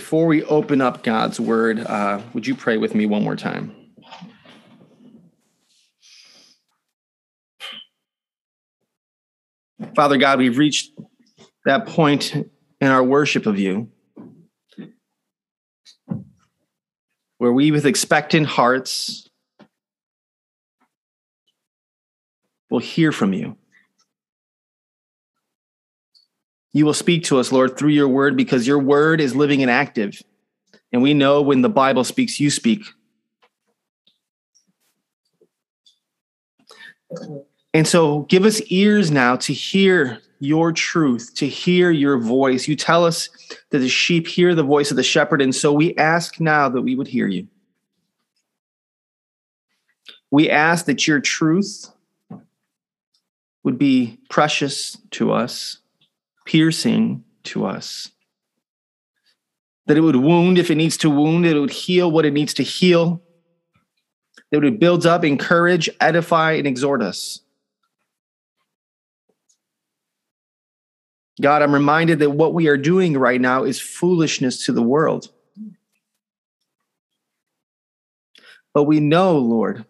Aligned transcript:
Before 0.00 0.26
we 0.26 0.42
open 0.44 0.80
up 0.80 1.02
God's 1.02 1.38
word, 1.38 1.78
uh, 1.78 2.22
would 2.32 2.46
you 2.46 2.54
pray 2.54 2.78
with 2.78 2.94
me 2.94 3.04
one 3.04 3.22
more 3.22 3.36
time? 3.36 3.76
Father 9.94 10.16
God, 10.16 10.38
we've 10.38 10.56
reached 10.56 10.92
that 11.66 11.86
point 11.86 12.34
in 12.34 12.88
our 12.88 13.04
worship 13.04 13.44
of 13.44 13.58
you 13.58 13.90
where 17.36 17.52
we, 17.52 17.70
with 17.70 17.84
expectant 17.84 18.46
hearts, 18.46 19.28
will 22.70 22.78
hear 22.78 23.12
from 23.12 23.34
you. 23.34 23.58
You 26.72 26.86
will 26.86 26.94
speak 26.94 27.24
to 27.24 27.38
us, 27.38 27.50
Lord, 27.50 27.76
through 27.76 27.90
your 27.90 28.08
word 28.08 28.36
because 28.36 28.66
your 28.66 28.78
word 28.78 29.20
is 29.20 29.34
living 29.34 29.62
and 29.62 29.70
active. 29.70 30.22
And 30.92 31.02
we 31.02 31.14
know 31.14 31.42
when 31.42 31.62
the 31.62 31.68
Bible 31.68 32.04
speaks, 32.04 32.38
you 32.38 32.50
speak. 32.50 32.84
And 37.74 37.86
so 37.86 38.20
give 38.22 38.44
us 38.44 38.60
ears 38.68 39.10
now 39.10 39.36
to 39.36 39.52
hear 39.52 40.20
your 40.38 40.72
truth, 40.72 41.32
to 41.34 41.46
hear 41.46 41.90
your 41.90 42.18
voice. 42.18 42.66
You 42.66 42.76
tell 42.76 43.04
us 43.04 43.28
that 43.70 43.78
the 43.78 43.88
sheep 43.88 44.26
hear 44.26 44.54
the 44.54 44.62
voice 44.62 44.90
of 44.90 44.96
the 44.96 45.02
shepherd. 45.02 45.42
And 45.42 45.54
so 45.54 45.72
we 45.72 45.94
ask 45.96 46.40
now 46.40 46.68
that 46.68 46.82
we 46.82 46.96
would 46.96 47.08
hear 47.08 47.26
you. 47.26 47.46
We 50.30 50.48
ask 50.48 50.86
that 50.86 51.06
your 51.06 51.20
truth 51.20 51.90
would 53.64 53.78
be 53.78 54.18
precious 54.30 54.96
to 55.12 55.32
us 55.32 55.78
piercing 56.50 57.22
to 57.44 57.64
us. 57.64 58.10
That 59.86 59.96
it 59.96 60.00
would 60.00 60.16
wound 60.16 60.58
if 60.58 60.68
it 60.68 60.74
needs 60.74 60.96
to 60.98 61.08
wound, 61.08 61.46
it 61.46 61.56
would 61.56 61.70
heal 61.70 62.10
what 62.10 62.26
it 62.26 62.32
needs 62.32 62.54
to 62.54 62.64
heal, 62.64 63.22
that 64.50 64.58
it 64.58 64.64
would 64.64 64.80
build 64.80 65.06
up, 65.06 65.24
encourage, 65.24 65.88
edify, 66.00 66.52
and 66.52 66.66
exhort 66.66 67.02
us. 67.02 67.38
God, 71.40 71.62
I'm 71.62 71.72
reminded 71.72 72.18
that 72.18 72.30
what 72.30 72.52
we 72.52 72.66
are 72.66 72.76
doing 72.76 73.16
right 73.16 73.40
now 73.40 73.62
is 73.62 73.80
foolishness 73.80 74.66
to 74.66 74.72
the 74.72 74.82
world. 74.82 75.28
But 78.74 78.84
we 78.84 78.98
know, 78.98 79.38
Lord, 79.38 79.84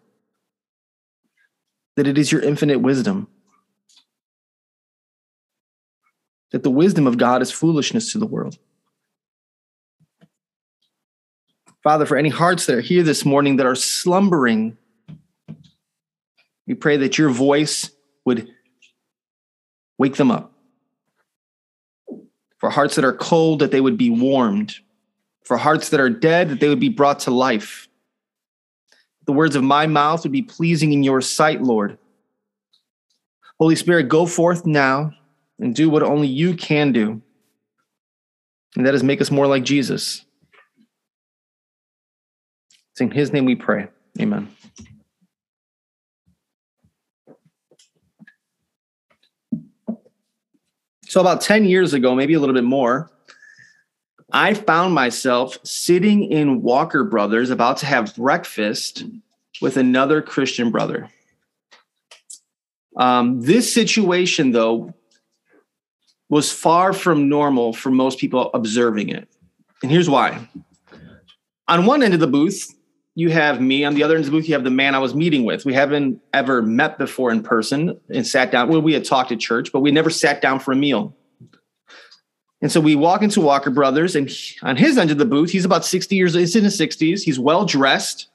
that 1.95 2.05
it 2.05 2.19
is 2.19 2.31
your 2.31 2.41
infinite 2.41 2.79
wisdom. 2.81 3.30
That 6.51 6.63
the 6.63 6.71
wisdom 6.71 7.07
of 7.07 7.17
God 7.17 7.41
is 7.41 7.51
foolishness 7.51 8.11
to 8.11 8.19
the 8.19 8.25
world. 8.25 8.57
Father, 11.83 12.05
for 12.05 12.15
any 12.15 12.29
hearts 12.29 12.67
that 12.67 12.75
are 12.75 12.81
here 12.81 13.03
this 13.03 13.25
morning 13.25 13.55
that 13.55 13.65
are 13.65 13.75
slumbering, 13.75 14.77
we 16.67 16.75
pray 16.75 16.97
that 16.97 17.17
your 17.17 17.29
voice 17.29 17.89
would 18.25 18.47
wake 19.97 20.15
them 20.15 20.29
up. 20.29 20.53
For 22.59 22.69
hearts 22.69 22.95
that 22.95 23.05
are 23.05 23.13
cold, 23.13 23.59
that 23.59 23.71
they 23.71 23.81
would 23.81 23.97
be 23.97 24.11
warmed. 24.11 24.75
For 25.43 25.57
hearts 25.57 25.89
that 25.89 25.99
are 25.99 26.09
dead, 26.09 26.49
that 26.49 26.59
they 26.59 26.69
would 26.69 26.79
be 26.79 26.89
brought 26.89 27.21
to 27.21 27.31
life. 27.31 27.87
The 29.25 29.33
words 29.33 29.55
of 29.55 29.63
my 29.63 29.87
mouth 29.87 30.21
would 30.23 30.31
be 30.31 30.43
pleasing 30.43 30.93
in 30.93 31.01
your 31.01 31.21
sight, 31.21 31.63
Lord. 31.63 31.97
Holy 33.59 33.75
Spirit, 33.75 34.03
go 34.03 34.27
forth 34.27 34.65
now 34.65 35.13
and 35.61 35.75
do 35.75 35.89
what 35.89 36.03
only 36.03 36.27
you 36.27 36.55
can 36.55 36.91
do. 36.91 37.21
And 38.75 38.85
that 38.85 38.95
is 38.95 39.03
make 39.03 39.21
us 39.21 39.31
more 39.31 39.47
like 39.47 39.63
Jesus. 39.63 40.25
It's 42.91 43.01
in 43.01 43.11
his 43.11 43.31
name 43.31 43.45
we 43.45 43.55
pray. 43.55 43.87
Amen. 44.19 44.49
So, 51.05 51.19
about 51.19 51.41
10 51.41 51.65
years 51.65 51.93
ago, 51.93 52.15
maybe 52.15 52.33
a 52.33 52.39
little 52.39 52.55
bit 52.55 52.63
more, 52.63 53.11
I 54.31 54.53
found 54.53 54.93
myself 54.93 55.57
sitting 55.63 56.23
in 56.23 56.61
Walker 56.61 57.03
Brothers 57.03 57.49
about 57.49 57.77
to 57.77 57.85
have 57.85 58.15
breakfast 58.15 59.03
with 59.61 59.75
another 59.75 60.21
Christian 60.21 60.71
brother. 60.71 61.09
Um, 62.95 63.41
this 63.41 63.73
situation, 63.73 64.51
though, 64.51 64.93
was 66.31 66.49
far 66.49 66.93
from 66.93 67.27
normal 67.27 67.73
for 67.73 67.91
most 67.91 68.17
people 68.17 68.49
observing 68.53 69.09
it. 69.09 69.27
And 69.83 69.91
here's 69.91 70.09
why. 70.09 70.47
On 71.67 71.85
one 71.85 72.01
end 72.01 72.13
of 72.13 72.21
the 72.21 72.27
booth, 72.27 72.73
you 73.15 73.29
have 73.29 73.59
me. 73.59 73.83
On 73.83 73.93
the 73.93 74.01
other 74.01 74.15
end 74.15 74.23
of 74.23 74.31
the 74.31 74.37
booth, 74.37 74.47
you 74.47 74.53
have 74.53 74.63
the 74.63 74.71
man 74.71 74.95
I 74.95 74.99
was 74.99 75.13
meeting 75.13 75.43
with. 75.43 75.65
We 75.65 75.73
haven't 75.73 76.21
ever 76.33 76.61
met 76.61 76.97
before 76.97 77.31
in 77.31 77.43
person 77.43 77.99
and 78.09 78.25
sat 78.25 78.49
down. 78.49 78.69
Well, 78.69 78.81
we 78.81 78.93
had 78.93 79.03
talked 79.03 79.33
at 79.33 79.41
church, 79.41 79.73
but 79.73 79.81
we 79.81 79.91
never 79.91 80.09
sat 80.09 80.41
down 80.41 80.61
for 80.61 80.71
a 80.71 80.75
meal. 80.75 81.13
And 82.61 82.71
so 82.71 82.79
we 82.79 82.95
walk 82.95 83.23
into 83.23 83.41
Walker 83.41 83.69
Brothers, 83.69 84.15
and 84.15 84.29
he, 84.29 84.57
on 84.63 84.77
his 84.77 84.97
end 84.97 85.11
of 85.11 85.17
the 85.17 85.25
booth, 85.25 85.49
he's 85.49 85.65
about 85.65 85.83
60 85.83 86.15
years, 86.15 86.33
he's 86.33 86.55
in 86.55 86.63
his 86.63 86.79
60s. 86.79 87.23
He's 87.23 87.39
well 87.39 87.65
dressed, 87.65 88.29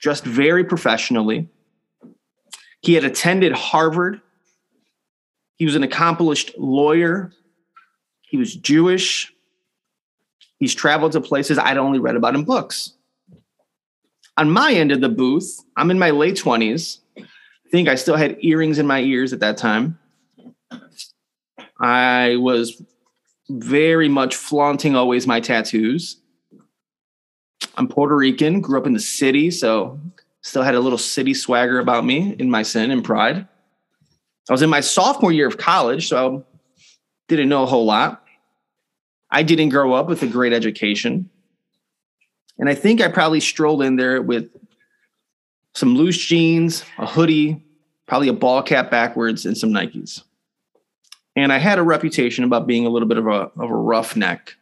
dressed 0.00 0.24
very 0.24 0.64
professionally. 0.64 1.50
He 2.80 2.94
had 2.94 3.04
attended 3.04 3.52
Harvard 3.52 4.22
he 5.56 5.64
was 5.64 5.74
an 5.74 5.82
accomplished 5.82 6.52
lawyer. 6.58 7.32
He 8.22 8.36
was 8.36 8.54
Jewish. 8.54 9.32
He's 10.58 10.74
traveled 10.74 11.12
to 11.12 11.20
places 11.20 11.58
I'd 11.58 11.78
only 11.78 11.98
read 11.98 12.16
about 12.16 12.34
in 12.34 12.44
books. 12.44 12.92
On 14.36 14.50
my 14.50 14.72
end 14.72 14.92
of 14.92 15.00
the 15.00 15.08
booth, 15.08 15.60
I'm 15.76 15.90
in 15.90 15.98
my 15.98 16.10
late 16.10 16.36
20s. 16.36 16.98
I 17.18 17.22
think 17.70 17.88
I 17.88 17.94
still 17.94 18.16
had 18.16 18.36
earrings 18.42 18.78
in 18.78 18.86
my 18.86 19.00
ears 19.00 19.32
at 19.32 19.40
that 19.40 19.56
time. 19.56 19.98
I 21.80 22.36
was 22.36 22.82
very 23.48 24.08
much 24.08 24.34
flaunting 24.34 24.94
always 24.94 25.26
my 25.26 25.40
tattoos. 25.40 26.20
I'm 27.76 27.88
Puerto 27.88 28.16
Rican, 28.16 28.60
grew 28.60 28.78
up 28.78 28.86
in 28.86 28.92
the 28.92 29.00
city, 29.00 29.50
so 29.50 30.00
still 30.42 30.62
had 30.62 30.74
a 30.74 30.80
little 30.80 30.98
city 30.98 31.34
swagger 31.34 31.78
about 31.78 32.04
me 32.04 32.34
in 32.38 32.50
my 32.50 32.62
sin 32.62 32.90
and 32.90 33.04
pride. 33.04 33.46
I 34.48 34.52
was 34.52 34.62
in 34.62 34.70
my 34.70 34.80
sophomore 34.80 35.32
year 35.32 35.48
of 35.48 35.58
college, 35.58 36.08
so 36.08 36.44
didn't 37.28 37.48
know 37.48 37.64
a 37.64 37.66
whole 37.66 37.84
lot. 37.84 38.24
I 39.30 39.42
didn't 39.42 39.70
grow 39.70 39.92
up 39.92 40.06
with 40.06 40.22
a 40.22 40.26
great 40.26 40.52
education. 40.52 41.28
And 42.58 42.68
I 42.68 42.74
think 42.74 43.00
I 43.00 43.08
probably 43.08 43.40
strolled 43.40 43.82
in 43.82 43.96
there 43.96 44.22
with 44.22 44.48
some 45.74 45.94
loose 45.94 46.16
jeans, 46.16 46.84
a 46.98 47.06
hoodie, 47.06 47.62
probably 48.06 48.28
a 48.28 48.32
ball 48.32 48.62
cap 48.62 48.90
backwards, 48.90 49.44
and 49.44 49.58
some 49.58 49.70
Nikes. 49.70 50.22
And 51.34 51.52
I 51.52 51.58
had 51.58 51.78
a 51.78 51.82
reputation 51.82 52.44
about 52.44 52.66
being 52.66 52.86
a 52.86 52.88
little 52.88 53.08
bit 53.08 53.18
of 53.18 53.26
a, 53.26 53.50
of 53.58 53.70
a 53.70 53.76
roughneck. 53.76 54.54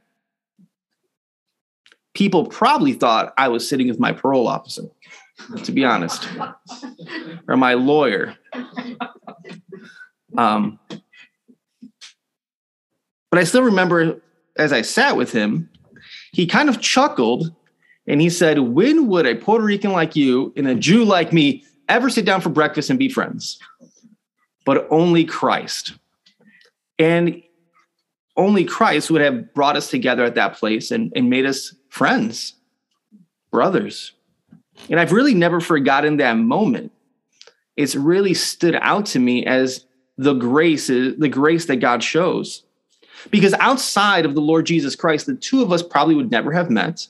People 2.15 2.47
probably 2.47 2.95
thought 2.95 3.35
I 3.37 3.49
was 3.49 3.69
sitting 3.69 3.87
with 3.87 4.01
my 4.01 4.13
parole 4.13 4.49
officer, 4.49 4.85
to 5.65 5.73
be 5.73 5.85
honest, 5.85 6.29
or 7.49 7.57
my 7.57 7.75
lawyer. 7.75 8.37
Um, 10.37 10.79
but 13.31 13.41
I 13.41 13.45
still 13.45 13.63
remember 13.63 14.21
as 14.57 14.73
I 14.73 14.83
sat 14.83 15.17
with 15.17 15.33
him, 15.33 15.69
he 16.33 16.47
kind 16.47 16.69
of 16.69 16.81
chuckled 16.81 17.55
and 18.07 18.21
he 18.21 18.31
said, 18.31 18.59
When 18.59 19.09
would 19.09 19.27
a 19.27 19.35
Puerto 19.35 19.65
Rican 19.65 19.93
like 19.93 20.17
you 20.17 20.53
and 20.57 20.69
a 20.69 20.75
Jew 20.75 21.05
like 21.05 21.33
me 21.33 21.65
ever 21.89 22.11
sit 22.11 22.25
down 22.25 22.41
for 22.41 22.51
breakfast 22.51 22.91
and 22.91 22.99
be 22.99 23.09
friends? 23.09 23.59
But 24.65 24.87
only 24.91 25.25
Christ. 25.25 25.95
And 26.99 27.43
only 28.37 28.65
Christ 28.65 29.11
would 29.11 29.21
have 29.21 29.53
brought 29.55 29.77
us 29.77 29.91
together 29.91 30.25
at 30.25 30.35
that 30.35 30.55
place 30.55 30.91
and, 30.91 31.13
and 31.15 31.31
made 31.31 31.47
us 31.47 31.75
friends, 31.89 32.55
brothers. 33.51 34.13
And 34.91 35.01
I've 35.01 35.13
really 35.13 35.35
never 35.35 35.61
forgotten 35.61 36.19
that 36.19 36.35
moment. 36.35 36.93
It's 37.77 37.97
really 37.97 38.35
stood 38.35 38.77
out 38.81 39.07
to 39.07 39.19
me 39.19 39.45
as 39.47 39.85
the 40.17 40.35
grace, 40.35 40.89
uh, 40.91 41.13
the 41.19 41.29
grace 41.29 41.67
that 41.67 41.77
God 41.77 42.03
shows. 42.03 42.63
Because 43.31 43.55
outside 43.55 44.27
of 44.27 44.35
the 44.35 44.41
Lord 44.41 44.67
Jesus 44.67 44.95
Christ, 44.95 45.27
the 45.27 45.35
two 45.35 45.63
of 45.63 45.73
us 45.73 45.83
probably 45.83 46.15
would 46.15 46.31
never 46.31 46.53
have 46.53 46.71
met. 46.71 47.09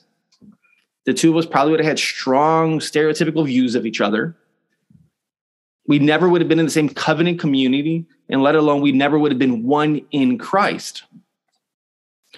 The 1.05 1.13
two 1.13 1.31
of 1.31 1.37
us 1.37 1.45
probably 1.45 1.71
would 1.71 1.79
have 1.81 1.87
had 1.87 1.99
strong 1.99 2.79
stereotypical 2.79 3.45
views 3.45 3.75
of 3.75 3.85
each 3.85 4.01
other. 4.01 4.35
We 5.87 5.99
never 5.99 6.27
would 6.27 6.41
have 6.41 6.49
been 6.49 6.59
in 6.59 6.65
the 6.65 6.71
same 6.71 6.89
covenant 6.89 7.39
community, 7.39 8.05
and 8.27 8.41
let 8.41 8.55
alone 8.55 8.81
we 8.81 8.91
never 8.91 9.19
would 9.19 9.31
have 9.31 9.37
been 9.37 9.63
one 9.63 10.01
in 10.11 10.39
Christ. 10.39 11.03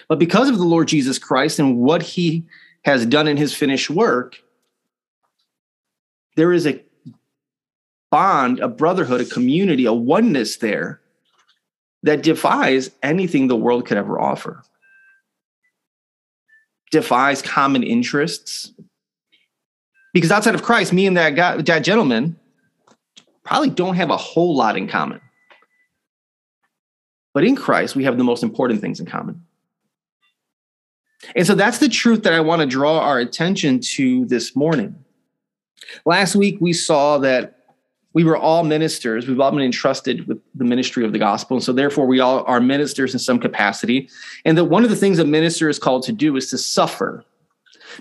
But 0.06 0.18
because 0.18 0.50
of 0.50 0.58
the 0.58 0.64
Lord 0.64 0.88
Jesus 0.88 1.18
Christ 1.18 1.58
and 1.58 1.78
what 1.78 2.02
he 2.02 2.44
has 2.82 3.06
done 3.06 3.26
in 3.26 3.38
his 3.38 3.54
finished 3.54 3.88
work, 3.88 4.36
there 6.38 6.52
is 6.52 6.68
a 6.68 6.80
bond, 8.12 8.60
a 8.60 8.68
brotherhood, 8.68 9.20
a 9.20 9.24
community, 9.24 9.86
a 9.86 9.92
oneness 9.92 10.58
there 10.58 11.00
that 12.04 12.22
defies 12.22 12.92
anything 13.02 13.48
the 13.48 13.56
world 13.56 13.84
could 13.84 13.98
ever 13.98 14.20
offer. 14.20 14.62
defies 16.92 17.42
common 17.42 17.82
interests. 17.82 18.72
Because 20.14 20.30
outside 20.30 20.54
of 20.54 20.62
Christ, 20.62 20.92
me 20.92 21.06
and 21.06 21.16
that 21.16 21.30
guy, 21.30 21.60
that 21.60 21.80
gentleman, 21.80 22.36
probably 23.44 23.70
don't 23.70 23.96
have 23.96 24.10
a 24.10 24.16
whole 24.16 24.56
lot 24.56 24.76
in 24.76 24.86
common. 24.86 25.20
But 27.34 27.44
in 27.44 27.56
Christ, 27.56 27.96
we 27.96 28.04
have 28.04 28.16
the 28.16 28.24
most 28.24 28.44
important 28.44 28.80
things 28.80 29.00
in 29.00 29.06
common. 29.06 29.44
And 31.34 31.44
so 31.44 31.56
that's 31.56 31.78
the 31.78 31.88
truth 31.88 32.22
that 32.22 32.32
I 32.32 32.40
want 32.40 32.60
to 32.60 32.66
draw 32.66 33.00
our 33.00 33.18
attention 33.18 33.80
to 33.80 34.24
this 34.26 34.54
morning. 34.54 35.04
Last 36.04 36.34
week, 36.34 36.58
we 36.60 36.72
saw 36.72 37.18
that 37.18 37.54
we 38.14 38.24
were 38.24 38.36
all 38.36 38.64
ministers. 38.64 39.28
We've 39.28 39.38
all 39.38 39.50
been 39.50 39.60
entrusted 39.60 40.26
with 40.26 40.40
the 40.54 40.64
ministry 40.64 41.04
of 41.04 41.12
the 41.12 41.18
gospel. 41.18 41.56
And 41.56 41.64
so, 41.64 41.72
therefore, 41.72 42.06
we 42.06 42.20
all 42.20 42.42
are 42.46 42.60
ministers 42.60 43.12
in 43.12 43.18
some 43.18 43.38
capacity. 43.38 44.08
And 44.44 44.56
that 44.58 44.64
one 44.64 44.84
of 44.84 44.90
the 44.90 44.96
things 44.96 45.18
a 45.18 45.24
minister 45.24 45.68
is 45.68 45.78
called 45.78 46.02
to 46.04 46.12
do 46.12 46.36
is 46.36 46.50
to 46.50 46.58
suffer. 46.58 47.24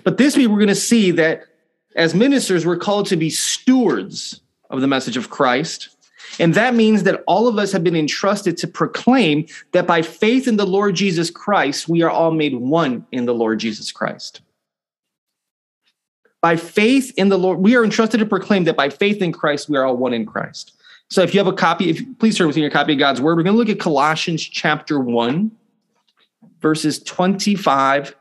But 0.03 0.17
this 0.17 0.37
week, 0.37 0.47
we're 0.47 0.55
going 0.55 0.67
to 0.69 0.75
see 0.75 1.11
that 1.11 1.43
as 1.95 2.13
ministers, 2.13 2.65
we're 2.65 2.77
called 2.77 3.07
to 3.07 3.17
be 3.17 3.29
stewards 3.29 4.41
of 4.69 4.81
the 4.81 4.87
message 4.87 5.17
of 5.17 5.29
Christ. 5.29 5.89
And 6.39 6.53
that 6.53 6.75
means 6.75 7.03
that 7.03 7.23
all 7.25 7.47
of 7.47 7.57
us 7.57 7.71
have 7.71 7.83
been 7.83 7.95
entrusted 7.95 8.57
to 8.57 8.67
proclaim 8.67 9.47
that 9.71 9.87
by 9.87 10.01
faith 10.01 10.47
in 10.47 10.57
the 10.57 10.65
Lord 10.65 10.95
Jesus 10.95 11.31
Christ, 11.31 11.87
we 11.87 12.01
are 12.01 12.09
all 12.09 12.31
made 12.31 12.55
one 12.55 13.05
in 13.11 13.25
the 13.25 13.33
Lord 13.33 13.59
Jesus 13.59 13.91
Christ. 13.91 14.41
By 16.41 16.55
faith 16.55 17.13
in 17.17 17.29
the 17.29 17.37
Lord, 17.37 17.59
we 17.59 17.75
are 17.75 17.83
entrusted 17.83 18.19
to 18.19 18.25
proclaim 18.25 18.65
that 18.65 18.77
by 18.77 18.89
faith 18.89 19.21
in 19.21 19.31
Christ, 19.31 19.69
we 19.69 19.77
are 19.77 19.85
all 19.85 19.97
one 19.97 20.13
in 20.13 20.25
Christ. 20.25 20.73
So 21.09 21.21
if 21.21 21.33
you 21.33 21.39
have 21.39 21.47
a 21.47 21.53
copy, 21.53 21.89
if 21.89 22.01
please 22.19 22.37
turn 22.37 22.47
with 22.47 22.55
me 22.55 22.61
your 22.61 22.71
copy 22.71 22.93
of 22.93 22.99
God's 22.99 23.21
word, 23.21 23.37
we're 23.37 23.43
going 23.43 23.55
to 23.55 23.57
look 23.57 23.69
at 23.69 23.79
Colossians 23.79 24.43
chapter 24.43 24.99
1, 24.99 25.51
verses 26.59 26.99
25 26.99 28.15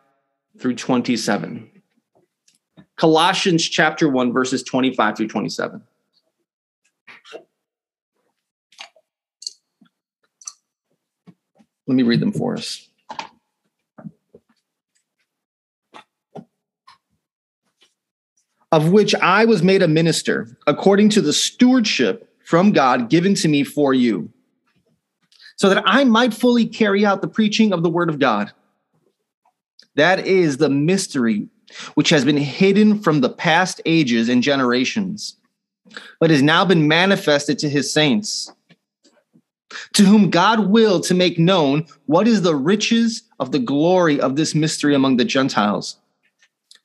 through 0.59 0.75
27. 0.75 1.71
Colossians 2.97 3.69
chapter 3.69 4.09
1, 4.09 4.33
verses 4.33 4.63
25 4.63 5.17
through 5.17 5.29
27. 5.29 5.83
Let 11.89 11.95
me 11.95 12.03
read 12.03 12.21
them 12.21 12.33
for 12.33 12.55
us. 12.55 12.89
Of 18.73 18.91
which 18.91 19.15
I 19.15 19.45
was 19.45 19.63
made 19.63 19.83
a 19.83 19.89
minister 19.89 20.57
according 20.67 21.11
to 21.11 21.21
the 21.21 21.33
stewardship 21.33 22.29
from 22.45 22.73
God 22.73 23.09
given 23.09 23.35
to 23.37 23.49
me 23.49 23.65
for 23.65 23.95
you, 23.95 24.31
so 25.57 25.69
that 25.69 25.83
I 25.87 26.05
might 26.05 26.35
fully 26.35 26.67
carry 26.67 27.07
out 27.07 27.23
the 27.23 27.29
preaching 27.29 27.73
of 27.73 27.83
the 27.83 27.91
word 27.91 28.09
of 28.09 28.19
God. 28.19 28.53
That 29.95 30.27
is 30.27 30.59
the 30.59 30.69
mystery 30.69 31.49
which 31.95 32.11
has 32.11 32.25
been 32.25 32.37
hidden 32.37 33.01
from 33.01 33.21
the 33.21 33.31
past 33.31 33.81
ages 33.87 34.29
and 34.29 34.43
generations, 34.43 35.37
but 36.21 36.31
has 36.31 36.43
now 36.43 36.65
been 36.65 36.87
manifested 36.87 37.59
to 37.61 37.69
his 37.69 37.93
saints 37.93 38.53
to 39.95 40.05
whom 40.05 40.31
God 40.31 40.69
willed 40.69 41.05
to 41.05 41.15
make 41.15 41.39
known 41.39 41.87
what 42.07 42.29
is 42.29 42.43
the 42.43 42.55
riches 42.55 43.23
of 43.41 43.53
the 43.53 43.59
glory 43.59 44.21
of 44.21 44.37
this 44.37 44.55
mystery 44.55 44.95
among 44.95 45.17
the 45.17 45.25
Gentiles, 45.25 45.97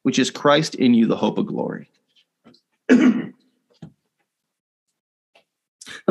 which 0.04 0.20
is 0.20 0.32
Christ 0.32 0.76
in 0.76 0.94
you, 0.94 1.08
the 1.08 1.16
hope 1.16 1.38
of 1.38 1.46
glory. 1.46 1.90
the 2.88 3.34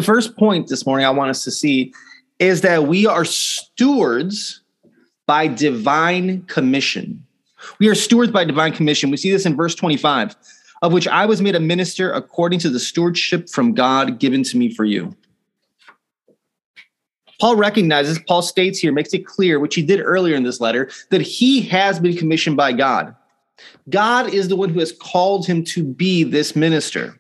first 0.03 0.37
point 0.37 0.69
this 0.69 0.87
morning 0.87 1.07
I 1.07 1.11
want 1.11 1.31
us 1.31 1.45
to 1.45 1.51
see 1.51 1.93
is 2.39 2.63
that 2.63 2.85
we 2.85 3.07
are 3.07 3.25
stewards 3.25 4.63
by 5.27 5.47
divine 5.47 6.43
commission. 6.43 7.25
We 7.79 7.89
are 7.89 7.95
stewards 7.95 8.33
by 8.33 8.45
divine 8.45 8.73
commission. 8.73 9.11
We 9.11 9.17
see 9.17 9.31
this 9.31 9.47
in 9.47 9.57
verse 9.57 9.75
25, 9.75 10.35
of 10.83 10.93
which 10.93 11.07
I 11.07 11.27
was 11.27 11.43
made 11.43 11.55
a 11.55 11.61
minister 11.61 12.11
according 12.13 12.61
to 12.61 12.71
the 12.71 12.81
stewardship 12.81 13.49
from 13.49 13.75
God 13.75 14.19
given 14.19 14.43
to 14.45 14.57
me 14.57 14.75
for 14.75 14.85
you. 14.85 15.15
Paul 17.41 17.57
recognizes, 17.57 18.19
Paul 18.19 18.43
states 18.43 18.79
here, 18.79 18.93
makes 18.93 19.15
it 19.15 19.25
clear, 19.27 19.59
which 19.59 19.75
he 19.75 19.83
did 19.83 20.01
earlier 20.01 20.37
in 20.37 20.43
this 20.43 20.61
letter, 20.61 20.91
that 21.09 21.23
he 21.23 21.63
has 21.63 21.99
been 21.99 22.17
commissioned 22.17 22.57
by 22.57 22.73
God. 22.73 23.15
God 23.89 24.33
is 24.33 24.49
the 24.49 24.57
one 24.57 24.69
who 24.71 24.81
has 24.81 24.93
called 24.93 25.47
him 25.47 25.65
to 25.65 25.83
be 25.85 26.25
this 26.25 26.55
minister. 26.55 27.19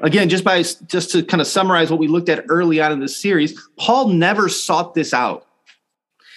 Again, 0.00 0.28
just 0.28 0.44
by 0.44 0.62
just 0.62 1.10
to 1.10 1.24
kind 1.24 1.40
of 1.40 1.46
summarize 1.46 1.90
what 1.90 1.98
we 1.98 2.06
looked 2.06 2.28
at 2.28 2.44
early 2.48 2.80
on 2.80 2.92
in 2.92 3.00
this 3.00 3.16
series, 3.16 3.60
Paul 3.78 4.08
never 4.08 4.48
sought 4.48 4.94
this 4.94 5.12
out. 5.12 5.46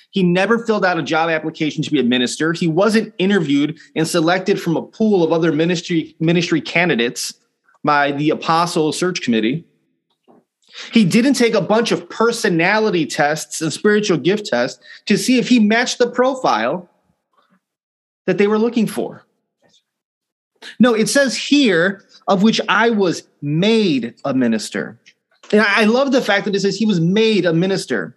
He 0.10 0.24
never 0.24 0.66
filled 0.66 0.84
out 0.84 0.98
a 0.98 1.04
job 1.04 1.30
application 1.30 1.84
to 1.84 1.92
be 1.92 2.00
a 2.00 2.04
minister. 2.04 2.54
He 2.54 2.68
wasn't 2.68 3.14
interviewed 3.18 3.80
and 3.96 4.08
selected 4.08 4.62
from 4.62 4.76
a 4.76 4.82
pool 4.82 5.24
of 5.24 5.32
other 5.32 5.52
ministry 5.52 6.16
ministry 6.20 6.60
candidates 6.60 7.34
by 7.84 8.12
the 8.12 8.30
apostle 8.32 8.92
search 8.92 9.22
committee. 9.22 9.64
He 10.92 11.06
didn't 11.06 11.34
take 11.34 11.54
a 11.54 11.62
bunch 11.62 11.92
of 11.92 12.10
personality 12.10 13.06
tests 13.06 13.62
and 13.62 13.72
spiritual 13.72 14.18
gift 14.18 14.46
tests 14.46 14.84
to 15.06 15.18
see 15.18 15.38
if 15.38 15.50
he 15.50 15.60
matched 15.60 15.98
the 15.98 16.10
profile 16.10 16.90
that 18.26 18.38
they 18.38 18.48
were 18.48 18.60
looking 18.60 18.88
for. 18.88 19.26
No, 20.80 20.94
it 20.94 21.10
says 21.10 21.36
here, 21.36 22.04
of 22.28 22.44
which 22.44 22.62
I 22.70 22.90
was 22.90 23.28
made 23.42 24.16
a 24.26 24.34
minister. 24.34 25.00
And 25.52 25.62
I 25.62 25.86
love 25.86 26.12
the 26.12 26.22
fact 26.22 26.46
that 26.46 26.56
it 26.56 26.60
says 26.62 26.78
he 26.78 26.86
was 26.86 27.00
made 27.00 27.46
a 27.46 27.54
minister 27.54 28.16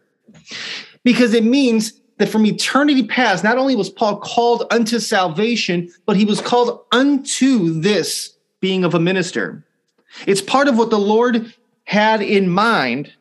because 1.03 1.35
it 1.35 1.45
means 1.45 2.01
that 2.19 2.29
from 2.29 2.47
eternity 2.47 3.07
past, 3.07 3.43
not 3.43 3.59
only 3.59 3.75
was 3.75 3.91
Paul 3.91 4.19
called 4.19 4.65
unto 4.71 5.01
salvation, 5.01 5.91
but 6.07 6.17
he 6.17 6.25
was 6.25 6.41
called 6.41 6.85
unto 6.93 7.81
this 7.81 8.37
being 8.61 8.85
of 8.85 8.95
a 8.95 9.01
minister. 9.01 9.65
It's 10.27 10.41
part 10.41 10.69
of 10.69 10.79
what 10.79 10.91
the 10.91 10.99
Lord 10.99 11.53
had 11.85 12.23
in 12.23 12.49
mind 12.49 13.13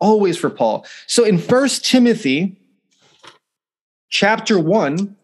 always 0.00 0.36
for 0.36 0.50
Paul. 0.50 0.86
So 1.06 1.24
in 1.24 1.38
First 1.38 1.84
Timothy 1.84 2.56
chapter 4.10 4.58
1 4.58 5.16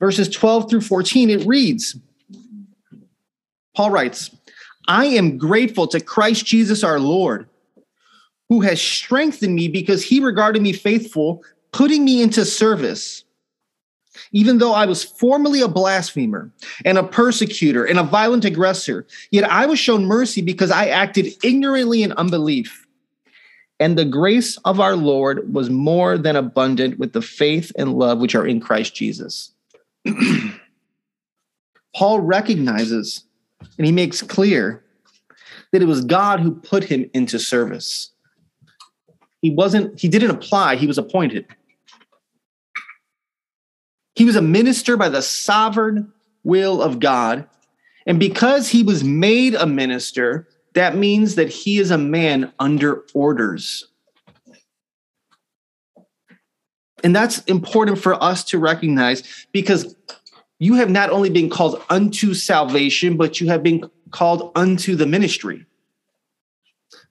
verses 0.00 0.28
12 0.28 0.70
through 0.70 0.80
14 0.80 1.30
it 1.30 1.46
reads 1.46 1.96
Paul 3.74 3.90
writes, 3.90 4.34
I 4.88 5.04
am 5.06 5.36
grateful 5.36 5.86
to 5.88 6.00
Christ 6.00 6.46
Jesus 6.46 6.82
our 6.82 6.98
Lord 6.98 7.48
who 8.48 8.60
has 8.60 8.80
strengthened 8.80 9.54
me 9.54 9.68
because 9.68 10.02
he 10.02 10.20
regarded 10.20 10.62
me 10.62 10.72
faithful, 10.72 11.42
putting 11.72 12.04
me 12.04 12.22
into 12.22 12.44
service 12.44 13.24
even 14.32 14.58
though 14.58 14.72
I 14.72 14.86
was 14.86 15.04
formerly 15.04 15.60
a 15.60 15.68
blasphemer 15.68 16.50
and 16.84 16.98
a 16.98 17.04
persecutor 17.04 17.84
and 17.84 17.98
a 17.98 18.04
violent 18.04 18.44
aggressor, 18.44 19.06
yet 19.30 19.50
I 19.50 19.66
was 19.66 19.78
shown 19.78 20.04
mercy 20.04 20.42
because 20.42 20.70
I 20.70 20.86
acted 20.86 21.32
ignorantly 21.42 22.02
in 22.02 22.12
unbelief. 22.12 22.86
And 23.78 23.98
the 23.98 24.04
grace 24.06 24.56
of 24.64 24.80
our 24.80 24.96
Lord 24.96 25.52
was 25.52 25.68
more 25.68 26.16
than 26.16 26.34
abundant 26.34 26.98
with 26.98 27.12
the 27.12 27.22
faith 27.22 27.70
and 27.76 27.94
love 27.94 28.18
which 28.18 28.34
are 28.34 28.46
in 28.46 28.60
Christ 28.60 28.94
Jesus. 28.94 29.52
Paul 31.94 32.20
recognizes 32.20 33.24
and 33.78 33.86
he 33.86 33.92
makes 33.92 34.22
clear 34.22 34.84
that 35.72 35.82
it 35.82 35.86
was 35.86 36.04
God 36.04 36.40
who 36.40 36.54
put 36.54 36.84
him 36.84 37.10
into 37.14 37.38
service. 37.38 38.12
He 39.42 39.50
wasn't, 39.50 39.98
he 39.98 40.08
didn't 40.08 40.30
apply, 40.30 40.76
he 40.76 40.86
was 40.86 40.98
appointed. 40.98 41.46
He 44.14 44.24
was 44.24 44.36
a 44.36 44.42
minister 44.42 44.96
by 44.96 45.08
the 45.08 45.22
sovereign 45.22 46.12
will 46.42 46.82
of 46.82 47.00
God. 47.00 47.46
And 48.06 48.18
because 48.18 48.68
he 48.68 48.82
was 48.82 49.04
made 49.04 49.54
a 49.54 49.66
minister, 49.66 50.48
that 50.74 50.96
means 50.96 51.34
that 51.34 51.48
he 51.48 51.78
is 51.78 51.90
a 51.90 51.98
man 51.98 52.52
under 52.58 53.04
orders. 53.14 53.86
And 57.06 57.14
that's 57.14 57.38
important 57.44 58.00
for 58.00 58.20
us 58.20 58.42
to 58.46 58.58
recognize 58.58 59.46
because 59.52 59.94
you 60.58 60.74
have 60.74 60.90
not 60.90 61.10
only 61.10 61.30
been 61.30 61.48
called 61.48 61.80
unto 61.88 62.34
salvation, 62.34 63.16
but 63.16 63.40
you 63.40 63.46
have 63.46 63.62
been 63.62 63.88
called 64.10 64.50
unto 64.56 64.96
the 64.96 65.06
ministry. 65.06 65.66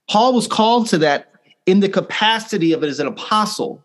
Paul 0.06 0.34
was 0.34 0.46
called 0.46 0.88
to 0.88 0.98
that 0.98 1.32
in 1.64 1.80
the 1.80 1.88
capacity 1.88 2.74
of 2.74 2.84
it 2.84 2.88
as 2.88 3.00
an 3.00 3.06
apostle. 3.06 3.82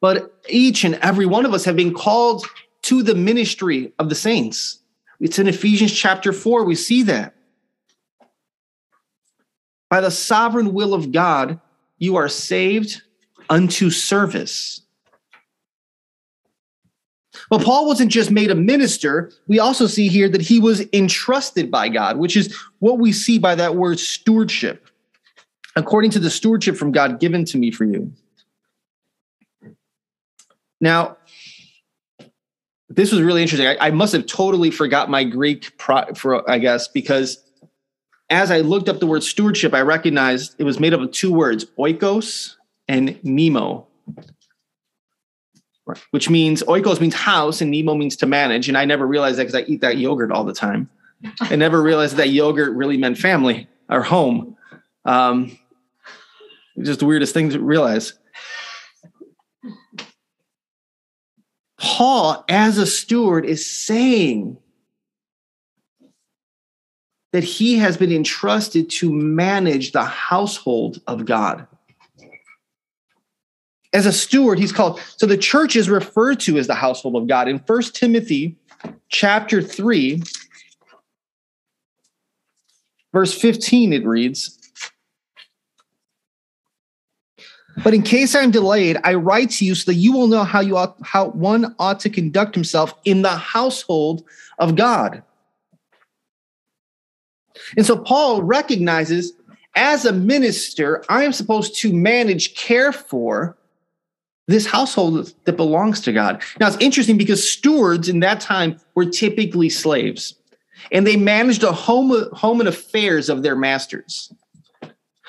But 0.00 0.34
each 0.48 0.82
and 0.82 0.96
every 0.96 1.24
one 1.24 1.46
of 1.46 1.54
us 1.54 1.64
have 1.66 1.76
been 1.76 1.94
called 1.94 2.44
to 2.82 3.04
the 3.04 3.14
ministry 3.14 3.92
of 4.00 4.08
the 4.08 4.16
saints. 4.16 4.80
It's 5.20 5.38
in 5.38 5.46
Ephesians 5.46 5.92
chapter 5.92 6.32
4, 6.32 6.64
we 6.64 6.74
see 6.74 7.04
that. 7.04 7.36
By 9.88 10.00
the 10.00 10.10
sovereign 10.10 10.74
will 10.74 10.94
of 10.94 11.12
God, 11.12 11.60
you 11.98 12.16
are 12.16 12.28
saved 12.28 13.02
unto 13.50 13.90
service. 13.90 14.82
But 17.50 17.62
Paul 17.62 17.86
wasn't 17.86 18.12
just 18.12 18.30
made 18.30 18.50
a 18.50 18.54
minister. 18.54 19.32
We 19.48 19.58
also 19.58 19.88
see 19.88 20.08
here 20.08 20.28
that 20.28 20.40
he 20.40 20.60
was 20.60 20.84
entrusted 20.92 21.70
by 21.70 21.88
God, 21.88 22.16
which 22.16 22.36
is 22.36 22.56
what 22.78 22.98
we 22.98 23.12
see 23.12 23.38
by 23.38 23.56
that 23.56 23.74
word 23.74 23.98
stewardship. 23.98 24.88
According 25.74 26.12
to 26.12 26.20
the 26.20 26.30
stewardship 26.30 26.76
from 26.76 26.92
God 26.92 27.18
given 27.18 27.44
to 27.46 27.58
me 27.58 27.70
for 27.70 27.84
you. 27.84 28.12
Now, 30.80 31.16
this 32.88 33.12
was 33.12 33.20
really 33.20 33.42
interesting. 33.42 33.68
I, 33.68 33.76
I 33.80 33.90
must 33.90 34.12
have 34.12 34.26
totally 34.26 34.70
forgot 34.70 35.10
my 35.10 35.24
Greek 35.24 35.76
pro, 35.76 36.12
for 36.14 36.48
I 36.50 36.58
guess 36.58 36.88
because 36.88 37.44
as 38.30 38.50
I 38.50 38.60
looked 38.60 38.88
up 38.88 38.98
the 38.98 39.06
word 39.06 39.22
stewardship, 39.22 39.74
I 39.74 39.80
recognized 39.82 40.54
it 40.58 40.64
was 40.64 40.80
made 40.80 40.94
up 40.94 41.00
of 41.00 41.12
two 41.12 41.32
words, 41.32 41.66
oikos 41.78 42.56
and 42.90 43.16
nemo. 43.22 43.86
Which 46.10 46.28
means 46.28 46.62
oikos 46.64 47.00
means 47.00 47.14
house 47.14 47.60
and 47.60 47.70
nemo 47.70 47.94
means 47.94 48.16
to 48.16 48.26
manage. 48.26 48.68
And 48.68 48.76
I 48.76 48.84
never 48.84 49.06
realized 49.06 49.38
that 49.38 49.44
because 49.44 49.54
I 49.54 49.62
eat 49.62 49.80
that 49.80 49.96
yogurt 49.96 50.32
all 50.32 50.44
the 50.44 50.52
time. 50.52 50.90
I 51.40 51.54
never 51.54 51.80
realized 51.80 52.16
that 52.16 52.30
yogurt 52.30 52.74
really 52.76 52.96
meant 52.96 53.16
family 53.16 53.68
or 53.88 54.02
home. 54.02 54.56
Um, 55.04 55.56
just 56.82 57.00
the 57.00 57.06
weirdest 57.06 57.32
thing 57.32 57.50
to 57.50 57.60
realize. 57.60 58.14
Paul, 61.78 62.44
as 62.48 62.76
a 62.76 62.86
steward, 62.86 63.44
is 63.44 63.64
saying 63.64 64.58
that 67.32 67.44
he 67.44 67.78
has 67.78 67.96
been 67.96 68.12
entrusted 68.12 68.90
to 68.90 69.12
manage 69.12 69.92
the 69.92 70.04
household 70.04 71.00
of 71.06 71.24
God. 71.24 71.66
As 73.92 74.06
a 74.06 74.12
steward, 74.12 74.58
he's 74.58 74.72
called. 74.72 75.00
So 75.16 75.26
the 75.26 75.36
church 75.36 75.74
is 75.74 75.90
referred 75.90 76.40
to 76.40 76.58
as 76.58 76.66
the 76.66 76.74
household 76.74 77.16
of 77.16 77.26
God. 77.26 77.48
In 77.48 77.58
First 77.58 77.96
Timothy 77.96 78.56
chapter 79.08 79.60
3, 79.60 80.22
verse 83.12 83.36
15, 83.38 83.92
it 83.92 84.06
reads, 84.06 84.56
But 87.82 87.94
in 87.94 88.02
case 88.02 88.34
I'm 88.34 88.50
delayed, 88.50 88.98
I 89.04 89.14
write 89.14 89.50
to 89.52 89.64
you 89.64 89.74
so 89.74 89.90
that 89.90 89.96
you 89.96 90.12
will 90.12 90.28
know 90.28 90.44
how 90.44 90.60
you 90.60 90.76
ought, 90.76 90.96
how 91.02 91.28
one 91.28 91.74
ought 91.78 92.00
to 92.00 92.10
conduct 92.10 92.54
himself 92.54 92.94
in 93.04 93.22
the 93.22 93.36
household 93.36 94.24
of 94.58 94.76
God. 94.76 95.22
And 97.76 97.86
so 97.86 97.96
Paul 97.96 98.42
recognizes 98.42 99.32
as 99.76 100.04
a 100.04 100.12
minister, 100.12 101.04
I 101.08 101.24
am 101.24 101.32
supposed 101.32 101.76
to 101.76 101.92
manage, 101.92 102.54
care 102.54 102.92
for 102.92 103.56
this 104.50 104.66
household 104.66 105.32
that 105.44 105.56
belongs 105.56 106.00
to 106.02 106.12
God. 106.12 106.42
Now 106.58 106.68
it's 106.68 106.76
interesting 106.78 107.16
because 107.16 107.48
stewards 107.48 108.08
in 108.08 108.20
that 108.20 108.40
time 108.40 108.78
were 108.94 109.06
typically 109.06 109.68
slaves 109.68 110.34
and 110.92 111.06
they 111.06 111.16
managed 111.16 111.60
the 111.60 111.72
home, 111.72 112.28
home 112.32 112.60
and 112.60 112.68
affairs 112.68 113.28
of 113.28 113.42
their 113.42 113.56
masters. 113.56 114.32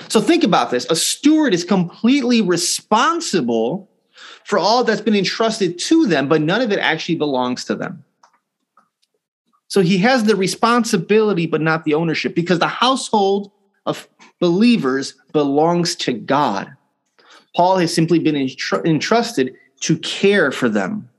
So 0.08 0.20
think 0.20 0.44
about 0.44 0.72
this. 0.72 0.86
A 0.90 0.96
steward 0.96 1.54
is 1.54 1.64
completely 1.64 2.42
responsible 2.42 3.90
for 4.44 4.58
all 4.58 4.84
that's 4.84 5.02
been 5.02 5.16
entrusted 5.16 5.78
to 5.78 6.08
them, 6.08 6.28
but 6.28 6.42
none 6.42 6.62
of 6.62 6.72
it 6.72 6.80
actually 6.80 7.16
belongs 7.16 7.66
to 7.66 7.76
them. 7.76 8.04
So 9.68 9.82
he 9.82 10.00
has 10.00 10.24
the 10.24 10.36
responsibility, 10.36 11.46
but 11.46 11.62
not 11.62 11.86
the 11.86 11.94
ownership, 11.94 12.36
because 12.36 12.60
the 12.60 12.68
household 12.68 13.52
of 13.86 14.10
believers 14.40 15.14
belongs 15.32 15.96
to 15.98 16.14
God. 16.14 16.76
Paul 17.56 17.78
has 17.78 17.94
simply 17.94 18.20
been 18.20 18.36
entrusted 18.36 19.56
to 19.82 19.98
care 20.00 20.52
for 20.52 20.70
them. 20.70 21.10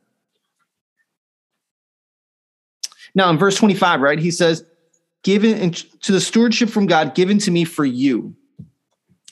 Now, 3.14 3.28
in 3.30 3.38
verse 3.38 3.56
25, 3.56 4.00
right, 4.00 4.18
he 4.18 4.30
says, 4.30 4.64
Given 5.22 5.72
to 5.72 6.12
the 6.12 6.20
stewardship 6.20 6.68
from 6.68 6.86
God 6.86 7.14
given 7.14 7.38
to 7.38 7.50
me 7.50 7.64
for 7.64 7.84
you. 7.84 8.34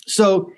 So 0.07 0.53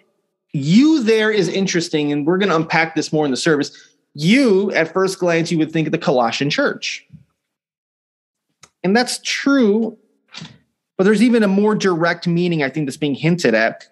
you 0.53 1.03
there 1.03 1.31
is 1.31 1.49
interesting, 1.49 2.13
and 2.13 2.27
we're 2.27 2.37
going 2.37 2.51
to 2.51 2.57
unpack 2.57 2.95
this 2.95 3.13
more 3.13 3.25
in 3.25 3.31
the 3.31 3.37
service. 3.37 3.95
You, 4.15 4.71
at 4.73 4.93
first 4.93 5.19
glance, 5.19 5.51
you 5.51 5.59
would 5.59 5.73
think 5.73 5.89
of 5.89 5.93
the 5.93 5.99
Colossian 5.99 6.51
church. 6.51 7.07
And 8.85 8.95
that's 8.95 9.21
true, 9.23 9.97
but 10.99 11.05
there's 11.05 11.23
even 11.23 11.43
a 11.43 11.49
more 11.49 11.75
direct 11.75 12.27
meaning, 12.27 12.63
I 12.63 12.69
think, 12.69 12.87
that's 12.87 12.97
being 12.97 13.15
hinted 13.15 13.55
at. 13.55 13.89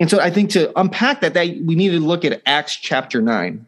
And 0.00 0.08
so 0.08 0.18
I 0.18 0.30
think 0.30 0.48
to 0.50 0.72
unpack 0.80 1.20
that, 1.20 1.34
that 1.34 1.46
we 1.62 1.74
need 1.74 1.90
to 1.90 2.00
look 2.00 2.24
at 2.24 2.40
Acts 2.46 2.74
chapter 2.74 3.20
9. 3.20 3.66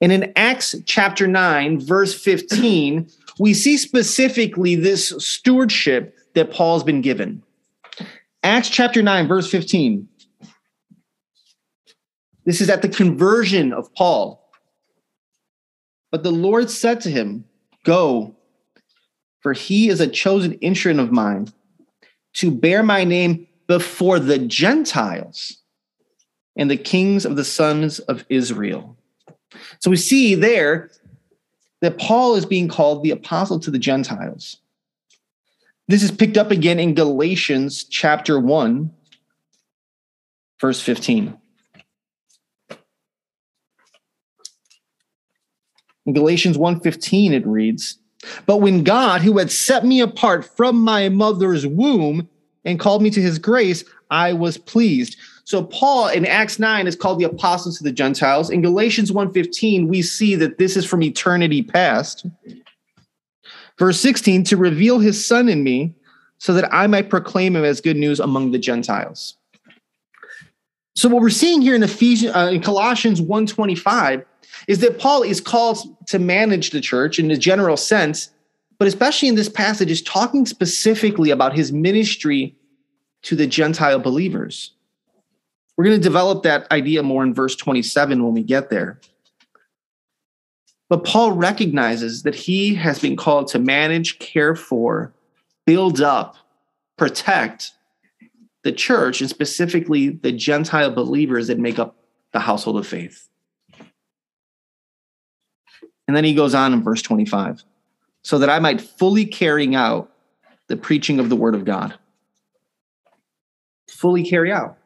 And 0.00 0.12
in 0.12 0.32
Acts 0.36 0.76
chapter 0.84 1.26
9, 1.26 1.80
verse 1.80 2.14
15, 2.14 3.10
we 3.40 3.54
see 3.54 3.76
specifically 3.76 4.76
this 4.76 5.08
stewardship 5.18 6.16
that 6.34 6.52
Paul's 6.52 6.84
been 6.84 7.00
given. 7.00 7.42
Acts 8.44 8.68
chapter 8.68 9.02
9, 9.02 9.26
verse 9.26 9.50
15. 9.50 10.08
This 12.44 12.60
is 12.60 12.70
at 12.70 12.82
the 12.82 12.88
conversion 12.88 13.72
of 13.72 13.92
Paul. 13.94 14.48
But 16.12 16.22
the 16.22 16.30
Lord 16.30 16.70
said 16.70 17.00
to 17.00 17.10
him, 17.10 17.44
Go, 17.82 18.36
for 19.40 19.52
he 19.52 19.88
is 19.88 20.00
a 20.00 20.06
chosen 20.06 20.52
instrument 20.54 21.00
of 21.00 21.10
mine 21.10 21.48
to 22.36 22.50
bear 22.50 22.82
my 22.82 23.04
name 23.04 23.46
before 23.66 24.18
the 24.18 24.38
Gentiles 24.38 25.58
and 26.56 26.70
the 26.70 26.76
kings 26.76 27.24
of 27.24 27.36
the 27.36 27.44
sons 27.44 27.98
of 28.00 28.24
Israel. 28.28 28.96
So 29.80 29.90
we 29.90 29.96
see 29.96 30.34
there 30.34 30.90
that 31.80 31.98
Paul 31.98 32.36
is 32.36 32.46
being 32.46 32.68
called 32.68 33.02
the 33.02 33.10
apostle 33.10 33.58
to 33.60 33.70
the 33.70 33.78
Gentiles. 33.78 34.58
This 35.88 36.02
is 36.02 36.10
picked 36.10 36.36
up 36.36 36.50
again 36.50 36.78
in 36.78 36.94
Galatians 36.94 37.84
chapter 37.84 38.38
1, 38.38 38.90
verse 40.60 40.80
15. 40.80 41.38
In 46.06 46.12
Galatians 46.12 46.56
1:15 46.56 47.32
it 47.32 47.46
reads, 47.46 47.98
"But 48.46 48.58
when 48.58 48.84
God, 48.84 49.22
who 49.22 49.38
had 49.38 49.50
set 49.50 49.84
me 49.84 50.00
apart 50.00 50.44
from 50.56 50.76
my 50.76 51.08
mother's 51.08 51.66
womb 51.66 52.28
and 52.64 52.80
called 52.80 53.02
me 53.02 53.10
to 53.10 53.22
his 53.22 53.38
grace, 53.38 53.84
I 54.10 54.32
was 54.32 54.58
pleased." 54.58 55.16
So 55.44 55.62
Paul 55.62 56.08
in 56.08 56.26
Acts 56.26 56.58
9 56.58 56.88
is 56.88 56.96
called 56.96 57.20
the 57.20 57.24
apostle 57.24 57.72
to 57.72 57.84
the 57.84 57.92
Gentiles. 57.92 58.50
In 58.50 58.62
Galatians 58.62 59.12
1:15 59.12 59.86
we 59.86 60.02
see 60.02 60.34
that 60.34 60.58
this 60.58 60.76
is 60.76 60.84
from 60.84 61.02
eternity 61.02 61.62
past. 61.62 62.26
Verse 63.78 64.00
16, 64.00 64.42
to 64.44 64.56
reveal 64.56 64.98
his 64.98 65.24
son 65.24 65.48
in 65.48 65.62
me 65.62 65.94
so 66.38 66.52
that 66.54 66.72
I 66.74 66.86
might 66.86 67.10
proclaim 67.10 67.54
him 67.54 67.64
as 67.64 67.80
good 67.80 67.96
news 67.96 68.20
among 68.20 68.50
the 68.50 68.58
Gentiles. 68.58 69.36
So 70.96 71.08
what 71.08 71.22
we're 71.22 71.30
seeing 71.30 71.60
here 71.60 71.74
in 71.74 71.82
Ephesians 71.82 72.34
uh, 72.34 72.50
in 72.52 72.60
Colossians 72.60 73.20
1:25 73.20 74.24
is 74.68 74.80
that 74.80 74.98
Paul 74.98 75.22
is 75.22 75.40
called 75.40 75.78
to 76.08 76.18
manage 76.18 76.70
the 76.70 76.80
church 76.80 77.18
in 77.18 77.30
a 77.30 77.36
general 77.36 77.76
sense, 77.76 78.30
but 78.78 78.88
especially 78.88 79.28
in 79.28 79.34
this 79.34 79.48
passage 79.48 79.90
is 79.90 80.02
talking 80.02 80.46
specifically 80.46 81.30
about 81.30 81.56
his 81.56 81.72
ministry 81.72 82.54
to 83.22 83.34
the 83.34 83.46
Gentile 83.46 83.98
believers. 83.98 84.72
We're 85.76 85.84
going 85.84 85.98
to 85.98 86.02
develop 86.02 86.42
that 86.42 86.70
idea 86.70 87.02
more 87.02 87.22
in 87.22 87.34
verse 87.34 87.56
27 87.56 88.24
when 88.24 88.34
we 88.34 88.42
get 88.42 88.70
there. 88.70 89.00
But 90.88 91.04
Paul 91.04 91.32
recognizes 91.32 92.22
that 92.22 92.34
he 92.34 92.74
has 92.76 92.98
been 92.98 93.16
called 93.16 93.48
to 93.48 93.58
manage, 93.58 94.18
care 94.18 94.54
for, 94.54 95.12
build 95.66 96.00
up, 96.00 96.36
protect 96.96 97.72
the 98.62 98.72
church, 98.72 99.20
and 99.20 99.28
specifically 99.28 100.10
the 100.10 100.32
Gentile 100.32 100.90
believers 100.90 101.48
that 101.48 101.58
make 101.58 101.78
up 101.78 101.96
the 102.32 102.40
household 102.40 102.78
of 102.78 102.86
faith. 102.86 103.28
And 106.06 106.16
then 106.16 106.24
he 106.24 106.34
goes 106.34 106.54
on 106.54 106.72
in 106.72 106.82
verse 106.82 107.02
25 107.02 107.64
so 108.22 108.38
that 108.38 108.50
I 108.50 108.58
might 108.58 108.80
fully 108.80 109.24
carrying 109.24 109.74
out 109.74 110.10
the 110.68 110.76
preaching 110.76 111.20
of 111.20 111.28
the 111.28 111.36
word 111.36 111.54
of 111.54 111.64
God. 111.64 111.94
Fully 113.88 114.28
carry 114.28 114.52
out. 114.52 114.78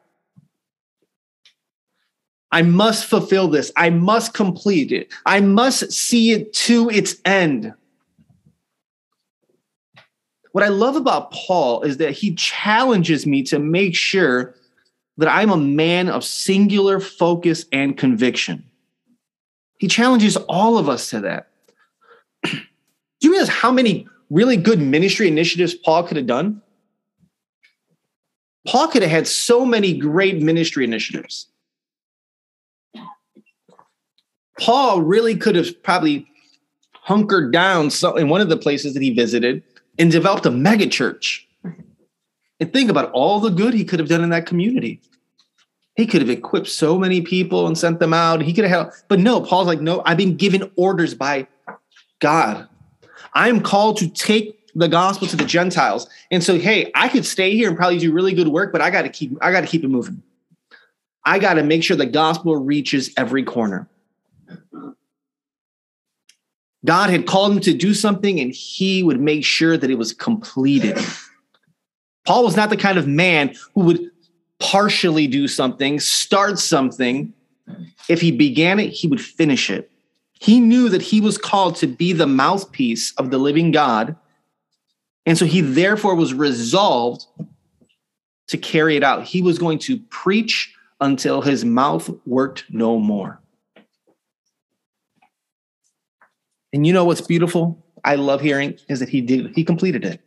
I 2.51 2.61
must 2.63 3.05
fulfill 3.05 3.47
this. 3.47 3.71
I 3.75 3.89
must 3.89 4.33
complete 4.33 4.91
it. 4.91 5.11
I 5.25 5.39
must 5.39 5.91
see 5.91 6.31
it 6.31 6.53
to 6.53 6.89
its 6.89 7.15
end. 7.23 7.73
What 10.51 10.63
I 10.63 10.67
love 10.67 10.97
about 10.97 11.31
Paul 11.31 11.83
is 11.83 11.97
that 11.97 12.11
he 12.11 12.35
challenges 12.35 13.25
me 13.25 13.41
to 13.43 13.57
make 13.57 13.95
sure 13.95 14.53
that 15.17 15.29
I'm 15.29 15.49
a 15.49 15.57
man 15.57 16.09
of 16.09 16.25
singular 16.25 16.99
focus 16.99 17.65
and 17.71 17.97
conviction. 17.97 18.65
He 19.81 19.87
challenges 19.87 20.37
all 20.47 20.77
of 20.77 20.87
us 20.87 21.09
to 21.09 21.21
that. 21.21 21.47
Do 22.43 22.59
you 23.21 23.31
realize 23.31 23.49
how 23.49 23.71
many 23.71 24.07
really 24.29 24.55
good 24.55 24.79
ministry 24.79 25.27
initiatives 25.27 25.73
Paul 25.73 26.03
could 26.03 26.17
have 26.17 26.27
done? 26.27 26.61
Paul 28.67 28.89
could 28.89 29.01
have 29.01 29.09
had 29.09 29.27
so 29.27 29.65
many 29.65 29.97
great 29.97 30.39
ministry 30.39 30.83
initiatives. 30.83 31.47
Paul 34.59 35.01
really 35.01 35.35
could 35.35 35.55
have 35.55 35.81
probably 35.81 36.27
hunkered 36.91 37.51
down 37.51 37.89
in 38.17 38.29
one 38.29 38.41
of 38.41 38.49
the 38.49 38.57
places 38.57 38.93
that 38.93 39.01
he 39.01 39.09
visited 39.09 39.63
and 39.97 40.11
developed 40.11 40.45
a 40.45 40.51
mega 40.51 40.85
church. 40.85 41.47
And 41.63 42.71
think 42.71 42.91
about 42.91 43.09
all 43.13 43.39
the 43.39 43.49
good 43.49 43.73
he 43.73 43.83
could 43.83 43.97
have 43.97 44.09
done 44.09 44.23
in 44.23 44.29
that 44.29 44.45
community. 44.45 45.01
He 45.95 46.07
could 46.07 46.21
have 46.21 46.29
equipped 46.29 46.67
so 46.67 46.97
many 46.97 47.21
people 47.21 47.67
and 47.67 47.77
sent 47.77 47.99
them 47.99 48.13
out. 48.13 48.41
He 48.41 48.53
could 48.53 48.63
have 48.63 48.71
helped. 48.71 49.03
But 49.07 49.19
no, 49.19 49.41
Paul's 49.41 49.67
like, 49.67 49.81
no, 49.81 50.01
I've 50.05 50.17
been 50.17 50.37
given 50.37 50.71
orders 50.75 51.13
by 51.13 51.47
God. 52.19 52.67
I 53.33 53.49
am 53.49 53.61
called 53.61 53.97
to 53.97 54.09
take 54.09 54.57
the 54.73 54.87
gospel 54.87 55.27
to 55.27 55.35
the 55.35 55.45
Gentiles. 55.45 56.09
And 56.31 56.43
so, 56.43 56.57
hey, 56.57 56.91
I 56.95 57.09
could 57.09 57.25
stay 57.25 57.51
here 57.55 57.67
and 57.67 57.77
probably 57.77 57.99
do 57.99 58.13
really 58.13 58.33
good 58.33 58.47
work, 58.47 58.71
but 58.71 58.81
I 58.81 58.89
got 58.89 59.01
to 59.01 59.09
keep, 59.09 59.37
I 59.41 59.51
got 59.51 59.61
to 59.61 59.67
keep 59.67 59.83
it 59.83 59.89
moving. 59.89 60.23
I 61.25 61.39
got 61.39 61.55
to 61.55 61.63
make 61.63 61.83
sure 61.83 61.97
the 61.97 62.05
gospel 62.05 62.55
reaches 62.55 63.11
every 63.17 63.43
corner. 63.43 63.87
God 66.83 67.09
had 67.11 67.27
called 67.27 67.51
him 67.51 67.59
to 67.61 67.73
do 67.73 67.93
something 67.93 68.39
and 68.39 68.51
he 68.51 69.03
would 69.03 69.19
make 69.19 69.45
sure 69.45 69.77
that 69.77 69.89
it 69.89 69.97
was 69.97 70.13
completed. 70.13 70.97
Paul 72.25 72.43
was 72.43 72.55
not 72.55 72.69
the 72.69 72.77
kind 72.77 72.97
of 72.97 73.07
man 73.07 73.55
who 73.75 73.81
would 73.81 74.11
partially 74.61 75.27
do 75.27 75.47
something, 75.47 75.99
start 75.99 76.59
something. 76.59 77.33
If 78.07 78.21
he 78.21 78.31
began 78.31 78.79
it, 78.79 78.89
he 78.89 79.07
would 79.07 79.21
finish 79.21 79.69
it. 79.69 79.91
He 80.39 80.59
knew 80.59 80.89
that 80.89 81.01
he 81.01 81.19
was 81.19 81.37
called 81.37 81.75
to 81.77 81.87
be 81.87 82.13
the 82.13 82.27
mouthpiece 82.27 83.13
of 83.17 83.29
the 83.29 83.37
living 83.37 83.71
God. 83.71 84.15
And 85.25 85.37
so 85.37 85.45
he 85.45 85.61
therefore 85.61 86.15
was 86.15 86.33
resolved 86.33 87.25
to 88.47 88.57
carry 88.57 88.95
it 88.95 89.03
out. 89.03 89.23
He 89.23 89.41
was 89.41 89.59
going 89.59 89.79
to 89.79 89.99
preach 90.09 90.73
until 90.99 91.41
his 91.41 91.63
mouth 91.65 92.09
worked 92.25 92.65
no 92.69 92.99
more. 92.99 93.39
And 96.73 96.85
you 96.87 96.93
know 96.93 97.05
what's 97.05 97.21
beautiful? 97.21 97.83
I 98.03 98.15
love 98.15 98.41
hearing 98.41 98.77
is 98.89 98.99
that 98.99 99.09
he 99.09 99.21
did 99.21 99.53
he 99.55 99.63
completed 99.63 100.05
it. 100.05 100.21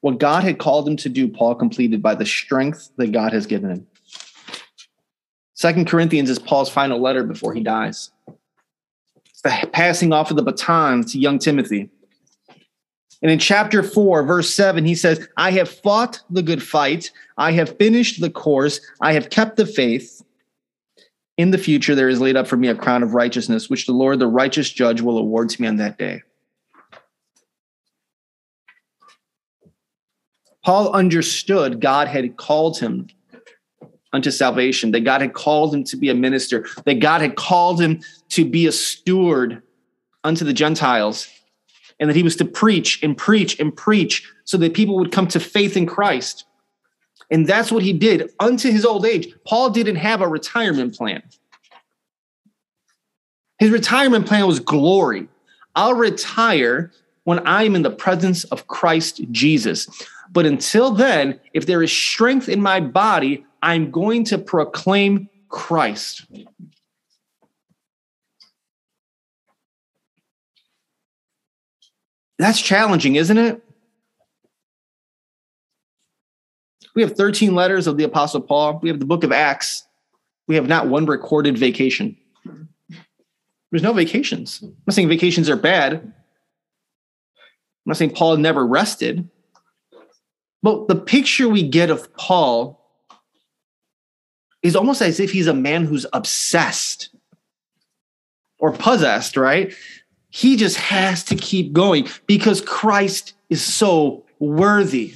What 0.00 0.18
God 0.18 0.44
had 0.44 0.58
called 0.58 0.88
him 0.88 0.96
to 0.98 1.08
do, 1.08 1.28
Paul 1.28 1.54
completed 1.54 2.02
by 2.02 2.14
the 2.14 2.24
strength 2.24 2.90
that 2.96 3.12
God 3.12 3.32
has 3.32 3.46
given 3.46 3.70
him. 3.70 3.86
Second 5.54 5.86
Corinthians 5.86 6.30
is 6.30 6.38
Paul's 6.38 6.70
final 6.70 6.98
letter 7.00 7.22
before 7.22 7.52
he 7.52 7.62
dies. 7.62 8.10
It's 9.26 9.42
the 9.42 9.68
passing 9.72 10.12
off 10.12 10.30
of 10.30 10.36
the 10.36 10.42
baton 10.42 11.04
to 11.04 11.18
young 11.18 11.38
Timothy. 11.38 11.90
And 13.22 13.30
in 13.30 13.38
chapter 13.38 13.82
4, 13.82 14.22
verse 14.22 14.54
7, 14.54 14.86
he 14.86 14.94
says, 14.94 15.28
I 15.36 15.50
have 15.50 15.68
fought 15.68 16.22
the 16.30 16.42
good 16.42 16.62
fight. 16.62 17.10
I 17.36 17.52
have 17.52 17.76
finished 17.76 18.22
the 18.22 18.30
course. 18.30 18.80
I 19.02 19.12
have 19.12 19.28
kept 19.28 19.56
the 19.56 19.66
faith. 19.66 20.22
In 21.36 21.50
the 21.50 21.58
future, 21.58 21.94
there 21.94 22.08
is 22.08 22.20
laid 22.20 22.36
up 22.36 22.46
for 22.48 22.56
me 22.56 22.68
a 22.68 22.74
crown 22.74 23.02
of 23.02 23.12
righteousness, 23.12 23.68
which 23.68 23.86
the 23.86 23.92
Lord, 23.92 24.18
the 24.18 24.26
righteous 24.26 24.70
judge, 24.70 25.02
will 25.02 25.18
award 25.18 25.50
to 25.50 25.60
me 25.60 25.68
on 25.68 25.76
that 25.76 25.98
day. 25.98 26.22
Paul 30.64 30.92
understood 30.92 31.80
God 31.80 32.08
had 32.08 32.36
called 32.36 32.78
him 32.78 33.08
unto 34.12 34.30
salvation, 34.30 34.90
that 34.90 35.00
God 35.00 35.20
had 35.20 35.32
called 35.32 35.74
him 35.74 35.84
to 35.84 35.96
be 35.96 36.08
a 36.08 36.14
minister, 36.14 36.66
that 36.84 37.00
God 37.00 37.20
had 37.20 37.36
called 37.36 37.80
him 37.80 38.00
to 38.30 38.44
be 38.44 38.66
a 38.66 38.72
steward 38.72 39.62
unto 40.24 40.44
the 40.44 40.52
Gentiles, 40.52 41.28
and 41.98 42.10
that 42.10 42.16
he 42.16 42.22
was 42.22 42.36
to 42.36 42.44
preach 42.44 43.02
and 43.02 43.16
preach 43.16 43.58
and 43.60 43.74
preach 43.76 44.28
so 44.44 44.56
that 44.58 44.74
people 44.74 44.96
would 44.96 45.12
come 45.12 45.28
to 45.28 45.40
faith 45.40 45.76
in 45.76 45.86
Christ. 45.86 46.44
And 47.30 47.46
that's 47.46 47.70
what 47.70 47.82
he 47.82 47.92
did 47.92 48.30
unto 48.40 48.70
his 48.70 48.84
old 48.84 49.06
age. 49.06 49.32
Paul 49.46 49.70
didn't 49.70 49.96
have 49.96 50.20
a 50.20 50.28
retirement 50.28 50.96
plan. 50.96 51.22
His 53.58 53.70
retirement 53.70 54.26
plan 54.26 54.46
was 54.46 54.58
glory. 54.58 55.28
I'll 55.76 55.94
retire 55.94 56.90
when 57.24 57.46
I 57.46 57.62
am 57.64 57.76
in 57.76 57.82
the 57.82 57.90
presence 57.90 58.44
of 58.44 58.66
Christ 58.66 59.20
Jesus. 59.30 59.86
But 60.32 60.46
until 60.46 60.92
then, 60.92 61.40
if 61.52 61.66
there 61.66 61.82
is 61.82 61.92
strength 61.92 62.48
in 62.48 62.62
my 62.62 62.80
body, 62.80 63.44
I'm 63.62 63.90
going 63.90 64.24
to 64.26 64.38
proclaim 64.38 65.28
Christ. 65.48 66.26
That's 72.38 72.60
challenging, 72.60 73.16
isn't 73.16 73.36
it? 73.36 73.62
We 76.94 77.02
have 77.02 77.16
13 77.16 77.54
letters 77.54 77.86
of 77.86 77.96
the 77.96 78.04
Apostle 78.04 78.40
Paul. 78.40 78.78
We 78.82 78.88
have 78.88 78.98
the 78.98 79.04
book 79.04 79.24
of 79.24 79.32
Acts. 79.32 79.84
We 80.46 80.54
have 80.54 80.66
not 80.66 80.88
one 80.88 81.06
recorded 81.06 81.58
vacation. 81.58 82.16
There's 83.70 83.82
no 83.82 83.92
vacations. 83.92 84.60
I'm 84.62 84.74
not 84.86 84.94
saying 84.94 85.08
vacations 85.08 85.48
are 85.48 85.56
bad. 85.56 85.92
I'm 85.94 86.12
not 87.86 87.96
saying 87.96 88.14
Paul 88.14 88.36
never 88.36 88.66
rested. 88.66 89.28
But 90.62 90.88
the 90.88 90.96
picture 90.96 91.48
we 91.48 91.62
get 91.62 91.90
of 91.90 92.14
Paul 92.16 92.80
is 94.62 94.76
almost 94.76 95.00
as 95.00 95.20
if 95.20 95.32
he's 95.32 95.46
a 95.46 95.54
man 95.54 95.86
who's 95.86 96.06
obsessed 96.12 97.08
or 98.58 98.72
possessed, 98.72 99.36
right? 99.36 99.74
He 100.28 100.56
just 100.56 100.76
has 100.76 101.24
to 101.24 101.34
keep 101.34 101.72
going 101.72 102.08
because 102.26 102.60
Christ 102.60 103.34
is 103.48 103.62
so 103.62 104.24
worthy. 104.38 105.14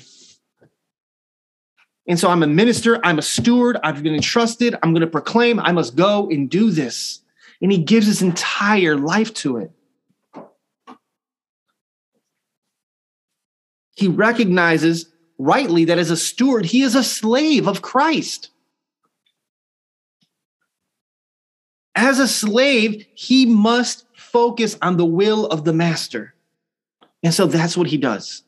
And 2.07 2.19
so 2.19 2.29
I'm 2.29 2.43
a 2.43 2.47
minister, 2.47 3.01
I'm 3.05 3.19
a 3.19 3.23
steward, 3.23 3.79
I've 3.83 4.03
been 4.03 4.15
entrusted, 4.15 4.77
I'm 4.83 4.93
going 4.93 5.01
to 5.01 5.07
proclaim, 5.07 5.61
I 5.61 5.73
must 5.73 5.97
go 5.97 6.29
and 6.29 6.51
do 6.51 6.71
this. 6.71 7.21
And 7.63 7.73
he 7.73 7.79
gives 7.79 8.07
his 8.07 8.21
entire 8.21 8.97
life 8.97 9.33
to 9.35 9.59
it. 9.59 9.71
He 13.97 14.09
recognizes 14.09 15.14
rightly 15.45 15.85
that 15.87 15.99
as 15.99 16.11
a 16.11 16.17
steward, 16.17 16.65
he 16.65 16.83
is 16.83 16.95
a 16.95 17.03
slave 17.03 17.69
of 17.69 17.83
Christ. 17.83 18.51
As 21.95 22.19
a 22.19 22.27
slave, 22.27 23.07
he 23.15 23.47
must 23.47 24.07
focus 24.15 24.77
on 24.83 24.97
the 24.97 25.05
will 25.05 25.47
of 25.47 25.65
the 25.65 25.73
master. 25.73 26.35
And 27.23 27.33
so 27.33 27.47
that's 27.47 27.77
what 27.77 27.87
he 27.87 27.97
does. 27.97 28.43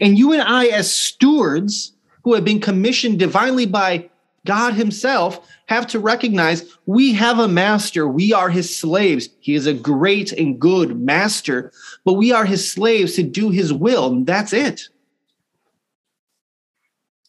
And 0.00 0.18
you 0.18 0.32
and 0.32 0.42
I, 0.42 0.66
as 0.66 0.90
stewards 0.92 1.92
who 2.24 2.34
have 2.34 2.44
been 2.44 2.60
commissioned 2.60 3.18
divinely 3.18 3.66
by 3.66 4.10
God 4.44 4.74
Himself, 4.74 5.46
have 5.66 5.86
to 5.88 5.98
recognize 5.98 6.64
we 6.86 7.12
have 7.14 7.38
a 7.38 7.48
master. 7.48 8.08
We 8.08 8.32
are 8.32 8.48
His 8.48 8.74
slaves. 8.74 9.28
He 9.40 9.54
is 9.54 9.66
a 9.66 9.74
great 9.74 10.32
and 10.32 10.58
good 10.58 10.98
master, 11.00 11.72
but 12.04 12.14
we 12.14 12.32
are 12.32 12.44
His 12.44 12.70
slaves 12.70 13.14
to 13.16 13.22
do 13.22 13.50
His 13.50 13.72
will. 13.72 14.24
That's 14.24 14.52
it. 14.52 14.88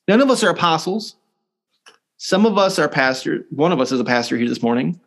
None 0.08 0.22
of 0.22 0.30
us 0.30 0.44
are 0.44 0.50
apostles. 0.50 1.16
Some 2.18 2.46
of 2.46 2.58
us 2.58 2.80
are 2.80 2.90
pastors. 2.90 3.46
One 3.52 3.72
of 3.72 3.80
us 3.80 3.92
is 3.92 4.00
a 4.00 4.06
pastor 4.06 4.38
here 4.38 4.48
this 4.50 4.62
morning. 4.62 5.00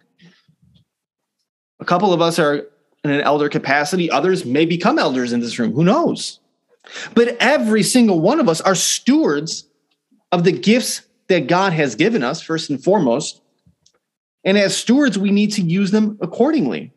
A 1.81 1.85
couple 1.85 2.13
of 2.13 2.21
us 2.21 2.39
are 2.39 2.67
in 3.03 3.11
an 3.11 3.21
elder 3.23 3.49
capacity. 3.49 4.11
Others 4.11 4.45
may 4.45 4.67
become 4.67 4.99
elders 4.99 5.33
in 5.33 5.41
this 5.41 5.59
room. 5.59 5.73
Who 5.73 5.85
knows? 5.85 6.39
But 7.15 7.37
every 7.41 7.83
single 7.83 8.21
one 8.21 8.41
of 8.41 8.49
us 8.49 8.61
are 8.61 8.75
stewards 8.75 9.65
of 10.33 10.45
the 10.45 10.53
gifts 10.53 11.03
that 11.29 11.47
God 11.47 11.73
has 11.73 11.95
given 11.95 12.23
us, 12.23 12.43
first 12.43 12.71
and 12.71 12.83
foremost. 12.83 13.41
And 14.45 14.59
as 14.59 14.77
stewards, 14.77 15.19
we 15.19 15.31
need 15.31 15.53
to 15.53 15.63
use 15.63 15.91
them 15.91 16.19
accordingly. 16.21 16.93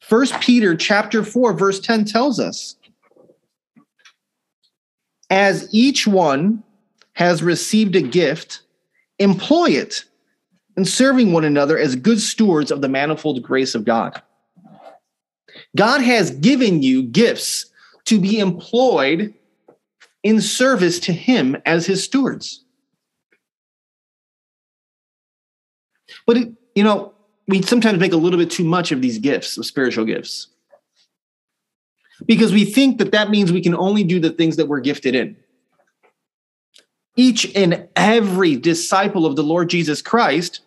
First 0.00 0.40
Peter 0.40 0.76
chapter 0.76 1.22
4, 1.22 1.52
verse 1.54 1.80
10 1.80 2.04
tells 2.04 2.38
us 2.38 2.76
as 5.30 5.68
each 5.72 6.06
one 6.06 6.62
has 7.14 7.42
received 7.42 7.96
a 7.96 8.02
gift, 8.02 8.62
employ 9.18 9.70
it 9.70 10.04
in 10.76 10.84
serving 10.84 11.32
one 11.32 11.44
another 11.44 11.78
as 11.78 11.96
good 11.96 12.20
stewards 12.20 12.70
of 12.70 12.82
the 12.82 12.88
manifold 12.88 13.42
grace 13.42 13.74
of 13.74 13.84
God. 13.84 14.20
God 15.74 16.02
has 16.02 16.30
given 16.30 16.82
you 16.82 17.02
gifts 17.02 17.66
to 18.04 18.20
be 18.20 18.38
employed 18.38 19.34
in 20.22 20.40
service 20.40 21.00
to 21.00 21.12
Him 21.12 21.56
as 21.64 21.86
His 21.86 22.04
stewards. 22.04 22.64
But, 26.26 26.36
it, 26.36 26.52
you 26.74 26.84
know, 26.84 27.14
we 27.48 27.62
sometimes 27.62 27.98
make 27.98 28.12
a 28.12 28.16
little 28.16 28.38
bit 28.38 28.50
too 28.50 28.64
much 28.64 28.92
of 28.92 29.00
these 29.00 29.18
gifts, 29.18 29.56
of 29.56 29.64
spiritual 29.64 30.04
gifts 30.04 30.48
because 32.24 32.52
we 32.52 32.64
think 32.64 32.98
that 32.98 33.12
that 33.12 33.30
means 33.30 33.52
we 33.52 33.60
can 33.60 33.74
only 33.74 34.04
do 34.04 34.18
the 34.18 34.30
things 34.30 34.56
that 34.56 34.68
we're 34.68 34.80
gifted 34.80 35.14
in. 35.14 35.36
Each 37.16 37.54
and 37.54 37.88
every 37.96 38.56
disciple 38.56 39.26
of 39.26 39.36
the 39.36 39.42
Lord 39.42 39.70
Jesus 39.70 40.02
Christ 40.02 40.60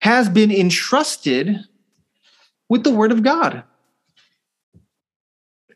has 0.00 0.28
been 0.28 0.50
entrusted 0.50 1.60
with 2.68 2.84
the 2.84 2.92
word 2.92 3.12
of 3.12 3.22
God. 3.22 3.62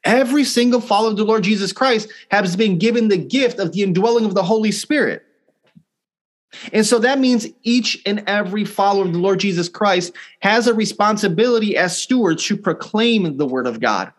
Every 0.05 0.45
single 0.45 0.81
follower 0.81 1.11
of 1.11 1.17
the 1.17 1.25
Lord 1.25 1.45
Jesus 1.45 1.73
Christ 1.73 2.09
has 2.31 2.55
been 2.55 2.79
given 2.79 3.09
the 3.09 3.17
gift 3.17 3.59
of 3.59 3.73
the 3.73 3.83
indwelling 3.83 4.25
of 4.25 4.35
the 4.35 4.43
Holy 4.43 4.73
Spirit. 4.73 5.23
And 6.73 6.87
so 6.87 6.99
that 7.01 7.19
means 7.19 7.49
each 7.63 8.01
and 8.07 8.23
every 8.27 8.65
follower 8.65 9.05
of 9.05 9.13
the 9.13 9.19
Lord 9.19 9.41
Jesus 9.41 9.69
Christ 9.69 10.13
has 10.41 10.67
a 10.67 10.75
responsibility 10.75 11.77
as 11.77 12.01
stewards 12.01 12.45
to 12.45 12.57
proclaim 12.57 13.37
the 13.37 13.47
word 13.47 13.67
of 13.67 13.81
God 13.81 14.13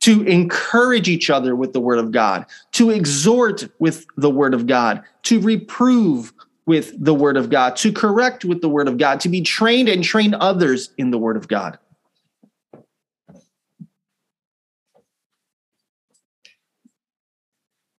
to 0.00 0.22
encourage 0.22 1.08
each 1.08 1.28
other 1.30 1.56
with 1.56 1.72
the 1.72 1.80
word 1.80 1.98
of 1.98 2.12
God, 2.12 2.46
to 2.72 2.90
exhort 2.90 3.68
with 3.78 4.06
the 4.16 4.30
word 4.30 4.54
of 4.54 4.66
God, 4.66 5.02
to 5.24 5.40
reprove 5.40 6.32
with 6.66 6.92
the 7.02 7.14
word 7.14 7.36
of 7.36 7.50
God, 7.50 7.76
to 7.76 7.92
correct 7.92 8.44
with 8.44 8.60
the 8.60 8.68
word 8.68 8.88
of 8.88 8.98
God, 8.98 9.20
to 9.20 9.28
be 9.28 9.40
trained 9.40 9.88
and 9.88 10.04
train 10.04 10.34
others 10.34 10.90
in 10.98 11.10
the 11.10 11.18
word 11.18 11.36
of 11.36 11.48
God. 11.48 11.78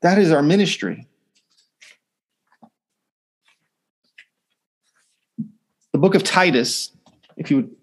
That 0.01 0.17
is 0.17 0.31
our 0.31 0.43
ministry. 0.43 1.07
The 5.91 5.97
book 5.97 6.15
of 6.15 6.23
Titus, 6.23 6.91
if 7.35 7.51
you 7.51 7.57
would, 7.57 7.75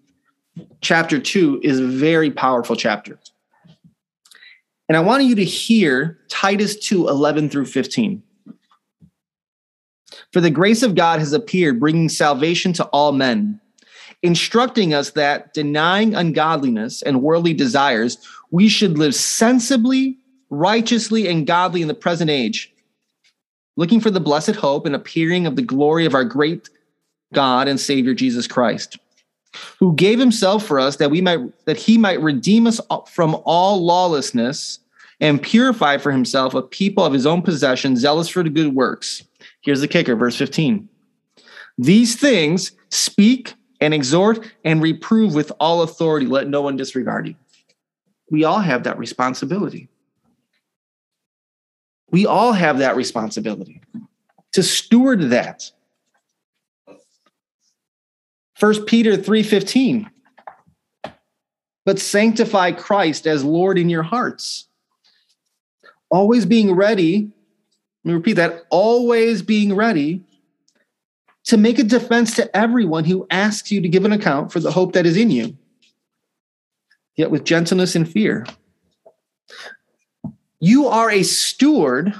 chapter 0.81 1.19
2 1.19 1.61
is 1.63 1.79
a 1.79 1.85
very 1.85 2.31
powerful 2.31 2.75
chapter. 2.75 3.19
And 4.87 4.95
I 4.95 5.01
want 5.01 5.23
you 5.23 5.35
to 5.35 5.43
hear 5.43 6.17
Titus 6.29 6.75
2 6.77 7.07
11 7.07 7.49
through 7.49 7.65
15. 7.65 8.23
For 10.31 10.41
the 10.41 10.49
grace 10.49 10.83
of 10.83 10.95
God 10.95 11.19
has 11.19 11.33
appeared, 11.33 11.79
bringing 11.79 12.09
salvation 12.09 12.73
to 12.73 12.85
all 12.85 13.11
men, 13.11 13.59
instructing 14.23 14.93
us 14.93 15.11
that 15.11 15.53
denying 15.53 16.15
ungodliness 16.15 17.01
and 17.01 17.21
worldly 17.21 17.53
desires, 17.53 18.17
we 18.51 18.69
should 18.69 18.97
live 18.97 19.15
sensibly, 19.15 20.17
righteously, 20.49 21.27
and 21.27 21.45
godly 21.45 21.81
in 21.81 21.87
the 21.87 21.93
present 21.93 22.29
age, 22.29 22.73
looking 23.75 23.99
for 23.99 24.11
the 24.11 24.19
blessed 24.19 24.55
hope 24.55 24.85
and 24.85 24.95
appearing 24.95 25.45
of 25.45 25.55
the 25.55 25.61
glory 25.61 26.05
of 26.05 26.15
our 26.15 26.25
great 26.25 26.69
God 27.33 27.67
and 27.67 27.79
Savior 27.79 28.13
Jesus 28.13 28.47
Christ 28.47 28.97
who 29.79 29.95
gave 29.95 30.19
himself 30.19 30.65
for 30.65 30.79
us 30.79 30.97
that 30.97 31.11
we 31.11 31.21
might 31.21 31.39
that 31.65 31.77
he 31.77 31.97
might 31.97 32.21
redeem 32.21 32.67
us 32.67 32.79
from 33.07 33.41
all 33.45 33.83
lawlessness 33.83 34.79
and 35.19 35.41
purify 35.41 35.97
for 35.97 36.11
himself 36.11 36.53
a 36.53 36.61
people 36.61 37.03
of 37.03 37.13
his 37.13 37.25
own 37.25 37.41
possession 37.41 37.95
zealous 37.95 38.29
for 38.29 38.43
the 38.43 38.49
good 38.49 38.75
works. 38.75 39.23
Here's 39.61 39.81
the 39.81 39.87
kicker 39.87 40.15
verse 40.15 40.35
15 40.35 40.87
these 41.77 42.15
things 42.15 42.71
speak 42.89 43.53
and 43.79 43.93
exhort 43.93 44.51
and 44.63 44.81
reprove 44.81 45.35
with 45.35 45.51
all 45.59 45.83
authority. 45.83 46.25
Let 46.25 46.47
no 46.47 46.61
one 46.61 46.77
disregard 46.77 47.27
you. 47.27 47.35
We 48.31 48.43
all 48.43 48.59
have 48.59 48.83
that 48.83 48.97
responsibility. 48.97 49.87
We 52.09 52.25
all 52.25 52.53
have 52.53 52.79
that 52.79 52.95
responsibility 52.95 53.81
to 54.53 54.63
steward 54.63 55.29
that 55.29 55.71
First 58.57 58.87
Peter 58.87 59.15
3:15. 59.15 60.09
But 61.85 61.99
sanctify 61.99 62.71
Christ 62.71 63.27
as 63.27 63.43
Lord 63.43 63.77
in 63.77 63.89
your 63.89 64.03
hearts. 64.03 64.67
Always 66.09 66.45
being 66.45 66.73
ready, 66.73 67.31
let 68.03 68.09
me 68.09 68.13
repeat 68.13 68.33
that, 68.33 68.65
always 68.69 69.41
being 69.41 69.75
ready 69.75 70.23
to 71.45 71.55
make 71.55 71.79
a 71.79 71.83
defense 71.83 72.35
to 72.35 72.57
everyone 72.57 73.05
who 73.05 73.27
asks 73.29 73.71
you 73.71 73.79
to 73.81 73.87
give 73.87 74.05
an 74.05 74.11
account 74.11 74.51
for 74.51 74.59
the 74.59 74.71
hope 74.71 74.93
that 74.93 75.05
is 75.05 75.15
in 75.15 75.31
you, 75.31 75.57
yet 77.15 77.31
with 77.31 77.45
gentleness 77.45 77.95
and 77.95 78.09
fear. 78.09 78.45
You 80.59 80.87
are 80.87 81.11
a 81.11 81.23
steward 81.23 82.13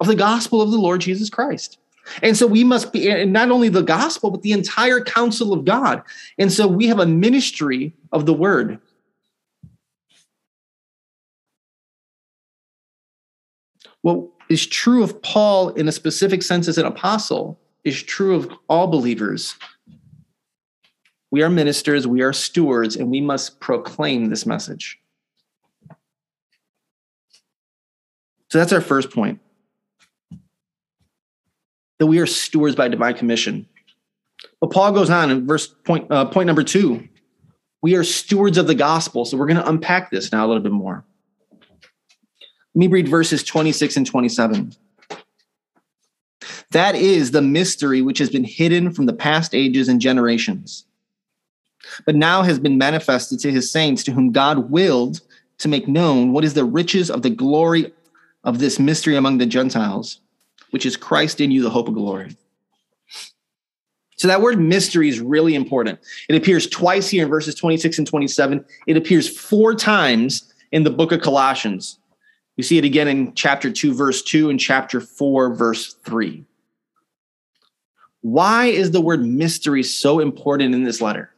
of 0.00 0.06
the 0.06 0.16
gospel 0.16 0.62
of 0.62 0.70
the 0.70 0.78
Lord 0.78 1.00
Jesus 1.02 1.28
Christ. 1.28 1.78
And 2.22 2.36
so 2.36 2.46
we 2.46 2.64
must 2.64 2.92
be 2.92 3.10
and 3.10 3.32
not 3.32 3.50
only 3.50 3.68
the 3.68 3.82
gospel, 3.82 4.30
but 4.30 4.42
the 4.42 4.52
entire 4.52 5.00
counsel 5.00 5.52
of 5.52 5.64
God. 5.64 6.02
And 6.38 6.52
so 6.52 6.66
we 6.66 6.86
have 6.88 6.98
a 6.98 7.06
ministry 7.06 7.92
of 8.12 8.26
the 8.26 8.34
word. 8.34 8.78
What 14.02 14.28
is 14.48 14.66
true 14.66 15.02
of 15.02 15.20
Paul 15.22 15.70
in 15.70 15.88
a 15.88 15.92
specific 15.92 16.42
sense 16.42 16.68
as 16.68 16.78
an 16.78 16.86
apostle 16.86 17.58
is 17.84 18.02
true 18.02 18.34
of 18.34 18.50
all 18.68 18.86
believers. 18.86 19.56
We 21.30 21.42
are 21.42 21.50
ministers, 21.50 22.06
we 22.06 22.22
are 22.22 22.32
stewards, 22.32 22.96
and 22.96 23.10
we 23.10 23.20
must 23.20 23.60
proclaim 23.60 24.30
this 24.30 24.46
message. 24.46 24.98
So 28.50 28.58
that's 28.58 28.72
our 28.72 28.80
first 28.80 29.10
point 29.10 29.40
that 31.98 32.06
we 32.06 32.18
are 32.18 32.26
stewards 32.26 32.76
by 32.76 32.88
divine 32.88 33.14
commission. 33.14 33.66
But 34.60 34.70
Paul 34.70 34.92
goes 34.92 35.10
on 35.10 35.30
in 35.30 35.46
verse 35.46 35.66
point, 35.66 36.10
uh, 36.10 36.26
point 36.26 36.46
number 36.46 36.62
two. 36.62 37.08
We 37.82 37.94
are 37.94 38.04
stewards 38.04 38.58
of 38.58 38.66
the 38.66 38.74
gospel. 38.74 39.24
So 39.24 39.36
we're 39.36 39.46
going 39.46 39.58
to 39.58 39.68
unpack 39.68 40.10
this 40.10 40.32
now 40.32 40.44
a 40.44 40.48
little 40.48 40.62
bit 40.62 40.72
more. 40.72 41.04
Let 42.74 42.80
me 42.80 42.86
read 42.88 43.08
verses 43.08 43.42
26 43.44 43.96
and 43.96 44.06
27. 44.06 44.72
That 46.70 46.94
is 46.94 47.30
the 47.30 47.42
mystery 47.42 48.02
which 48.02 48.18
has 48.18 48.30
been 48.30 48.44
hidden 48.44 48.92
from 48.92 49.06
the 49.06 49.12
past 49.12 49.54
ages 49.54 49.88
and 49.88 50.00
generations, 50.00 50.84
but 52.04 52.14
now 52.14 52.42
has 52.42 52.58
been 52.58 52.78
manifested 52.78 53.38
to 53.40 53.50
his 53.50 53.70
saints, 53.70 54.04
to 54.04 54.12
whom 54.12 54.32
God 54.32 54.70
willed 54.70 55.20
to 55.58 55.68
make 55.68 55.88
known 55.88 56.32
what 56.32 56.44
is 56.44 56.54
the 56.54 56.64
riches 56.64 57.10
of 57.10 57.22
the 57.22 57.30
glory 57.30 57.92
of 58.44 58.58
this 58.58 58.78
mystery 58.78 59.16
among 59.16 59.38
the 59.38 59.46
Gentiles 59.46 60.20
which 60.70 60.86
is 60.86 60.96
Christ 60.96 61.40
in 61.40 61.50
you, 61.50 61.62
the 61.62 61.70
hope 61.70 61.88
of 61.88 61.94
glory. 61.94 62.36
So 64.16 64.26
that 64.26 64.42
word 64.42 64.60
mystery 64.60 65.08
is 65.08 65.20
really 65.20 65.54
important. 65.54 66.00
It 66.28 66.34
appears 66.34 66.66
twice 66.66 67.08
here 67.08 67.24
in 67.24 67.30
verses 67.30 67.54
26 67.54 67.98
and 67.98 68.06
27. 68.06 68.64
It 68.86 68.96
appears 68.96 69.28
four 69.28 69.74
times 69.74 70.52
in 70.72 70.82
the 70.82 70.90
book 70.90 71.12
of 71.12 71.20
Colossians. 71.20 71.98
We 72.56 72.64
see 72.64 72.78
it 72.78 72.84
again 72.84 73.06
in 73.06 73.34
chapter 73.34 73.70
2, 73.70 73.94
verse 73.94 74.20
2, 74.22 74.50
and 74.50 74.58
chapter 74.58 75.00
4, 75.00 75.54
verse 75.54 75.94
3. 76.04 76.44
Why 78.22 78.66
is 78.66 78.90
the 78.90 79.00
word 79.00 79.24
mystery 79.24 79.84
so 79.84 80.18
important 80.18 80.74
in 80.74 80.82
this 80.82 81.00
letter? 81.00 81.30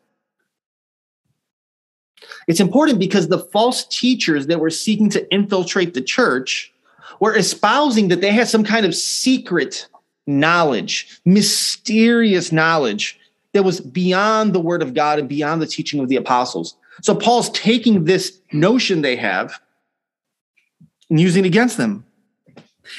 It's 2.48 2.60
important 2.60 2.98
because 2.98 3.28
the 3.28 3.38
false 3.38 3.84
teachers 3.84 4.46
that 4.46 4.60
were 4.60 4.70
seeking 4.70 5.10
to 5.10 5.32
infiltrate 5.32 5.92
the 5.92 6.00
church 6.00 6.69
were 7.18 7.36
espousing 7.36 8.08
that 8.08 8.20
they 8.20 8.32
had 8.32 8.48
some 8.48 8.64
kind 8.64 8.86
of 8.86 8.94
secret 8.94 9.88
knowledge, 10.26 11.20
mysterious 11.24 12.52
knowledge 12.52 13.18
that 13.52 13.64
was 13.64 13.80
beyond 13.80 14.52
the 14.52 14.60
word 14.60 14.82
of 14.82 14.94
God 14.94 15.18
and 15.18 15.28
beyond 15.28 15.60
the 15.60 15.66
teaching 15.66 16.00
of 16.00 16.08
the 16.08 16.16
apostles. 16.16 16.76
So 17.02 17.14
Paul's 17.14 17.50
taking 17.50 18.04
this 18.04 18.40
notion 18.52 19.02
they 19.02 19.16
have 19.16 19.60
and 21.08 21.18
using 21.18 21.44
it 21.44 21.48
against 21.48 21.76
them. 21.76 22.04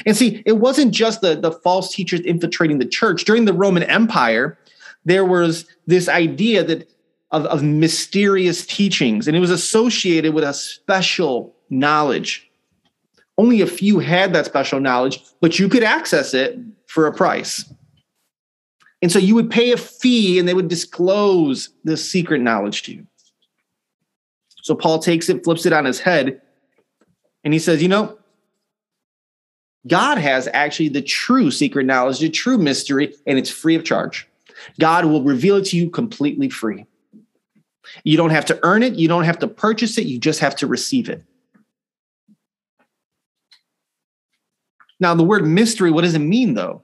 And 0.06 0.16
see, 0.16 0.42
it 0.46 0.54
wasn't 0.54 0.94
just 0.94 1.22
the, 1.22 1.36
the 1.36 1.52
false 1.52 1.94
teachers 1.94 2.22
infiltrating 2.22 2.80
the 2.80 2.86
church. 2.86 3.26
During 3.26 3.46
the 3.46 3.54
Roman 3.54 3.84
Empire, 3.84 4.58
there 5.06 5.26
was 5.26 5.66
this 5.88 6.08
idea 6.08 6.64
that 6.64 6.90
of, 7.32 7.46
of 7.46 7.64
mysterious 7.64 8.66
teachings, 8.66 9.28
and 9.28 9.36
it 9.36 9.40
was 9.40 9.52
associated 9.52 10.34
with 10.34 10.44
a 10.44 10.54
special 10.54 11.56
knowledge. 11.70 12.51
Only 13.38 13.62
a 13.62 13.68
few 13.68 14.00
had 14.00 14.34
that 14.34 14.46
special 14.46 14.80
knowledge, 14.80 15.24
but 15.40 15.58
you 15.58 15.70
could 15.70 15.84
access 15.84 16.34
it 16.34 16.60
for 16.88 17.08
a 17.08 17.14
price. 17.14 17.72
And 19.02 19.12
so 19.12 19.18
you 19.18 19.34
would 19.36 19.50
pay 19.50 19.72
a 19.72 19.78
fee 19.78 20.38
and 20.38 20.48
they 20.48 20.54
would 20.54 20.68
disclose 20.68 21.70
this 21.84 22.10
secret 22.10 22.40
knowledge 22.42 22.84
to 22.84 22.94
you. 22.94 23.08
So 24.62 24.76
Paul 24.76 25.00
takes 25.00 25.28
it, 25.30 25.44
flips 25.44 25.66
it 25.66 25.74
on 25.74 25.86
his 25.86 26.00
head, 26.00 26.42
and 27.44 27.54
he 27.54 27.60
says, 27.60 27.82
You 27.82 27.90
know, 27.90 28.18
God 29.88 30.20
has 30.20 30.48
actually 30.54 30.90
the 30.90 31.02
true 31.02 31.50
secret 31.50 31.86
knowledge, 31.86 32.20
the 32.20 32.30
true 32.30 32.58
mystery, 32.58 33.16
and 33.26 33.40
it's 33.40 33.50
free 33.50 33.76
of 33.76 33.84
charge. 33.84 34.28
God 34.80 35.06
will 35.06 35.24
reveal 35.24 35.58
it 35.58 35.66
to 35.66 35.78
you 35.78 35.90
completely 35.90 36.50
free. 36.50 36.86
You 38.04 38.18
don't 38.18 38.30
have 38.30 38.46
to 38.46 38.60
earn 38.64 38.84
it, 38.84 38.94
you 38.94 39.08
don't 39.08 39.24
have 39.24 39.40
to 39.40 39.48
purchase 39.48 39.98
it, 39.98 40.06
you 40.06 40.20
just 40.20 40.40
have 40.40 40.56
to 40.58 40.68
receive 40.68 41.10
it. 41.10 41.24
Now, 45.02 45.16
the 45.16 45.24
word 45.24 45.46
mystery, 45.46 45.90
what 45.90 46.04
does 46.04 46.14
it 46.14 46.20
mean 46.20 46.54
though? 46.54 46.84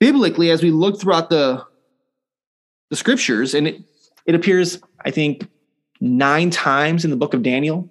Biblically, 0.00 0.50
as 0.50 0.62
we 0.62 0.70
look 0.70 0.98
throughout 0.98 1.28
the, 1.28 1.64
the 2.90 2.96
scriptures, 2.96 3.54
and 3.54 3.68
it, 3.68 3.82
it 4.26 4.34
appears, 4.34 4.80
I 5.04 5.10
think, 5.10 5.46
nine 6.00 6.50
times 6.50 7.04
in 7.04 7.10
the 7.10 7.16
book 7.16 7.34
of 7.34 7.42
Daniel, 7.42 7.88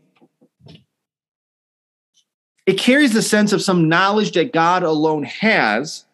it 2.66 2.80
carries 2.80 3.14
the 3.14 3.22
sense 3.22 3.54
of 3.54 3.62
some 3.62 3.88
knowledge 3.88 4.32
that 4.34 4.54
God 4.54 4.84
alone 4.84 5.24
has, 5.24 6.06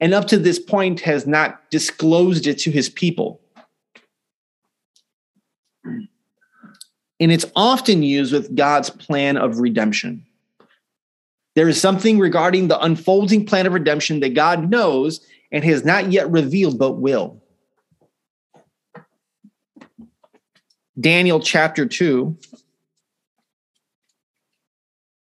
and 0.00 0.12
up 0.12 0.26
to 0.28 0.38
this 0.38 0.58
point 0.58 1.00
has 1.00 1.26
not 1.26 1.70
disclosed 1.70 2.46
it 2.46 2.58
to 2.58 2.70
his 2.70 2.88
people. 2.88 3.40
And 5.84 7.30
it's 7.32 7.46
often 7.54 8.02
used 8.02 8.32
with 8.32 8.54
God's 8.54 8.90
plan 8.90 9.36
of 9.36 9.60
redemption. 9.60 10.26
There 11.60 11.68
is 11.68 11.78
something 11.78 12.18
regarding 12.18 12.68
the 12.68 12.80
unfolding 12.80 13.44
plan 13.44 13.66
of 13.66 13.74
redemption 13.74 14.20
that 14.20 14.32
God 14.32 14.70
knows 14.70 15.20
and 15.52 15.62
has 15.62 15.84
not 15.84 16.10
yet 16.10 16.30
revealed, 16.30 16.78
but 16.78 16.92
will. 16.92 17.42
Daniel 20.98 21.38
chapter 21.38 21.84
2 21.84 22.34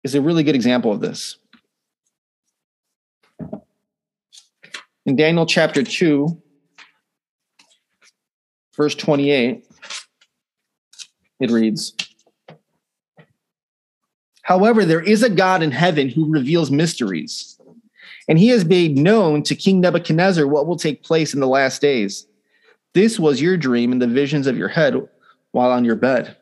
is 0.05 0.15
a 0.15 0.21
really 0.21 0.43
good 0.43 0.55
example 0.55 0.93
of 0.93 1.01
this. 1.01 1.39
In 5.05 5.17
Daniel 5.17 5.45
chapter 5.45 5.83
2, 5.83 6.41
verse 8.77 8.95
28, 8.95 9.67
it 11.41 11.51
reads 11.51 11.93
However, 14.43 14.85
there 14.85 15.01
is 15.01 15.23
a 15.23 15.29
God 15.29 15.63
in 15.63 15.71
heaven 15.71 16.09
who 16.09 16.31
reveals 16.31 16.69
mysteries, 16.69 17.59
and 18.27 18.37
he 18.37 18.49
has 18.49 18.65
made 18.65 18.97
known 18.97 19.41
to 19.43 19.55
King 19.55 19.81
Nebuchadnezzar 19.81 20.45
what 20.45 20.67
will 20.67 20.77
take 20.77 21.03
place 21.03 21.33
in 21.33 21.39
the 21.39 21.47
last 21.47 21.81
days. 21.81 22.27
This 22.93 23.19
was 23.19 23.41
your 23.41 23.57
dream 23.57 23.91
and 23.91 24.01
the 24.01 24.07
visions 24.07 24.45
of 24.45 24.57
your 24.57 24.67
head 24.67 24.95
while 25.51 25.71
on 25.71 25.85
your 25.85 25.95
bed. 25.95 26.37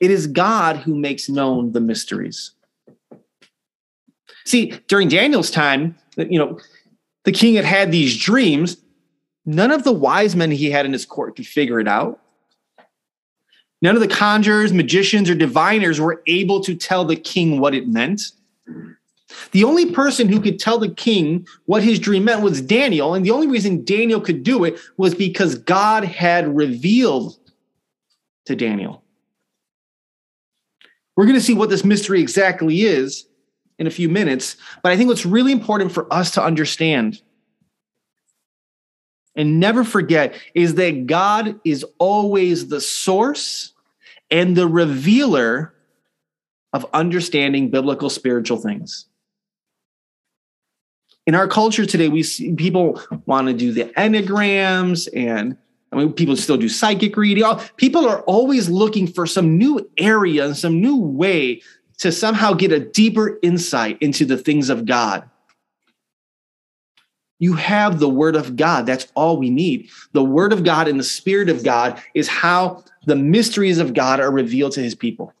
It 0.00 0.10
is 0.10 0.26
God 0.26 0.76
who 0.76 0.94
makes 0.94 1.28
known 1.28 1.72
the 1.72 1.80
mysteries. 1.80 2.52
See, 4.44 4.72
during 4.88 5.08
Daniel's 5.08 5.50
time, 5.50 5.96
you 6.16 6.38
know, 6.38 6.58
the 7.24 7.32
king 7.32 7.54
had 7.54 7.64
had 7.64 7.92
these 7.92 8.16
dreams. 8.16 8.78
None 9.44 9.70
of 9.70 9.84
the 9.84 9.92
wise 9.92 10.34
men 10.34 10.50
he 10.50 10.70
had 10.70 10.86
in 10.86 10.92
his 10.92 11.06
court 11.06 11.36
could 11.36 11.46
figure 11.46 11.80
it 11.80 11.88
out. 11.88 12.20
None 13.80 13.94
of 13.94 14.00
the 14.00 14.08
conjurers, 14.08 14.72
magicians, 14.72 15.30
or 15.30 15.34
diviners 15.34 16.00
were 16.00 16.22
able 16.26 16.60
to 16.62 16.74
tell 16.74 17.04
the 17.04 17.16
king 17.16 17.60
what 17.60 17.74
it 17.74 17.86
meant. 17.86 18.22
The 19.52 19.64
only 19.64 19.92
person 19.92 20.28
who 20.28 20.40
could 20.40 20.58
tell 20.58 20.78
the 20.78 20.88
king 20.88 21.46
what 21.66 21.82
his 21.82 21.98
dream 21.98 22.24
meant 22.24 22.42
was 22.42 22.60
Daniel. 22.60 23.14
And 23.14 23.24
the 23.24 23.30
only 23.30 23.46
reason 23.46 23.84
Daniel 23.84 24.20
could 24.20 24.42
do 24.42 24.64
it 24.64 24.78
was 24.96 25.14
because 25.14 25.56
God 25.56 26.04
had 26.04 26.56
revealed 26.56 27.38
to 28.46 28.56
Daniel. 28.56 29.02
We're 31.16 31.26
going 31.26 31.36
to 31.36 31.44
see 31.44 31.54
what 31.54 31.70
this 31.70 31.84
mystery 31.84 32.20
exactly 32.20 32.82
is 32.82 33.26
in 33.78 33.86
a 33.86 33.90
few 33.90 34.08
minutes. 34.08 34.56
But 34.82 34.92
I 34.92 34.96
think 34.96 35.08
what's 35.08 35.26
really 35.26 35.52
important 35.52 35.92
for 35.92 36.12
us 36.12 36.30
to 36.32 36.42
understand 36.42 37.20
and 39.38 39.60
never 39.60 39.84
forget 39.84 40.34
is 40.54 40.74
that 40.74 41.06
God 41.06 41.58
is 41.64 41.84
always 41.98 42.68
the 42.68 42.80
source 42.80 43.72
and 44.30 44.56
the 44.56 44.66
revealer 44.66 45.72
of 46.72 46.84
understanding 46.92 47.70
biblical 47.70 48.10
spiritual 48.10 48.58
things. 48.58 49.06
In 51.26 51.34
our 51.34 51.46
culture 51.46 51.86
today, 51.86 52.08
we 52.08 52.22
see 52.22 52.52
people 52.54 53.00
want 53.26 53.46
to 53.46 53.54
do 53.54 53.72
the 53.72 53.84
enneagrams 53.96 55.08
and 55.14 55.56
I 55.90 55.96
mean, 55.96 56.12
people 56.12 56.36
still 56.36 56.58
do 56.58 56.68
psychic 56.68 57.16
reading. 57.16 57.44
People 57.76 58.06
are 58.06 58.20
always 58.22 58.68
looking 58.68 59.06
for 59.06 59.24
some 59.24 59.56
new 59.56 59.88
area 59.96 60.44
and 60.44 60.54
some 60.54 60.82
new 60.82 60.98
way 60.98 61.62
to 61.98 62.12
somehow 62.12 62.52
get 62.52 62.72
a 62.72 62.80
deeper 62.80 63.38
insight 63.42 63.96
into 64.02 64.26
the 64.26 64.36
things 64.36 64.68
of 64.68 64.84
God. 64.84 65.28
You 67.38 67.54
have 67.54 67.98
the 67.98 68.08
Word 68.08 68.36
of 68.36 68.56
God. 68.56 68.86
That's 68.86 69.06
all 69.14 69.36
we 69.36 69.50
need. 69.50 69.90
The 70.12 70.24
Word 70.24 70.52
of 70.52 70.64
God 70.64 70.88
and 70.88 70.98
the 70.98 71.04
Spirit 71.04 71.48
of 71.48 71.64
God 71.64 72.02
is 72.14 72.28
how 72.28 72.84
the 73.06 73.16
mysteries 73.16 73.78
of 73.78 73.94
God 73.94 74.20
are 74.20 74.30
revealed 74.30 74.72
to 74.72 74.82
His 74.82 74.94
people. 74.94 75.32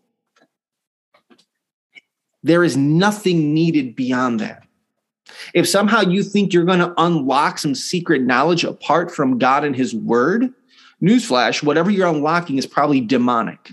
There 2.42 2.62
is 2.62 2.76
nothing 2.76 3.52
needed 3.52 3.96
beyond 3.96 4.40
that. 4.40 4.64
If 5.54 5.68
somehow 5.68 6.02
you 6.02 6.22
think 6.22 6.52
you're 6.52 6.64
going 6.64 6.78
to 6.78 6.94
unlock 6.96 7.58
some 7.58 7.74
secret 7.74 8.22
knowledge 8.22 8.64
apart 8.64 9.10
from 9.10 9.38
God 9.38 9.64
and 9.64 9.74
His 9.74 9.94
Word, 9.94 10.52
newsflash, 11.02 11.62
whatever 11.62 11.90
you're 11.90 12.08
unlocking 12.08 12.58
is 12.58 12.66
probably 12.66 13.00
demonic 13.00 13.72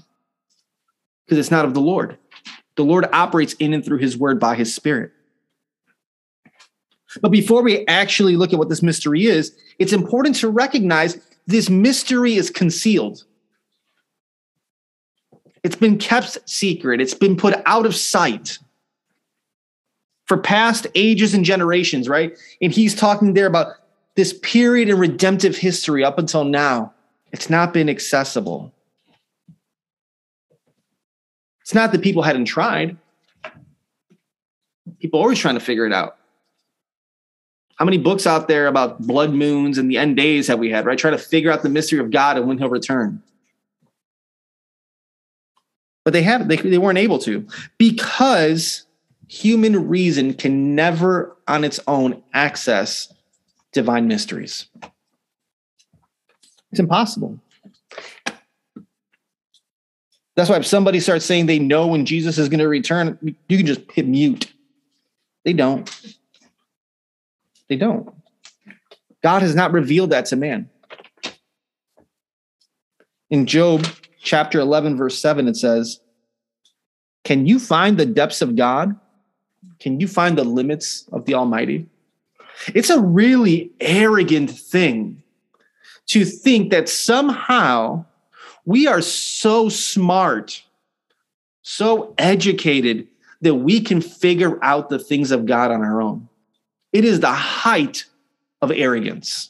because 1.25 1.37
it's 1.37 1.51
not 1.51 1.65
of 1.65 1.73
the 1.73 1.81
Lord. 1.81 2.17
The 2.75 2.83
Lord 2.83 3.07
operates 3.13 3.53
in 3.53 3.73
and 3.73 3.83
through 3.83 3.99
his 3.99 4.17
word 4.17 4.39
by 4.39 4.55
his 4.55 4.73
spirit. 4.73 5.11
But 7.21 7.29
before 7.29 7.61
we 7.63 7.85
actually 7.87 8.35
look 8.35 8.53
at 8.53 8.59
what 8.59 8.69
this 8.69 8.83
mystery 8.83 9.25
is, 9.25 9.55
it's 9.79 9.93
important 9.93 10.35
to 10.37 10.49
recognize 10.49 11.17
this 11.47 11.69
mystery 11.69 12.35
is 12.35 12.49
concealed. 12.49 13.23
It's 15.63 15.75
been 15.75 15.97
kept 15.97 16.37
secret, 16.49 17.01
it's 17.01 17.13
been 17.13 17.37
put 17.37 17.55
out 17.65 17.85
of 17.85 17.95
sight 17.95 18.59
for 20.25 20.37
past 20.37 20.87
ages 20.95 21.33
and 21.33 21.45
generations, 21.45 22.09
right? 22.09 22.37
And 22.61 22.71
he's 22.71 22.95
talking 22.95 23.33
there 23.33 23.45
about 23.45 23.75
this 24.15 24.33
period 24.41 24.89
in 24.89 24.97
redemptive 24.97 25.55
history 25.55 26.03
up 26.03 26.17
until 26.17 26.43
now. 26.43 26.93
It's 27.31 27.49
not 27.49 27.73
been 27.73 27.89
accessible. 27.89 28.73
It's 31.61 31.73
not 31.73 31.91
that 31.91 32.01
people 32.01 32.23
hadn't 32.23 32.45
tried. 32.45 32.97
People 34.99 35.19
are 35.19 35.23
always 35.23 35.39
trying 35.39 35.55
to 35.55 35.59
figure 35.59 35.85
it 35.85 35.93
out. 35.93 36.17
How 37.75 37.85
many 37.85 37.97
books 37.97 38.25
out 38.25 38.47
there 38.47 38.67
about 38.67 39.01
blood 39.01 39.31
moons 39.33 39.77
and 39.77 39.89
the 39.89 39.97
end 39.97 40.15
days 40.15 40.47
have 40.47 40.59
we 40.59 40.69
had, 40.69 40.85
right? 40.85 40.97
Trying 40.97 41.17
to 41.17 41.23
figure 41.23 41.51
out 41.51 41.61
the 41.61 41.69
mystery 41.69 41.99
of 41.99 42.09
God 42.09 42.37
and 42.37 42.47
when 42.47 42.57
he'll 42.57 42.69
return. 42.69 43.21
But 46.05 46.13
they 46.13 46.21
haven't, 46.21 46.47
they, 46.47 46.57
they 46.57 46.77
weren't 46.77 46.99
able 46.99 47.19
to 47.19 47.45
because 47.77 48.85
human 49.27 49.87
reason 49.87 50.33
can 50.33 50.75
never 50.75 51.35
on 51.47 51.63
its 51.63 51.79
own 51.87 52.23
access 52.33 53.13
divine 53.71 54.07
mysteries. 54.07 54.67
It's 56.71 56.79
impossible. 56.79 57.39
That's 60.35 60.49
why 60.49 60.57
if 60.57 60.65
somebody 60.65 60.99
starts 60.99 61.25
saying 61.25 61.45
they 61.45 61.59
know 61.59 61.87
when 61.87 62.05
Jesus 62.05 62.37
is 62.37 62.49
going 62.49 62.59
to 62.59 62.67
return, 62.67 63.17
you 63.47 63.57
can 63.57 63.65
just 63.65 63.89
hit 63.91 64.07
mute. 64.07 64.51
They 65.43 65.53
don't. 65.53 65.89
They 67.67 67.75
don't. 67.75 68.09
God 69.23 69.41
has 69.41 69.55
not 69.55 69.71
revealed 69.71 70.11
that 70.11 70.25
to 70.27 70.35
man. 70.35 70.69
In 73.29 73.45
Job 73.45 73.87
chapter 74.21 74.59
11, 74.59 74.97
verse 74.97 75.19
7, 75.19 75.47
it 75.47 75.55
says, 75.55 75.99
Can 77.23 77.45
you 77.45 77.59
find 77.59 77.97
the 77.97 78.05
depths 78.05 78.41
of 78.41 78.55
God? 78.55 78.95
Can 79.79 79.99
you 79.99 80.07
find 80.07 80.37
the 80.37 80.43
limits 80.43 81.07
of 81.11 81.25
the 81.25 81.33
Almighty? 81.33 81.87
It's 82.73 82.89
a 82.89 83.01
really 83.01 83.71
arrogant 83.81 84.51
thing 84.51 85.21
to 86.07 86.23
think 86.23 86.69
that 86.71 86.87
somehow 86.87 88.05
we 88.65 88.87
are 88.87 89.01
so 89.01 89.69
smart, 89.69 90.63
so 91.61 92.13
educated 92.17 93.07
that 93.41 93.55
we 93.55 93.81
can 93.81 94.01
figure 94.01 94.63
out 94.63 94.89
the 94.89 94.99
things 94.99 95.31
of 95.31 95.45
God 95.45 95.71
on 95.71 95.81
our 95.81 96.01
own. 96.01 96.29
It 96.95 97.03
is 97.03 97.19
the 97.19 97.27
height 97.27 98.05
of 98.61 98.71
arrogance. 98.71 99.49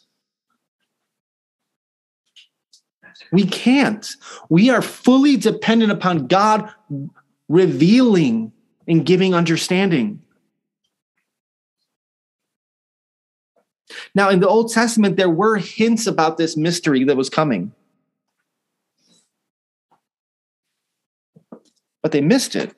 We 3.31 3.45
can't. 3.45 4.10
We 4.49 4.71
are 4.71 4.81
fully 4.81 5.38
dependent 5.38 5.91
upon 5.91 6.25
God 6.25 6.73
revealing 7.47 8.51
and 8.88 9.05
giving 9.05 9.36
understanding. 9.36 10.23
Now, 14.15 14.29
in 14.29 14.39
the 14.39 14.47
Old 14.47 14.71
Testament, 14.71 15.15
there 15.15 15.29
were 15.29 15.58
hints 15.58 16.08
about 16.08 16.39
this 16.39 16.58
mystery 16.58 17.03
that 17.03 17.15
was 17.15 17.29
coming. 17.29 17.73
but 22.01 22.12
they 22.12 22.21
missed 22.21 22.55
it. 22.55 22.71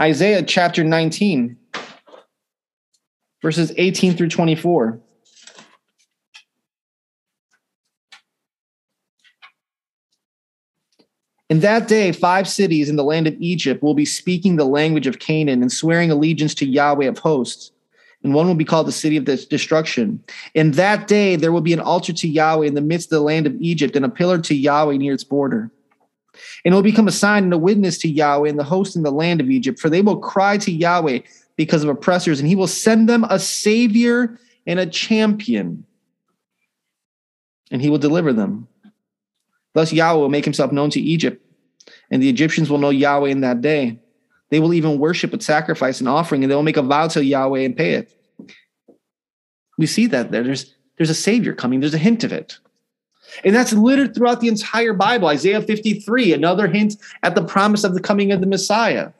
Isaiah 0.00 0.42
chapter 0.42 0.84
19, 0.84 1.56
verses 3.42 3.72
18 3.76 4.14
through 4.16 4.28
24. 4.28 5.00
In 11.48 11.60
that 11.60 11.88
day, 11.88 12.12
five 12.12 12.48
cities 12.48 12.88
in 12.88 12.96
the 12.96 13.04
land 13.04 13.26
of 13.26 13.34
Egypt 13.38 13.82
will 13.82 13.94
be 13.94 14.04
speaking 14.04 14.56
the 14.56 14.64
language 14.64 15.06
of 15.06 15.18
Canaan 15.18 15.62
and 15.62 15.70
swearing 15.70 16.10
allegiance 16.10 16.54
to 16.56 16.66
Yahweh 16.66 17.06
of 17.06 17.18
hosts 17.18 17.70
and 18.26 18.34
one 18.34 18.48
will 18.48 18.56
be 18.56 18.64
called 18.64 18.88
the 18.88 18.92
city 18.92 19.16
of 19.16 19.24
destruction. 19.24 20.22
In 20.52 20.72
that 20.72 21.06
day, 21.06 21.36
there 21.36 21.52
will 21.52 21.60
be 21.60 21.72
an 21.72 21.80
altar 21.80 22.12
to 22.12 22.28
Yahweh 22.28 22.66
in 22.66 22.74
the 22.74 22.80
midst 22.80 23.12
of 23.12 23.18
the 23.18 23.24
land 23.24 23.46
of 23.46 23.54
Egypt, 23.60 23.94
and 23.94 24.04
a 24.04 24.08
pillar 24.08 24.38
to 24.38 24.54
Yahweh 24.54 24.96
near 24.96 25.14
its 25.14 25.22
border. 25.22 25.70
And 26.64 26.72
it 26.72 26.74
will 26.74 26.82
become 26.82 27.08
a 27.08 27.12
sign 27.12 27.44
and 27.44 27.52
a 27.52 27.58
witness 27.58 27.98
to 27.98 28.08
Yahweh 28.08 28.48
and 28.48 28.58
the 28.58 28.64
host 28.64 28.96
in 28.96 29.02
the 29.02 29.10
land 29.10 29.40
of 29.40 29.50
Egypt, 29.50 29.78
for 29.78 29.90
they 29.90 30.02
will 30.02 30.18
cry 30.18 30.58
to 30.58 30.72
Yahweh 30.72 31.20
because 31.56 31.82
of 31.82 31.88
oppressors, 31.88 32.38
and 32.38 32.48
he 32.48 32.54
will 32.54 32.66
send 32.66 33.08
them 33.08 33.24
a 33.24 33.38
savior 33.38 34.38
and 34.66 34.78
a 34.78 34.86
champion, 34.86 35.84
and 37.70 37.80
he 37.80 37.88
will 37.88 37.98
deliver 37.98 38.32
them. 38.32 38.68
Thus, 39.72 39.92
Yahweh 39.92 40.20
will 40.20 40.28
make 40.28 40.44
himself 40.44 40.72
known 40.72 40.90
to 40.90 41.00
Egypt, 41.00 41.44
and 42.10 42.22
the 42.22 42.28
Egyptians 42.28 42.68
will 42.68 42.78
know 42.78 42.90
Yahweh 42.90 43.30
in 43.30 43.40
that 43.40 43.60
day. 43.60 43.98
They 44.50 44.60
will 44.60 44.74
even 44.74 44.98
worship 44.98 45.32
with 45.32 45.42
sacrifice 45.42 46.00
and 46.00 46.08
offering, 46.08 46.44
and 46.44 46.50
they 46.50 46.54
will 46.54 46.62
make 46.62 46.76
a 46.76 46.82
vow 46.82 47.08
to 47.08 47.24
Yahweh 47.24 47.60
and 47.60 47.76
pay 47.76 47.92
it. 47.92 48.12
We 49.78 49.86
see 49.86 50.06
that 50.06 50.30
there. 50.30 50.42
There's 50.42 50.74
there's 50.96 51.10
a 51.10 51.14
savior 51.14 51.52
coming. 51.52 51.80
There's 51.80 51.94
a 51.94 51.98
hint 51.98 52.24
of 52.24 52.32
it. 52.32 52.58
And 53.44 53.54
that's 53.54 53.72
littered 53.72 54.14
throughout 54.14 54.40
the 54.40 54.48
entire 54.48 54.92
Bible. 54.92 55.28
Isaiah 55.28 55.62
53, 55.62 56.32
another 56.32 56.68
hint 56.68 56.96
at 57.22 57.34
the 57.34 57.44
promise 57.44 57.84
of 57.84 57.94
the 57.94 58.00
coming 58.00 58.32
of 58.32 58.40
the 58.40 58.46
Messiah. 58.46 59.10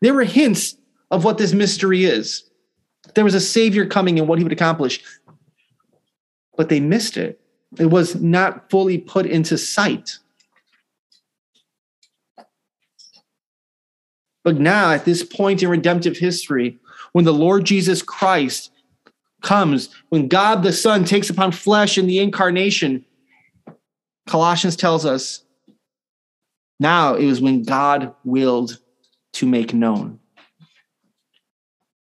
There 0.00 0.14
were 0.14 0.24
hints 0.24 0.76
of 1.10 1.24
what 1.24 1.38
this 1.38 1.52
mystery 1.52 2.04
is. 2.04 2.44
There 3.14 3.24
was 3.24 3.34
a 3.34 3.40
savior 3.40 3.86
coming 3.86 4.18
and 4.18 4.28
what 4.28 4.38
he 4.38 4.44
would 4.44 4.52
accomplish. 4.52 5.02
But 6.56 6.68
they 6.68 6.80
missed 6.80 7.16
it. 7.16 7.40
It 7.78 7.86
was 7.86 8.14
not 8.16 8.70
fully 8.70 8.98
put 8.98 9.26
into 9.26 9.58
sight. 9.58 10.18
But 14.44 14.58
now, 14.58 14.92
at 14.92 15.04
this 15.04 15.22
point 15.22 15.62
in 15.62 15.68
redemptive 15.68 16.16
history, 16.16 16.78
when 17.12 17.24
the 17.24 17.34
Lord 17.34 17.64
Jesus 17.64 18.02
Christ 18.02 18.70
comes, 19.42 19.88
when 20.08 20.28
God 20.28 20.62
the 20.62 20.72
Son 20.72 21.04
takes 21.04 21.30
upon 21.30 21.52
flesh 21.52 21.98
in 21.98 22.06
the 22.06 22.18
incarnation, 22.18 23.04
Colossians 24.26 24.76
tells 24.76 25.06
us 25.06 25.42
now 26.80 27.14
it 27.14 27.26
was 27.26 27.40
when 27.40 27.62
God 27.62 28.14
willed 28.24 28.78
to 29.34 29.46
make 29.46 29.74
known. 29.74 30.18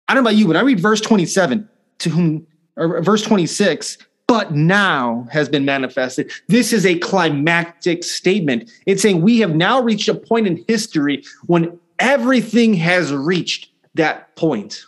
I 0.07 0.13
don't 0.13 0.23
know 0.23 0.29
about 0.29 0.37
you, 0.37 0.47
but 0.47 0.57
I 0.57 0.61
read 0.61 0.79
verse 0.79 1.01
27 1.01 1.69
to 1.99 2.09
whom, 2.09 2.47
or 2.75 3.01
verse 3.01 3.21
26, 3.21 3.97
but 4.27 4.53
now 4.53 5.27
has 5.31 5.49
been 5.49 5.65
manifested. 5.65 6.31
This 6.47 6.73
is 6.73 6.85
a 6.85 6.97
climactic 6.99 8.03
statement. 8.03 8.71
It's 8.85 9.01
saying 9.01 9.21
we 9.21 9.39
have 9.39 9.55
now 9.55 9.81
reached 9.81 10.07
a 10.07 10.15
point 10.15 10.47
in 10.47 10.63
history 10.67 11.23
when 11.47 11.79
everything 11.99 12.73
has 12.75 13.11
reached 13.13 13.69
that 13.95 14.35
point. 14.35 14.83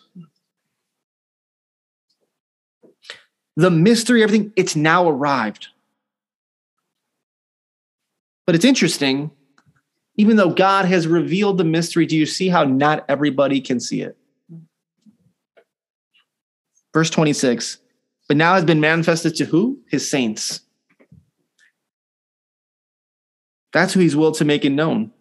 The 3.57 3.71
mystery, 3.71 4.23
everything, 4.23 4.53
it's 4.55 4.75
now 4.75 5.09
arrived. 5.09 5.67
But 8.45 8.55
it's 8.55 8.65
interesting, 8.65 9.31
even 10.15 10.37
though 10.37 10.51
God 10.51 10.85
has 10.85 11.07
revealed 11.07 11.57
the 11.57 11.63
mystery, 11.63 12.05
do 12.05 12.17
you 12.17 12.25
see 12.25 12.49
how 12.49 12.63
not 12.63 13.05
everybody 13.07 13.61
can 13.61 13.79
see 13.79 14.01
it? 14.01 14.17
Verse 16.93 17.09
26 17.09 17.77
But 18.27 18.37
now 18.37 18.55
has 18.55 18.65
been 18.65 18.79
manifested 18.79 19.35
to 19.35 19.45
who? 19.45 19.79
His 19.89 20.09
saints. 20.09 20.61
That's 23.73 23.93
who 23.93 24.01
he's 24.01 24.15
willed 24.15 24.35
to 24.35 24.45
make 24.45 24.65
it 24.65 24.71
known 24.71 25.11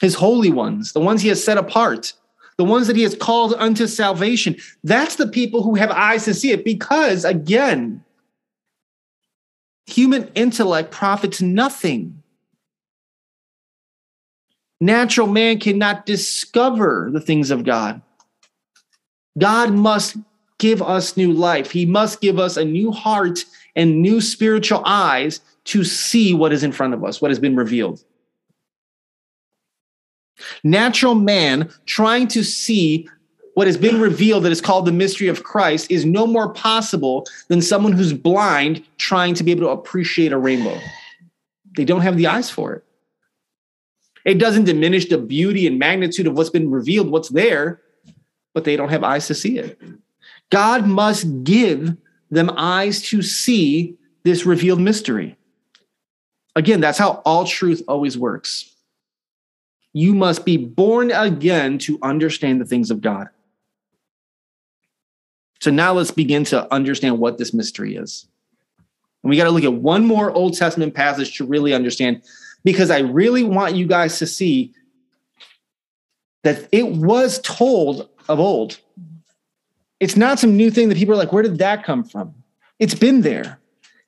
his 0.00 0.14
holy 0.14 0.50
ones, 0.50 0.92
the 0.92 1.00
ones 1.00 1.22
he 1.22 1.28
has 1.28 1.42
set 1.42 1.58
apart, 1.58 2.12
the 2.58 2.64
ones 2.64 2.88
that 2.88 2.96
he 2.96 3.02
has 3.02 3.14
called 3.14 3.54
unto 3.54 3.86
salvation. 3.86 4.56
That's 4.84 5.16
the 5.16 5.28
people 5.28 5.62
who 5.62 5.76
have 5.76 5.90
eyes 5.90 6.24
to 6.24 6.34
see 6.34 6.50
it 6.50 6.64
because, 6.64 7.24
again, 7.24 8.04
human 9.86 10.30
intellect 10.34 10.90
profits 10.90 11.40
nothing. 11.40 12.22
Natural 14.80 15.26
man 15.26 15.58
cannot 15.58 16.04
discover 16.04 17.10
the 17.12 17.20
things 17.20 17.50
of 17.50 17.64
God. 17.64 18.02
God 19.38 19.72
must 19.72 20.16
give 20.58 20.82
us 20.82 21.16
new 21.16 21.32
life. 21.32 21.70
He 21.70 21.86
must 21.86 22.20
give 22.20 22.40
us 22.40 22.56
a 22.56 22.64
new 22.64 22.90
heart 22.90 23.44
and 23.76 24.02
new 24.02 24.20
spiritual 24.20 24.82
eyes 24.84 25.40
to 25.64 25.84
see 25.84 26.34
what 26.34 26.52
is 26.52 26.64
in 26.64 26.72
front 26.72 26.94
of 26.94 27.04
us, 27.04 27.22
what 27.22 27.30
has 27.30 27.38
been 27.38 27.54
revealed. 27.54 28.02
Natural 30.64 31.14
man 31.14 31.70
trying 31.86 32.28
to 32.28 32.44
see 32.44 33.08
what 33.54 33.66
has 33.66 33.76
been 33.76 34.00
revealed 34.00 34.44
that 34.44 34.52
is 34.52 34.60
called 34.60 34.86
the 34.86 34.92
mystery 34.92 35.26
of 35.26 35.42
Christ 35.42 35.90
is 35.90 36.04
no 36.04 36.26
more 36.26 36.52
possible 36.52 37.26
than 37.48 37.60
someone 37.60 37.92
who's 37.92 38.12
blind 38.12 38.84
trying 38.98 39.34
to 39.34 39.42
be 39.42 39.50
able 39.50 39.62
to 39.62 39.70
appreciate 39.70 40.32
a 40.32 40.38
rainbow. 40.38 40.78
They 41.76 41.84
don't 41.84 42.02
have 42.02 42.16
the 42.16 42.28
eyes 42.28 42.50
for 42.50 42.74
it. 42.74 42.84
It 44.24 44.38
doesn't 44.38 44.64
diminish 44.64 45.08
the 45.08 45.18
beauty 45.18 45.66
and 45.66 45.78
magnitude 45.78 46.26
of 46.26 46.36
what's 46.36 46.50
been 46.50 46.70
revealed, 46.70 47.10
what's 47.10 47.30
there, 47.30 47.80
but 48.54 48.64
they 48.64 48.76
don't 48.76 48.90
have 48.90 49.02
eyes 49.02 49.26
to 49.26 49.34
see 49.34 49.58
it. 49.58 49.80
God 50.50 50.86
must 50.86 51.44
give 51.44 51.96
them 52.30 52.50
eyes 52.56 53.02
to 53.02 53.22
see 53.22 53.96
this 54.22 54.46
revealed 54.46 54.80
mystery. 54.80 55.36
Again, 56.54 56.80
that's 56.80 56.98
how 56.98 57.22
all 57.24 57.44
truth 57.44 57.82
always 57.88 58.18
works. 58.18 58.74
You 59.92 60.14
must 60.14 60.44
be 60.44 60.56
born 60.56 61.10
again 61.10 61.78
to 61.78 61.98
understand 62.02 62.60
the 62.60 62.64
things 62.64 62.90
of 62.90 63.00
God. 63.00 63.28
So 65.60 65.70
now 65.70 65.92
let's 65.92 66.10
begin 66.10 66.44
to 66.44 66.72
understand 66.72 67.18
what 67.18 67.38
this 67.38 67.52
mystery 67.52 67.96
is. 67.96 68.28
And 69.22 69.30
we 69.30 69.36
got 69.36 69.44
to 69.44 69.50
look 69.50 69.64
at 69.64 69.72
one 69.72 70.06
more 70.06 70.30
Old 70.30 70.56
Testament 70.56 70.94
passage 70.94 71.36
to 71.38 71.44
really 71.44 71.74
understand, 71.74 72.22
because 72.64 72.90
I 72.90 73.00
really 73.00 73.42
want 73.42 73.74
you 73.74 73.86
guys 73.86 74.18
to 74.18 74.26
see 74.26 74.72
that 76.44 76.68
it 76.70 76.86
was 76.86 77.40
told 77.40 78.08
of 78.28 78.38
old. 78.38 78.78
It's 79.98 80.16
not 80.16 80.38
some 80.38 80.56
new 80.56 80.70
thing 80.70 80.88
that 80.90 80.98
people 80.98 81.14
are 81.14 81.18
like, 81.18 81.32
where 81.32 81.42
did 81.42 81.58
that 81.58 81.82
come 81.82 82.04
from? 82.04 82.34
It's 82.78 82.94
been 82.94 83.22
there. 83.22 83.58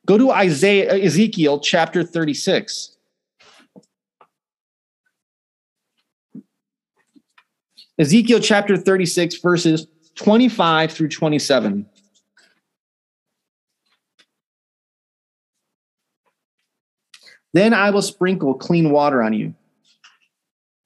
Go 0.06 0.16
to 0.16 0.30
Isaiah, 0.30 0.94
Ezekiel 0.94 1.58
chapter 1.58 2.04
36. 2.04 2.96
Ezekiel 8.00 8.40
chapter 8.40 8.78
36, 8.78 9.36
verses 9.42 9.86
25 10.14 10.90
through 10.90 11.08
27. 11.08 11.84
Then 17.52 17.74
I 17.74 17.90
will 17.90 18.00
sprinkle 18.00 18.54
clean 18.54 18.90
water 18.90 19.22
on 19.22 19.34
you, 19.34 19.54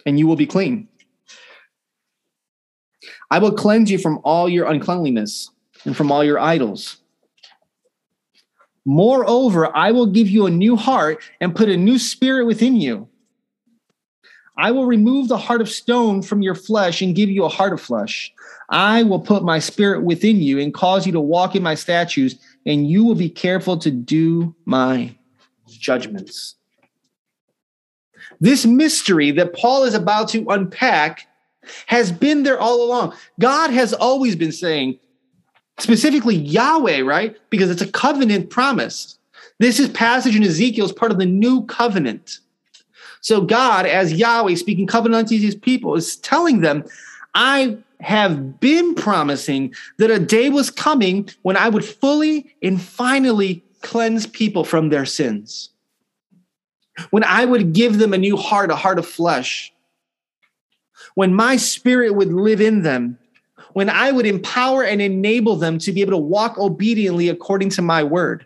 and 0.05 0.19
you 0.19 0.27
will 0.27 0.35
be 0.35 0.47
clean. 0.47 0.89
I 3.31 3.39
will 3.39 3.53
cleanse 3.53 3.93
you 3.93 3.99
from 3.99 4.19
all 4.25 4.49
your 4.49 4.67
uncleanliness 4.67 5.53
and 5.85 5.97
from 5.97 6.11
all 6.11 6.25
your 6.25 6.41
idols. 6.41 6.97
Moreover, 8.85 9.75
I 9.77 9.93
will 9.93 10.07
give 10.07 10.29
you 10.29 10.47
a 10.47 10.51
new 10.51 10.75
heart 10.75 11.23
and 11.41 11.55
put 11.55 11.69
a 11.69 11.77
new 11.77 12.01
spirit 12.01 12.45
within 12.45 12.75
you. 12.75 13.09
I 14.57 14.71
will 14.71 14.87
remove 14.87 15.29
the 15.29 15.37
heart 15.37 15.61
of 15.61 15.69
stone 15.69 16.23
from 16.23 16.43
your 16.43 16.55
flesh 16.55 17.03
and 17.03 17.15
give 17.15 17.29
you 17.29 17.45
a 17.45 17.49
heart 17.49 17.73
of 17.73 17.81
flesh. 17.81 18.33
I 18.71 19.03
will 19.03 19.21
put 19.21 19.43
my 19.43 19.59
spirit 19.59 20.03
within 20.03 20.41
you 20.41 20.61
and 20.61 20.73
cause 20.73 21.07
you 21.07 21.13
to 21.13 21.21
walk 21.21 21.57
in 21.57 21.63
my 21.63 21.75
statutes, 21.75 22.37
and 22.65 22.89
you 22.89 23.05
will 23.05 23.17
be 23.17 23.29
careful 23.29 23.77
to 23.79 23.91
do 23.91 24.55
my 24.65 25.15
judgments. 25.69 26.55
This 28.41 28.65
mystery 28.65 29.31
that 29.33 29.55
Paul 29.55 29.85
is 29.85 29.95
about 29.95 30.29
to 30.31 30.47
unpack 30.49 31.27
has 31.87 32.13
been 32.13 32.43
there 32.43 32.59
all 32.59 32.85
along. 32.85 33.15
God 33.41 33.71
has 33.71 33.93
always 33.93 34.37
been 34.37 34.53
saying, 34.53 34.99
specifically 35.79 36.37
Yahweh, 36.37 37.01
right? 37.01 37.37
Because 37.51 37.71
it's 37.71 37.83
a 37.83 37.91
covenant 37.91 38.51
promise. 38.51 39.19
This 39.59 39.81
is 39.81 39.89
passage 39.89 40.37
in 40.37 40.43
Ezekiel 40.43 40.85
is 40.87 40.93
part 40.93 41.13
of 41.13 41.19
the 41.19 41.27
new 41.27 41.65
covenant. 41.67 42.39
So 43.25 43.41
God, 43.41 43.87
as 43.87 44.13
Yahweh 44.13 44.55
speaking 44.57 44.87
covenant 44.87 45.29
to 45.29 45.39
his 45.39 45.55
people, 45.55 45.95
is 45.95 46.17
telling 46.17 46.61
them, 46.61 46.85
I 47.33 47.79
have 48.01 48.61
been 48.61 48.95
promising 48.95 49.75
that 49.97 50.11
a 50.11 50.19
day 50.19 50.51
was 50.51 50.71
coming 50.71 51.31
when 51.41 51.57
I 51.57 51.71
would 51.71 51.87
fully 51.87 52.55
and 52.63 52.79
finally 52.79 53.65
cleanse 53.81 54.27
people 54.27 54.63
from 54.63 54.91
their 54.91 55.07
sins. 55.07 55.71
When 57.13 57.25
I 57.25 57.47
would 57.47 57.73
give 57.73 57.97
them 57.97 58.13
a 58.13 58.19
new 58.19 58.37
heart, 58.37 58.71
a 58.71 58.77
heart 58.77 58.99
of 58.99 59.07
flesh. 59.07 59.73
When 61.15 61.33
my 61.33 61.57
spirit 61.57 62.15
would 62.15 62.31
live 62.31 62.61
in 62.61 62.83
them. 62.83 63.19
When 63.73 63.89
I 63.89 64.13
would 64.13 64.27
empower 64.27 64.85
and 64.85 65.01
enable 65.01 65.57
them 65.57 65.79
to 65.79 65.93
be 65.93 66.03
able 66.03 66.13
to 66.13 66.19
walk 66.19 66.59
obediently 66.59 67.31
according 67.31 67.71
to 67.71 67.81
my 67.81 68.05
word. 68.05 68.45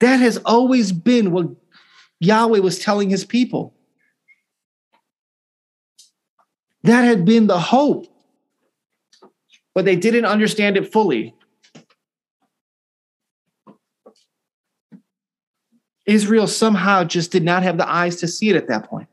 That 0.00 0.18
has 0.20 0.36
always 0.44 0.92
been 0.92 1.32
what 1.32 1.57
Yahweh 2.20 2.58
was 2.58 2.78
telling 2.78 3.10
his 3.10 3.24
people. 3.24 3.74
That 6.82 7.02
had 7.02 7.24
been 7.24 7.46
the 7.46 7.58
hope, 7.58 8.06
but 9.74 9.84
they 9.84 9.96
didn't 9.96 10.24
understand 10.24 10.76
it 10.76 10.92
fully. 10.92 11.34
Israel 16.06 16.46
somehow 16.46 17.04
just 17.04 17.30
did 17.30 17.44
not 17.44 17.62
have 17.62 17.76
the 17.76 17.88
eyes 17.88 18.16
to 18.16 18.28
see 18.28 18.48
it 18.48 18.56
at 18.56 18.68
that 18.68 18.88
point. 18.88 19.08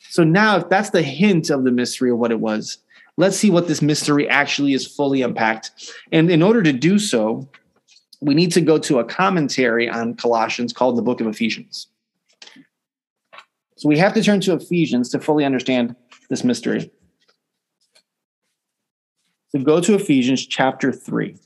So 0.00 0.24
now, 0.24 0.56
if 0.56 0.68
that's 0.68 0.90
the 0.90 1.02
hint 1.02 1.50
of 1.50 1.62
the 1.62 1.70
mystery 1.70 2.10
of 2.10 2.18
what 2.18 2.32
it 2.32 2.40
was, 2.40 2.78
let's 3.16 3.36
see 3.36 3.48
what 3.48 3.68
this 3.68 3.80
mystery 3.80 4.28
actually 4.28 4.72
is 4.72 4.84
fully 4.84 5.22
unpacked. 5.22 5.92
And 6.10 6.28
in 6.28 6.42
order 6.42 6.64
to 6.64 6.72
do 6.72 6.98
so, 6.98 7.48
we 8.20 8.34
need 8.34 8.52
to 8.52 8.60
go 8.60 8.78
to 8.78 8.98
a 8.98 9.04
commentary 9.04 9.88
on 9.88 10.14
Colossians 10.14 10.72
called 10.72 10.96
the 10.96 11.02
book 11.02 11.20
of 11.20 11.26
Ephesians. 11.26 11.88
So 13.76 13.88
we 13.88 13.96
have 13.96 14.12
to 14.14 14.22
turn 14.22 14.40
to 14.42 14.52
Ephesians 14.52 15.08
to 15.10 15.18
fully 15.18 15.44
understand 15.44 15.96
this 16.28 16.44
mystery. 16.44 16.90
So 19.48 19.60
go 19.60 19.80
to 19.80 19.94
Ephesians 19.94 20.46
chapter 20.46 20.92
3. 20.92 21.36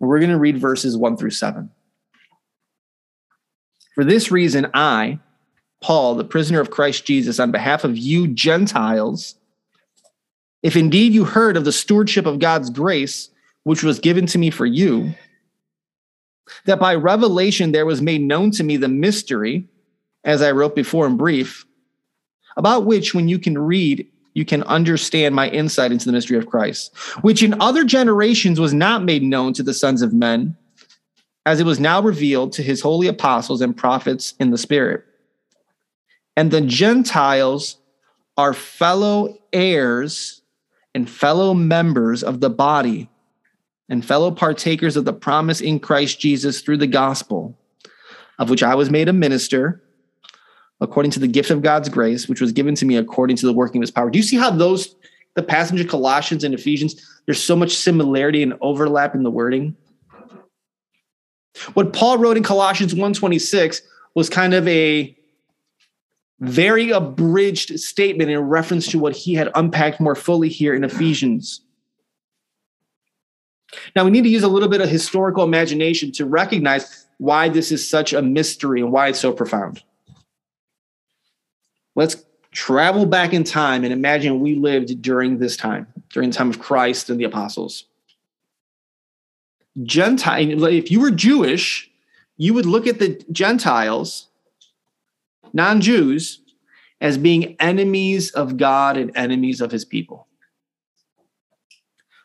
We're 0.00 0.18
going 0.18 0.30
to 0.30 0.38
read 0.38 0.58
verses 0.58 0.96
1 0.96 1.16
through 1.16 1.30
7. 1.30 1.70
For 3.94 4.04
this 4.04 4.30
reason, 4.30 4.68
I, 4.74 5.20
Paul, 5.82 6.14
the 6.14 6.24
prisoner 6.24 6.60
of 6.60 6.70
Christ 6.70 7.06
Jesus, 7.06 7.38
on 7.38 7.52
behalf 7.52 7.84
of 7.84 7.96
you 7.96 8.26
Gentiles, 8.26 9.36
if 10.64 10.76
indeed 10.76 11.12
you 11.12 11.24
heard 11.24 11.58
of 11.58 11.66
the 11.66 11.72
stewardship 11.72 12.24
of 12.24 12.38
God's 12.38 12.70
grace, 12.70 13.28
which 13.64 13.84
was 13.84 14.00
given 14.00 14.24
to 14.26 14.38
me 14.38 14.50
for 14.50 14.64
you, 14.64 15.14
that 16.64 16.80
by 16.80 16.94
revelation 16.94 17.70
there 17.70 17.84
was 17.84 18.00
made 18.00 18.22
known 18.22 18.50
to 18.52 18.64
me 18.64 18.78
the 18.78 18.88
mystery, 18.88 19.68
as 20.24 20.40
I 20.40 20.52
wrote 20.52 20.74
before 20.74 21.06
in 21.06 21.18
brief, 21.18 21.66
about 22.56 22.86
which, 22.86 23.14
when 23.14 23.28
you 23.28 23.38
can 23.38 23.58
read, 23.58 24.06
you 24.32 24.46
can 24.46 24.62
understand 24.62 25.34
my 25.34 25.50
insight 25.50 25.92
into 25.92 26.06
the 26.06 26.12
mystery 26.12 26.38
of 26.38 26.46
Christ, 26.46 26.96
which 27.20 27.42
in 27.42 27.60
other 27.60 27.84
generations 27.84 28.58
was 28.58 28.72
not 28.72 29.04
made 29.04 29.22
known 29.22 29.52
to 29.52 29.62
the 29.62 29.74
sons 29.74 30.00
of 30.00 30.14
men, 30.14 30.56
as 31.44 31.60
it 31.60 31.66
was 31.66 31.78
now 31.78 32.00
revealed 32.00 32.52
to 32.52 32.62
his 32.62 32.80
holy 32.80 33.06
apostles 33.06 33.60
and 33.60 33.76
prophets 33.76 34.32
in 34.40 34.50
the 34.50 34.58
Spirit. 34.58 35.04
And 36.38 36.50
the 36.50 36.62
Gentiles 36.62 37.76
are 38.38 38.54
fellow 38.54 39.36
heirs 39.52 40.40
and 40.94 41.08
fellow 41.08 41.54
members 41.54 42.22
of 42.22 42.40
the 42.40 42.50
body 42.50 43.08
and 43.88 44.04
fellow 44.04 44.30
partakers 44.30 44.96
of 44.96 45.04
the 45.04 45.12
promise 45.12 45.60
in 45.60 45.78
Christ 45.78 46.20
Jesus 46.20 46.60
through 46.60 46.78
the 46.78 46.86
gospel, 46.86 47.58
of 48.38 48.50
which 48.50 48.62
I 48.62 48.74
was 48.74 48.90
made 48.90 49.08
a 49.08 49.12
minister 49.12 49.82
according 50.80 51.12
to 51.12 51.20
the 51.20 51.28
gift 51.28 51.50
of 51.50 51.62
God's 51.62 51.88
grace, 51.88 52.28
which 52.28 52.40
was 52.40 52.52
given 52.52 52.74
to 52.76 52.84
me 52.84 52.96
according 52.96 53.36
to 53.36 53.46
the 53.46 53.52
working 53.52 53.80
of 53.80 53.82
his 53.82 53.90
power. 53.90 54.10
Do 54.10 54.18
you 54.18 54.22
see 54.22 54.36
how 54.36 54.50
those, 54.50 54.96
the 55.34 55.42
passage 55.42 55.80
of 55.80 55.88
Colossians 55.88 56.44
and 56.44 56.54
Ephesians, 56.54 56.94
there's 57.26 57.42
so 57.42 57.56
much 57.56 57.74
similarity 57.76 58.42
and 58.42 58.54
overlap 58.60 59.14
in 59.14 59.22
the 59.22 59.30
wording? 59.30 59.76
What 61.74 61.92
Paul 61.92 62.18
wrote 62.18 62.36
in 62.36 62.42
Colossians 62.42 62.94
1:26 62.94 63.80
was 64.14 64.28
kind 64.28 64.54
of 64.54 64.66
a 64.66 65.16
very 66.44 66.90
abridged 66.90 67.78
statement 67.80 68.30
in 68.30 68.38
reference 68.38 68.86
to 68.88 68.98
what 68.98 69.16
he 69.16 69.34
had 69.34 69.50
unpacked 69.54 70.00
more 70.00 70.14
fully 70.14 70.48
here 70.48 70.74
in 70.74 70.84
Ephesians. 70.84 71.60
Now, 73.96 74.04
we 74.04 74.10
need 74.10 74.22
to 74.22 74.28
use 74.28 74.42
a 74.42 74.48
little 74.48 74.68
bit 74.68 74.80
of 74.80 74.88
historical 74.88 75.44
imagination 75.44 76.12
to 76.12 76.26
recognize 76.26 77.06
why 77.18 77.48
this 77.48 77.72
is 77.72 77.88
such 77.88 78.12
a 78.12 78.22
mystery 78.22 78.80
and 78.80 78.92
why 78.92 79.08
it's 79.08 79.20
so 79.20 79.32
profound. 79.32 79.82
Let's 81.94 82.24
travel 82.50 83.06
back 83.06 83.32
in 83.32 83.44
time 83.44 83.84
and 83.84 83.92
imagine 83.92 84.40
we 84.40 84.54
lived 84.54 85.02
during 85.02 85.38
this 85.38 85.56
time, 85.56 85.86
during 86.10 86.30
the 86.30 86.36
time 86.36 86.50
of 86.50 86.60
Christ 86.60 87.10
and 87.10 87.18
the 87.18 87.24
apostles. 87.24 87.84
Gentile, 89.82 90.64
if 90.64 90.90
you 90.90 91.00
were 91.00 91.10
Jewish, 91.10 91.90
you 92.36 92.54
would 92.54 92.66
look 92.66 92.86
at 92.86 93.00
the 93.00 93.24
Gentiles 93.32 94.28
non 95.54 95.80
Jews, 95.80 96.42
as 97.00 97.16
being 97.16 97.56
enemies 97.60 98.30
of 98.32 98.56
God 98.56 98.96
and 98.96 99.16
enemies 99.16 99.60
of 99.60 99.70
his 99.70 99.84
people. 99.84 100.26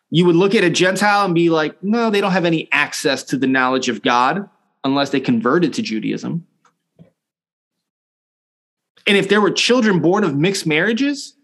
You 0.10 0.26
would 0.26 0.36
look 0.36 0.56
at 0.56 0.64
a 0.64 0.70
Gentile 0.70 1.26
and 1.26 1.36
be 1.36 1.50
like, 1.50 1.82
no, 1.84 2.10
they 2.10 2.20
don't 2.20 2.32
have 2.32 2.46
any 2.46 2.68
access 2.72 3.24
to 3.24 3.38
the 3.38 3.48
knowledge 3.48 3.90
of 3.90 4.02
God 4.02 4.50
unless 4.84 5.12
they 5.12 5.20
converted 5.20 5.74
to 5.76 5.82
Judaism. 5.82 6.48
And 9.06 9.18
if 9.18 9.30
there 9.30 9.42
were 9.42 9.52
children 9.52 10.00
born 10.00 10.24
of 10.24 10.36
mixed 10.36 10.66
marriages, 10.66 11.36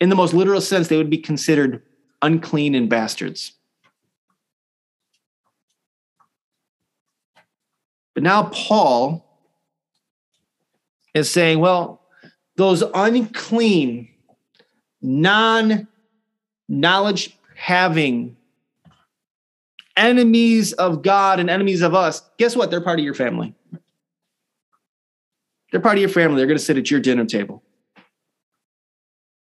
in 0.00 0.08
the 0.08 0.16
most 0.16 0.34
literal 0.34 0.60
sense, 0.60 0.88
they 0.88 0.96
would 0.96 1.10
be 1.10 1.18
considered 1.18 1.82
unclean 2.22 2.74
and 2.74 2.88
bastards. 2.88 3.52
But 8.14 8.22
now 8.22 8.44
Paul 8.44 9.31
is 11.14 11.30
saying, 11.30 11.60
well, 11.60 12.02
those 12.56 12.82
unclean, 12.94 14.08
non 15.00 15.88
knowledge 16.68 17.36
having 17.54 18.36
enemies 19.96 20.72
of 20.72 21.02
God 21.02 21.38
and 21.40 21.50
enemies 21.50 21.82
of 21.82 21.94
us, 21.94 22.22
guess 22.38 22.56
what? 22.56 22.70
They're 22.70 22.80
part 22.80 22.98
of 22.98 23.04
your 23.04 23.14
family. 23.14 23.54
They're 25.70 25.80
part 25.80 25.96
of 25.96 26.00
your 26.00 26.10
family. 26.10 26.36
They're 26.36 26.46
going 26.46 26.58
to 26.58 26.64
sit 26.64 26.76
at 26.76 26.90
your 26.90 27.00
dinner 27.00 27.24
table. 27.24 27.62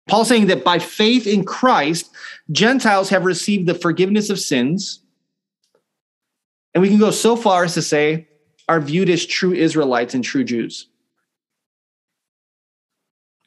Paul 0.09 0.25
saying 0.25 0.47
that 0.47 0.65
by 0.65 0.79
faith 0.79 1.27
in 1.27 1.45
Christ, 1.45 2.11
Gentiles 2.51 3.11
have 3.11 3.25
received 3.25 3.69
the 3.69 3.75
forgiveness 3.75 4.31
of 4.31 4.41
sins. 4.41 5.01
And 6.75 6.83
we 6.83 6.89
can 6.89 6.99
go 6.99 7.11
so 7.11 7.37
far 7.37 7.65
as 7.65 7.75
to 7.75 7.83
say 7.83 8.29
are 8.69 8.81
viewed 8.81 9.11
as 9.11 9.25
true 9.25 9.53
Israelites 9.53 10.15
and 10.15 10.25
true 10.25 10.45
Jews. 10.45 10.89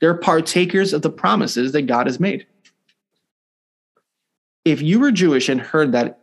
They're 0.01 0.15
partakers 0.15 0.93
of 0.93 1.03
the 1.03 1.11
promises 1.11 1.71
that 1.71 1.83
God 1.83 2.07
has 2.07 2.19
made. 2.19 2.47
If 4.65 4.81
you 4.81 4.99
were 4.99 5.11
Jewish 5.11 5.47
and 5.47 5.61
heard 5.61 5.93
that, 5.93 6.19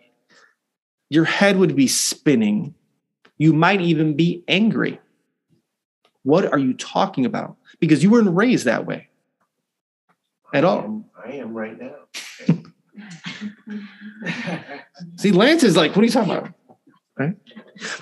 your 1.09 1.25
head 1.25 1.57
would 1.57 1.75
be 1.75 1.87
spinning. 1.87 2.75
You 3.39 3.53
might 3.53 3.81
even 3.81 4.15
be 4.15 4.43
angry. 4.49 5.01
What 6.25 6.53
are 6.53 6.59
you 6.59 6.75
talking 6.75 7.25
about? 7.25 7.57
Because 7.79 8.03
you 8.03 8.11
weren't 8.11 8.35
raised 8.35 8.67
that 8.67 8.85
way 8.85 9.09
at 10.53 10.65
all. 10.65 11.05
I 11.25 11.33
am 11.33 11.55
right 11.55 11.79
now. 11.81 11.95
See, 15.17 15.31
Lance 15.31 15.63
is 15.63 15.77
like, 15.77 15.95
what 15.95 16.03
are 16.03 16.05
you 16.05 16.11
talking 16.11 16.33
about? 16.33 16.53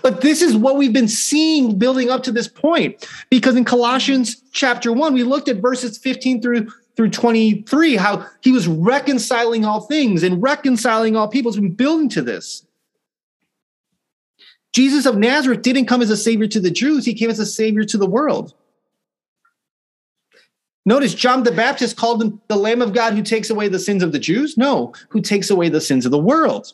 But 0.03 0.21
this 0.21 0.43
is 0.43 0.57
what 0.57 0.77
we've 0.77 0.93
been 0.93 1.09
seeing 1.09 1.79
building 1.79 2.11
up 2.11 2.23
to 2.25 2.33
this 2.33 2.49
point. 2.49 3.09
Because 3.31 3.57
in 3.57 3.65
Colossians 3.65 4.43
chapter 4.53 4.93
1, 4.93 5.15
we 5.15 5.23
looked 5.23 5.49
at 5.49 5.57
verses 5.57 5.99
15 5.99 6.43
through 6.43 6.69
through 6.97 7.11
23, 7.11 7.97
how 7.97 8.27
he 8.41 8.53
was 8.53 8.67
reconciling 8.67 9.67
all 9.67 9.83
things 9.83 10.23
and 10.23 10.43
reconciling 10.43 11.15
all 11.15 11.29
people. 11.29 11.51
It's 11.51 11.61
been 11.61 11.75
building 11.75 12.09
to 12.11 12.23
this. 12.23 12.67
Jesus 14.73 15.05
of 15.05 15.17
Nazareth 15.17 15.63
didn't 15.63 15.87
come 15.87 16.03
as 16.03 16.11
a 16.11 16.17
savior 16.17 16.47
to 16.49 16.61
the 16.61 16.71
Jews, 16.71 17.05
he 17.05 17.15
came 17.15 17.31
as 17.31 17.39
a 17.39 17.47
savior 17.47 17.85
to 17.85 17.99
the 17.99 18.07
world. 18.07 18.55
Notice 20.87 21.15
John 21.15 21.43
the 21.43 21.53
Baptist 21.53 21.97
called 21.97 22.23
him 22.23 22.41
the 22.49 22.57
Lamb 22.57 22.81
of 22.81 22.95
God 22.95 23.15
who 23.15 23.23
takes 23.23 23.51
away 23.51 23.69
the 23.69 23.79
sins 23.79 24.03
of 24.03 24.13
the 24.13 24.21
Jews. 24.21 24.57
No, 24.57 24.95
who 25.09 25.21
takes 25.21 25.51
away 25.51 25.69
the 25.69 25.81
sins 25.81 26.07
of 26.07 26.13
the 26.13 26.19
world. 26.19 26.73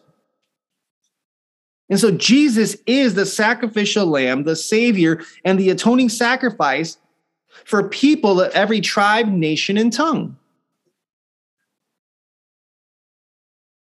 And 1.93 2.01
so 2.01 2.11
Jesus 2.11 2.74
is 2.86 3.12
the 3.12 3.26
sacrificial 3.26 4.07
lamb, 4.07 4.45
the 4.45 4.57
savior, 4.57 5.20
and 5.45 5.59
the 5.59 5.68
atoning 5.68 6.09
sacrifice 6.09 6.97
for 7.66 7.86
people 7.86 8.40
of 8.40 8.51
every 8.53 8.80
tribe, 8.80 9.28
nation, 9.28 9.76
and 9.76 9.93
tongue. 9.93 10.38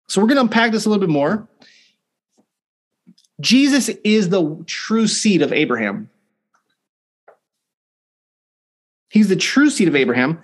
So 0.09 0.19
we're 0.19 0.27
going 0.27 0.35
to 0.35 0.41
unpack 0.41 0.73
this 0.73 0.85
a 0.85 0.89
little 0.89 0.99
bit 0.99 1.09
more. 1.09 1.47
Jesus 3.39 3.87
is 4.03 4.27
the 4.27 4.61
true 4.67 5.07
seed 5.07 5.41
of 5.41 5.53
Abraham. 5.53 6.09
He's 9.11 9.29
the 9.29 9.37
true 9.37 9.69
seed 9.69 9.87
of 9.87 9.95
Abraham. 9.95 10.41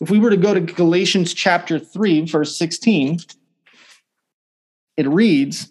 If 0.00 0.08
we 0.08 0.18
were 0.18 0.30
to 0.30 0.38
go 0.38 0.54
to 0.54 0.60
Galatians 0.60 1.34
chapter 1.34 1.78
3, 1.78 2.24
verse 2.24 2.56
16, 2.56 3.18
it 4.96 5.06
reads, 5.06 5.70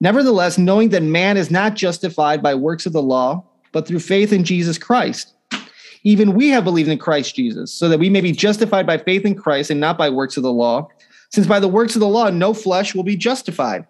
Nevertheless, 0.00 0.58
knowing 0.58 0.90
that 0.90 1.02
man 1.02 1.36
is 1.36 1.50
not 1.50 1.74
justified 1.74 2.42
by 2.42 2.54
works 2.54 2.86
of 2.86 2.92
the 2.92 3.02
law, 3.02 3.44
but 3.72 3.86
through 3.86 4.00
faith 4.00 4.32
in 4.32 4.44
Jesus 4.44 4.78
Christ. 4.78 5.34
Even 6.04 6.34
we 6.34 6.48
have 6.50 6.64
believed 6.64 6.88
in 6.88 6.98
Christ 6.98 7.34
Jesus, 7.34 7.72
so 7.72 7.88
that 7.88 7.98
we 7.98 8.08
may 8.08 8.20
be 8.20 8.32
justified 8.32 8.86
by 8.86 8.98
faith 8.98 9.24
in 9.24 9.34
Christ 9.34 9.70
and 9.70 9.80
not 9.80 9.98
by 9.98 10.08
works 10.08 10.36
of 10.36 10.44
the 10.44 10.52
law, 10.52 10.88
since 11.30 11.46
by 11.46 11.58
the 11.60 11.68
works 11.68 11.96
of 11.96 12.00
the 12.00 12.06
law 12.06 12.30
no 12.30 12.54
flesh 12.54 12.94
will 12.94 13.02
be 13.02 13.16
justified. 13.16 13.86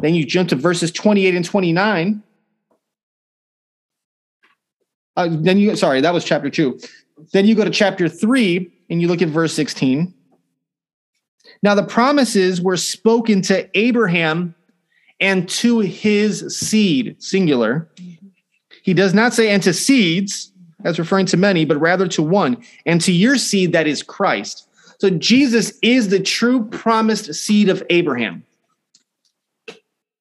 Then 0.00 0.14
you 0.14 0.24
jump 0.24 0.48
to 0.48 0.56
verses 0.56 0.90
28 0.90 1.34
and 1.34 1.44
29. 1.44 2.22
Uh, 5.16 5.28
then 5.30 5.58
you, 5.58 5.76
sorry, 5.76 6.00
that 6.00 6.12
was 6.12 6.24
chapter 6.24 6.50
2. 6.50 6.80
Then 7.32 7.46
you 7.46 7.54
go 7.54 7.64
to 7.64 7.70
chapter 7.70 8.08
3 8.08 8.72
and 8.90 9.00
you 9.00 9.06
look 9.06 9.22
at 9.22 9.28
verse 9.28 9.52
16. 9.54 10.12
Now 11.62 11.74
the 11.74 11.84
promises 11.84 12.60
were 12.60 12.76
spoken 12.76 13.40
to 13.42 13.68
Abraham 13.78 14.54
and 15.20 15.48
to 15.48 15.80
his 15.80 16.58
seed, 16.58 17.16
singular. 17.22 17.88
He 18.82 18.94
does 18.94 19.14
not 19.14 19.32
say, 19.32 19.50
and 19.50 19.62
to 19.62 19.72
seeds, 19.72 20.52
as 20.84 20.98
referring 20.98 21.26
to 21.26 21.36
many, 21.36 21.64
but 21.64 21.80
rather 21.80 22.06
to 22.08 22.22
one, 22.22 22.62
and 22.84 23.00
to 23.00 23.12
your 23.12 23.38
seed 23.38 23.72
that 23.72 23.86
is 23.86 24.02
Christ. 24.02 24.68
So 24.98 25.10
Jesus 25.10 25.72
is 25.82 26.08
the 26.08 26.20
true 26.20 26.64
promised 26.66 27.34
seed 27.34 27.68
of 27.68 27.82
Abraham. 27.90 28.44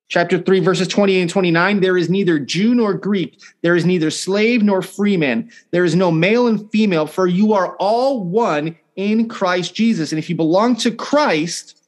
Chapter 0.07 0.37
3, 0.37 0.59
verses 0.59 0.87
28 0.87 1.21
and 1.21 1.29
29 1.29 1.79
there 1.79 1.97
is 1.97 2.09
neither 2.09 2.37
Jew 2.37 2.75
nor 2.75 2.93
Greek, 2.93 3.41
there 3.63 3.75
is 3.75 3.83
neither 3.83 4.11
slave 4.11 4.61
nor 4.61 4.81
freeman, 4.81 5.49
there 5.71 5.85
is 5.85 5.95
no 5.95 6.11
male 6.11 6.47
and 6.47 6.69
female, 6.71 7.07
for 7.07 7.25
you 7.25 7.53
are 7.53 7.75
all 7.77 8.23
one 8.23 8.77
in 8.95 9.27
Christ 9.27 9.73
Jesus. 9.73 10.11
And 10.11 10.19
if 10.19 10.29
you 10.29 10.35
belong 10.35 10.75
to 10.77 10.91
Christ, 10.91 11.82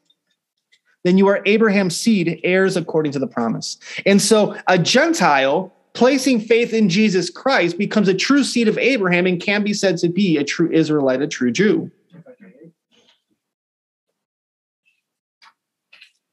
then 1.06 1.20
you 1.20 1.28
are 1.28 1.42
Abraham's 1.46 1.96
seed, 1.96 2.42
heirs 2.44 2.76
according 2.76 3.12
to 3.12 3.20
the 3.20 3.28
promise. 3.28 3.78
And 4.08 4.20
so 4.20 4.58
a 4.68 4.80
Gentile 4.80 5.72
placing 5.94 6.42
faith 6.42 6.74
in 6.74 6.90
Jesus 6.90 7.30
Christ 7.30 7.78
becomes 7.78 8.08
a 8.08 8.14
true 8.14 8.44
seed 8.44 8.68
of 8.68 8.80
Abraham 8.80 9.28
and 9.28 9.40
can 9.40 9.64
be 9.64 9.72
said 9.72 9.98
to 10.00 10.10
be 10.10 10.38
a 10.38 10.44
true 10.44 10.70
Israelite, 10.72 11.22
a 11.22 11.28
true 11.28 11.52
Jew. 11.52 11.92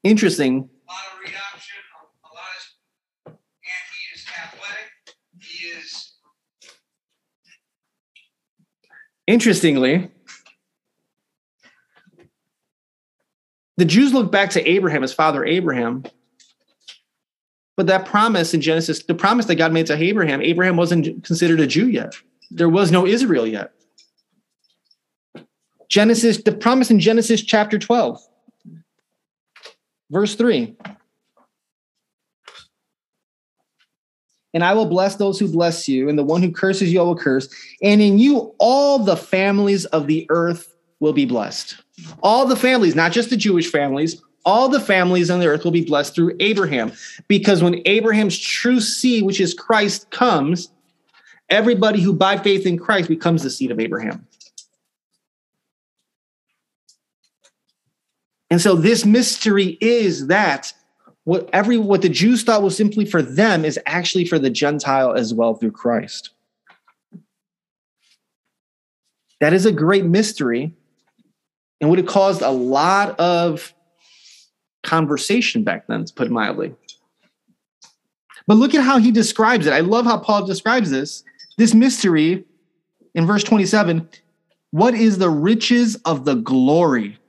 Interesting. 0.03 0.69
Interestingly, 9.25 10.11
the 13.77 13.85
Jews 13.85 14.13
look 14.13 14.31
back 14.31 14.51
to 14.51 14.69
Abraham, 14.69 15.01
his 15.01 15.13
father 15.13 15.43
Abraham, 15.45 16.03
but 17.75 17.87
that 17.87 18.05
promise 18.05 18.53
in 18.53 18.61
Genesis, 18.61 19.03
the 19.03 19.15
promise 19.15 19.47
that 19.47 19.55
God 19.55 19.73
made 19.73 19.87
to 19.87 19.95
Abraham, 19.95 20.41
Abraham 20.41 20.77
wasn't 20.77 21.23
considered 21.23 21.59
a 21.59 21.67
Jew 21.67 21.87
yet. 21.87 22.15
There 22.51 22.69
was 22.69 22.91
no 22.91 23.07
Israel 23.07 23.47
yet. 23.47 23.71
Genesis, 25.89 26.41
the 26.43 26.51
promise 26.51 26.91
in 26.91 26.99
Genesis 26.99 27.41
chapter 27.41 27.79
12, 27.79 28.19
verse 30.11 30.35
3. 30.35 30.75
And 34.55 34.63
I 34.63 34.73
will 34.73 34.85
bless 34.85 35.15
those 35.15 35.39
who 35.39 35.47
bless 35.47 35.87
you, 35.87 36.09
and 36.09 36.17
the 36.17 36.23
one 36.23 36.43
who 36.43 36.51
curses 36.51 36.93
you, 36.93 36.99
I 36.99 37.03
will 37.03 37.15
curse. 37.15 37.49
And 37.81 38.01
in 38.01 38.19
you, 38.19 38.53
all 38.59 38.99
the 38.99 39.17
families 39.17 39.85
of 39.85 40.05
the 40.05 40.27
earth 40.29 40.75
will 40.99 41.13
be 41.13 41.25
blessed. 41.25 41.82
All 42.21 42.45
the 42.45 42.55
families, 42.55 42.95
not 42.95 43.11
just 43.11 43.29
the 43.29 43.37
Jewish 43.37 43.71
families, 43.71 44.21
all 44.45 44.67
the 44.67 44.79
families 44.79 45.29
on 45.29 45.39
the 45.39 45.47
earth 45.47 45.63
will 45.63 45.71
be 45.71 45.85
blessed 45.85 46.15
through 46.15 46.35
Abraham. 46.39 46.91
Because 47.27 47.63
when 47.63 47.81
Abraham's 47.85 48.37
true 48.37 48.79
seed, 48.79 49.23
which 49.23 49.39
is 49.39 49.53
Christ, 49.53 50.09
comes, 50.11 50.69
everybody 51.49 52.01
who 52.01 52.13
by 52.13 52.37
faith 52.37 52.65
in 52.65 52.77
Christ 52.77 53.07
becomes 53.09 53.43
the 53.43 53.49
seed 53.49 53.71
of 53.71 53.79
Abraham. 53.79 54.27
And 58.49 58.61
so 58.61 58.75
this 58.75 59.05
mystery 59.05 59.77
is 59.81 60.27
that 60.27 60.73
what 61.23 61.49
every 61.53 61.77
what 61.77 62.01
the 62.01 62.09
Jews 62.09 62.43
thought 62.43 62.61
was 62.61 62.75
simply 62.75 63.05
for 63.05 63.21
them 63.21 63.65
is 63.65 63.79
actually 63.85 64.25
for 64.25 64.37
the 64.37 64.49
Gentile 64.49 65.13
as 65.13 65.33
well 65.33 65.55
through 65.55 65.71
Christ. 65.71 66.31
That 69.39 69.53
is 69.53 69.65
a 69.65 69.71
great 69.71 70.05
mystery 70.05 70.75
and 71.83 71.89
would 71.89 71.99
have 71.99 72.07
caused 72.07 72.41
a 72.41 72.49
lot 72.49 73.19
of 73.19 73.73
conversation 74.83 75.65
back 75.65 75.85
then, 75.87 76.05
to 76.05 76.13
put 76.13 76.31
mildly. 76.31 76.73
But 78.47 78.55
look 78.55 78.73
at 78.73 78.85
how 78.85 78.99
he 78.99 79.11
describes 79.11 79.67
it. 79.67 79.73
I 79.73 79.81
love 79.81 80.05
how 80.05 80.17
Paul 80.17 80.45
describes 80.45 80.91
this. 80.91 81.25
This 81.57 81.73
mystery 81.73 82.45
in 83.13 83.27
verse 83.27 83.43
27 83.43 84.07
what 84.71 84.93
is 84.93 85.17
the 85.17 85.29
riches 85.29 85.97
of 86.05 86.23
the 86.23 86.35
glory 86.35 87.19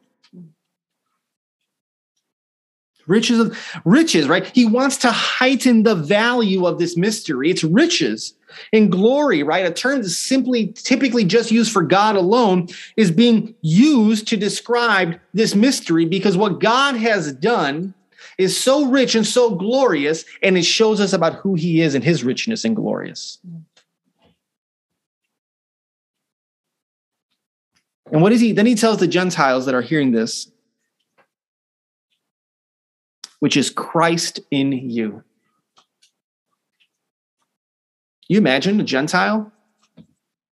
riches 3.06 3.38
of 3.38 3.58
riches 3.84 4.28
right? 4.28 4.46
He 4.54 4.66
wants 4.66 4.96
to 4.98 5.10
heighten 5.10 5.82
the 5.82 5.94
value 5.94 6.66
of 6.66 6.78
this 6.78 6.96
mystery. 6.96 7.50
It's 7.50 7.64
riches 7.64 8.34
and 8.72 8.90
glory 8.90 9.42
right? 9.42 9.66
A 9.66 9.72
term 9.72 10.02
that's 10.02 10.16
simply 10.16 10.68
typically 10.68 11.24
just 11.24 11.50
used 11.50 11.72
for 11.72 11.82
god 11.82 12.16
alone 12.16 12.68
is 12.96 13.10
being 13.10 13.54
used 13.62 14.28
to 14.28 14.36
describe 14.36 15.18
this 15.32 15.54
mystery 15.54 16.04
because 16.04 16.36
what 16.36 16.60
god 16.60 16.96
has 16.96 17.32
done 17.32 17.94
is 18.38 18.58
so 18.58 18.86
rich 18.86 19.14
and 19.14 19.26
so 19.26 19.54
glorious 19.54 20.24
and 20.42 20.56
it 20.56 20.64
shows 20.64 21.00
us 21.00 21.12
about 21.12 21.34
who 21.34 21.54
he 21.54 21.80
is 21.80 21.94
and 21.94 22.04
his 22.04 22.24
richness 22.24 22.64
and 22.64 22.76
glorious. 22.76 23.38
And 28.10 28.22
what 28.22 28.32
is 28.32 28.40
he 28.40 28.52
then 28.52 28.66
he 28.66 28.74
tells 28.74 28.98
the 28.98 29.06
gentiles 29.06 29.66
that 29.66 29.74
are 29.74 29.82
hearing 29.82 30.12
this 30.12 30.50
which 33.44 33.58
is 33.58 33.68
Christ 33.68 34.40
in 34.50 34.72
you. 34.72 35.22
You 38.26 38.38
imagine 38.38 38.80
a 38.80 38.84
Gentile 38.84 39.52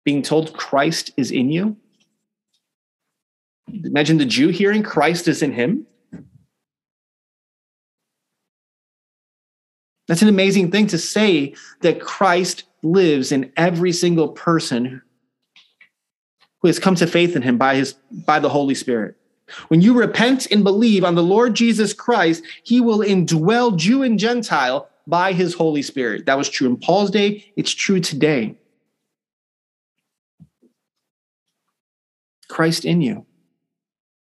being 0.06 0.22
told 0.22 0.54
Christ 0.54 1.10
is 1.18 1.30
in 1.30 1.50
you? 1.50 1.76
Imagine 3.84 4.16
the 4.16 4.24
Jew 4.24 4.48
hearing 4.48 4.82
Christ 4.82 5.28
is 5.28 5.42
in 5.42 5.52
him. 5.52 5.86
That's 10.06 10.22
an 10.22 10.28
amazing 10.28 10.70
thing 10.70 10.86
to 10.86 10.96
say 10.96 11.52
that 11.82 12.00
Christ 12.00 12.64
lives 12.82 13.32
in 13.32 13.52
every 13.54 13.92
single 13.92 14.28
person 14.28 15.02
who 16.62 16.68
has 16.68 16.78
come 16.78 16.94
to 16.94 17.06
faith 17.06 17.36
in 17.36 17.42
him 17.42 17.58
by 17.58 17.74
his 17.74 17.96
by 18.24 18.38
the 18.38 18.48
Holy 18.48 18.74
Spirit. 18.74 19.17
When 19.68 19.80
you 19.80 19.94
repent 19.94 20.46
and 20.50 20.62
believe 20.62 21.04
on 21.04 21.14
the 21.14 21.22
Lord 21.22 21.54
Jesus 21.54 21.92
Christ, 21.92 22.44
he 22.62 22.80
will 22.80 22.98
indwell 22.98 23.76
Jew 23.76 24.02
and 24.02 24.18
Gentile 24.18 24.88
by 25.06 25.32
his 25.32 25.54
Holy 25.54 25.82
Spirit. 25.82 26.26
That 26.26 26.38
was 26.38 26.48
true 26.48 26.68
in 26.68 26.76
Paul's 26.76 27.10
day, 27.10 27.52
it's 27.56 27.72
true 27.72 28.00
today. 28.00 28.56
Christ 32.48 32.84
in 32.84 33.00
you. 33.00 33.24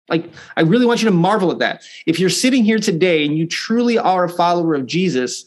Like, 0.08 0.30
I 0.56 0.62
really 0.62 0.86
want 0.86 1.02
you 1.02 1.06
to 1.06 1.14
marvel 1.14 1.50
at 1.52 1.58
that. 1.60 1.84
If 2.06 2.18
you're 2.18 2.30
sitting 2.30 2.64
here 2.64 2.78
today 2.78 3.24
and 3.24 3.36
you 3.36 3.46
truly 3.46 3.98
are 3.98 4.24
a 4.24 4.28
follower 4.28 4.74
of 4.74 4.86
Jesus, 4.86 5.46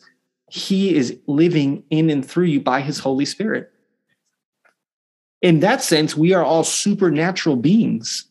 he 0.49 0.95
is 0.95 1.17
living 1.27 1.83
in 1.89 2.09
and 2.09 2.25
through 2.25 2.45
you 2.45 2.61
by 2.61 2.81
his 2.81 2.99
Holy 2.99 3.25
Spirit. 3.25 3.71
In 5.41 5.59
that 5.59 5.83
sense, 5.83 6.15
we 6.15 6.33
are 6.33 6.43
all 6.43 6.63
supernatural 6.63 7.57
beings. 7.57 8.25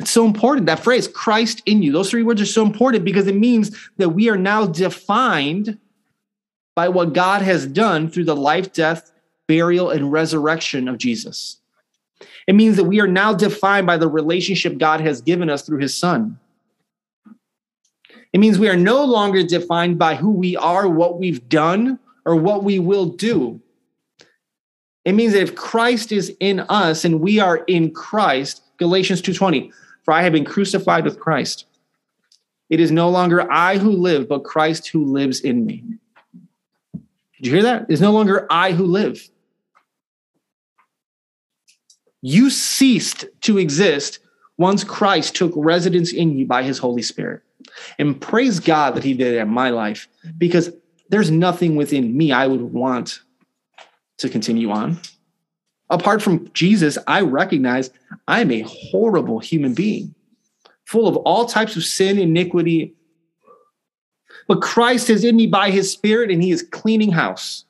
It's 0.00 0.10
so 0.10 0.24
important. 0.24 0.64
That 0.64 0.82
phrase, 0.82 1.06
Christ 1.06 1.62
in 1.66 1.82
you, 1.82 1.92
those 1.92 2.08
three 2.08 2.22
words 2.22 2.40
are 2.40 2.46
so 2.46 2.64
important 2.64 3.04
because 3.04 3.26
it 3.26 3.36
means 3.36 3.76
that 3.98 4.08
we 4.08 4.30
are 4.30 4.36
now 4.36 4.64
defined 4.64 5.78
by 6.74 6.88
what 6.88 7.12
God 7.12 7.42
has 7.42 7.66
done 7.66 8.08
through 8.08 8.24
the 8.24 8.34
life, 8.34 8.72
death, 8.72 9.12
burial, 9.46 9.90
and 9.90 10.10
resurrection 10.10 10.88
of 10.88 10.96
Jesus. 10.96 11.58
It 12.46 12.54
means 12.54 12.78
that 12.78 12.84
we 12.84 12.98
are 13.00 13.06
now 13.06 13.34
defined 13.34 13.86
by 13.86 13.98
the 13.98 14.08
relationship 14.08 14.78
God 14.78 15.02
has 15.02 15.20
given 15.20 15.50
us 15.50 15.66
through 15.66 15.80
his 15.80 15.94
son. 15.94 16.38
It 18.32 18.38
means 18.38 18.58
we 18.58 18.70
are 18.70 18.76
no 18.76 19.04
longer 19.04 19.42
defined 19.42 19.98
by 19.98 20.14
who 20.14 20.30
we 20.30 20.56
are, 20.56 20.88
what 20.88 21.18
we've 21.18 21.46
done, 21.50 21.98
or 22.24 22.36
what 22.36 22.64
we 22.64 22.78
will 22.78 23.06
do. 23.06 23.60
It 25.04 25.12
means 25.12 25.34
that 25.34 25.42
if 25.42 25.54
Christ 25.54 26.10
is 26.10 26.34
in 26.40 26.60
us 26.60 27.04
and 27.04 27.20
we 27.20 27.38
are 27.38 27.58
in 27.66 27.92
Christ, 27.92 28.62
Galatians 28.78 29.20
2:20, 29.20 29.70
for 30.02 30.12
I 30.12 30.22
have 30.22 30.32
been 30.32 30.44
crucified 30.44 31.04
with 31.04 31.20
Christ. 31.20 31.66
It 32.68 32.80
is 32.80 32.90
no 32.90 33.10
longer 33.10 33.50
I 33.50 33.78
who 33.78 33.90
live, 33.90 34.28
but 34.28 34.44
Christ 34.44 34.88
who 34.88 35.04
lives 35.04 35.40
in 35.40 35.66
me. 35.66 35.84
Did 36.92 37.46
you 37.46 37.52
hear 37.52 37.62
that? 37.64 37.86
It's 37.88 38.00
no 38.00 38.12
longer 38.12 38.46
I 38.50 38.72
who 38.72 38.84
live. 38.84 39.28
You 42.22 42.50
ceased 42.50 43.24
to 43.42 43.58
exist 43.58 44.18
once 44.58 44.84
Christ 44.84 45.34
took 45.34 45.52
residence 45.56 46.12
in 46.12 46.36
you 46.36 46.46
by 46.46 46.62
his 46.62 46.78
Holy 46.78 47.02
Spirit. 47.02 47.42
And 47.98 48.20
praise 48.20 48.60
God 48.60 48.94
that 48.94 49.04
he 49.04 49.14
did 49.14 49.34
it 49.34 49.38
in 49.38 49.48
my 49.48 49.70
life 49.70 50.06
because 50.36 50.70
there's 51.08 51.30
nothing 51.30 51.76
within 51.76 52.16
me 52.16 52.30
I 52.30 52.46
would 52.46 52.60
want 52.60 53.20
to 54.18 54.28
continue 54.28 54.70
on 54.70 55.00
apart 55.90 56.22
from 56.22 56.50
Jesus, 56.54 56.96
I 57.06 57.20
recognize 57.20 57.90
I'm 58.28 58.50
a 58.50 58.62
horrible 58.62 59.40
human 59.40 59.74
being, 59.74 60.14
full 60.86 61.06
of 61.06 61.16
all 61.18 61.46
types 61.46 61.76
of 61.76 61.84
sin, 61.84 62.18
iniquity. 62.18 62.94
But 64.48 64.62
Christ 64.62 65.10
is 65.10 65.24
in 65.24 65.36
me 65.36 65.46
by 65.46 65.70
his 65.70 65.90
spirit, 65.90 66.30
and 66.30 66.42
he 66.42 66.50
is 66.50 66.62
cleaning 66.62 67.12
house. 67.12 67.64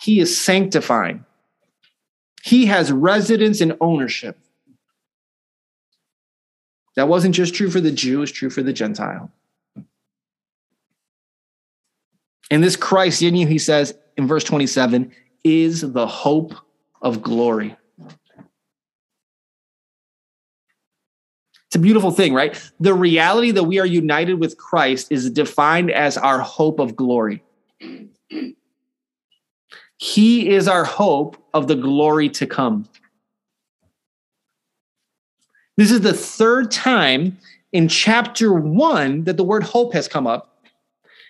He 0.00 0.20
is 0.20 0.38
sanctifying. 0.38 1.24
He 2.42 2.66
has 2.66 2.92
residence 2.92 3.60
and 3.60 3.76
ownership. 3.80 4.38
That 6.94 7.08
wasn't 7.08 7.34
just 7.34 7.54
true 7.54 7.70
for 7.70 7.80
the 7.80 7.92
Jew, 7.92 8.22
it's 8.22 8.32
true 8.32 8.50
for 8.50 8.62
the 8.62 8.72
Gentile. 8.72 9.30
And 12.50 12.62
this 12.62 12.76
Christ 12.76 13.22
in 13.22 13.36
you, 13.36 13.46
he 13.46 13.58
says 13.58 13.94
in 14.16 14.26
verse 14.26 14.44
27, 14.44 15.12
is 15.44 15.82
the 15.92 16.06
hope 16.06 16.54
of 17.02 17.22
glory. 17.22 17.76
It's 21.66 21.76
a 21.76 21.78
beautiful 21.78 22.10
thing, 22.10 22.32
right? 22.32 22.58
The 22.80 22.94
reality 22.94 23.50
that 23.50 23.64
we 23.64 23.78
are 23.78 23.86
united 23.86 24.40
with 24.40 24.56
Christ 24.56 25.12
is 25.12 25.30
defined 25.30 25.90
as 25.90 26.16
our 26.16 26.40
hope 26.40 26.78
of 26.78 26.96
glory. 26.96 27.42
He 29.98 30.48
is 30.48 30.66
our 30.66 30.84
hope 30.84 31.36
of 31.52 31.68
the 31.68 31.74
glory 31.74 32.30
to 32.30 32.46
come. 32.46 32.88
This 35.76 35.90
is 35.90 36.00
the 36.00 36.14
third 36.14 36.70
time 36.70 37.36
in 37.72 37.88
chapter 37.88 38.52
one 38.52 39.24
that 39.24 39.36
the 39.36 39.44
word 39.44 39.62
hope 39.62 39.92
has 39.92 40.08
come 40.08 40.26
up. 40.26 40.64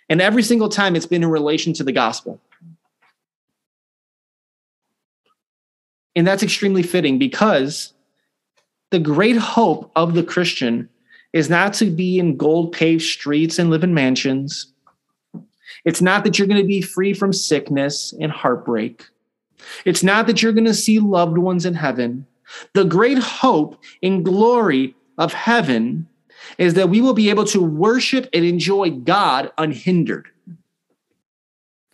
And 0.08 0.22
every 0.22 0.42
single 0.42 0.68
time 0.68 0.94
it's 0.94 1.04
been 1.04 1.22
in 1.22 1.30
relation 1.30 1.72
to 1.74 1.84
the 1.84 1.92
gospel. 1.92 2.40
And 6.16 6.26
that's 6.26 6.42
extremely 6.42 6.82
fitting 6.82 7.18
because 7.18 7.92
the 8.90 8.98
great 8.98 9.36
hope 9.36 9.90
of 9.94 10.14
the 10.14 10.22
Christian 10.22 10.88
is 11.32 11.50
not 11.50 11.74
to 11.74 11.86
be 11.86 12.18
in 12.18 12.36
gold 12.36 12.72
paved 12.72 13.02
streets 13.02 13.58
and 13.58 13.70
live 13.70 13.84
in 13.84 13.94
mansions. 13.94 14.72
It's 15.84 16.00
not 16.00 16.24
that 16.24 16.38
you're 16.38 16.48
going 16.48 16.60
to 16.60 16.66
be 16.66 16.82
free 16.82 17.14
from 17.14 17.32
sickness 17.32 18.14
and 18.20 18.32
heartbreak. 18.32 19.04
It's 19.84 20.02
not 20.02 20.26
that 20.26 20.42
you're 20.42 20.52
going 20.52 20.64
to 20.64 20.74
see 20.74 20.98
loved 20.98 21.38
ones 21.38 21.66
in 21.66 21.74
heaven. 21.74 22.26
The 22.74 22.84
great 22.84 23.18
hope 23.18 23.80
and 24.02 24.24
glory 24.24 24.94
of 25.18 25.32
heaven 25.32 26.08
is 26.56 26.74
that 26.74 26.88
we 26.88 27.00
will 27.00 27.14
be 27.14 27.30
able 27.30 27.44
to 27.46 27.62
worship 27.62 28.28
and 28.32 28.44
enjoy 28.44 28.90
God 28.90 29.52
unhindered 29.58 30.28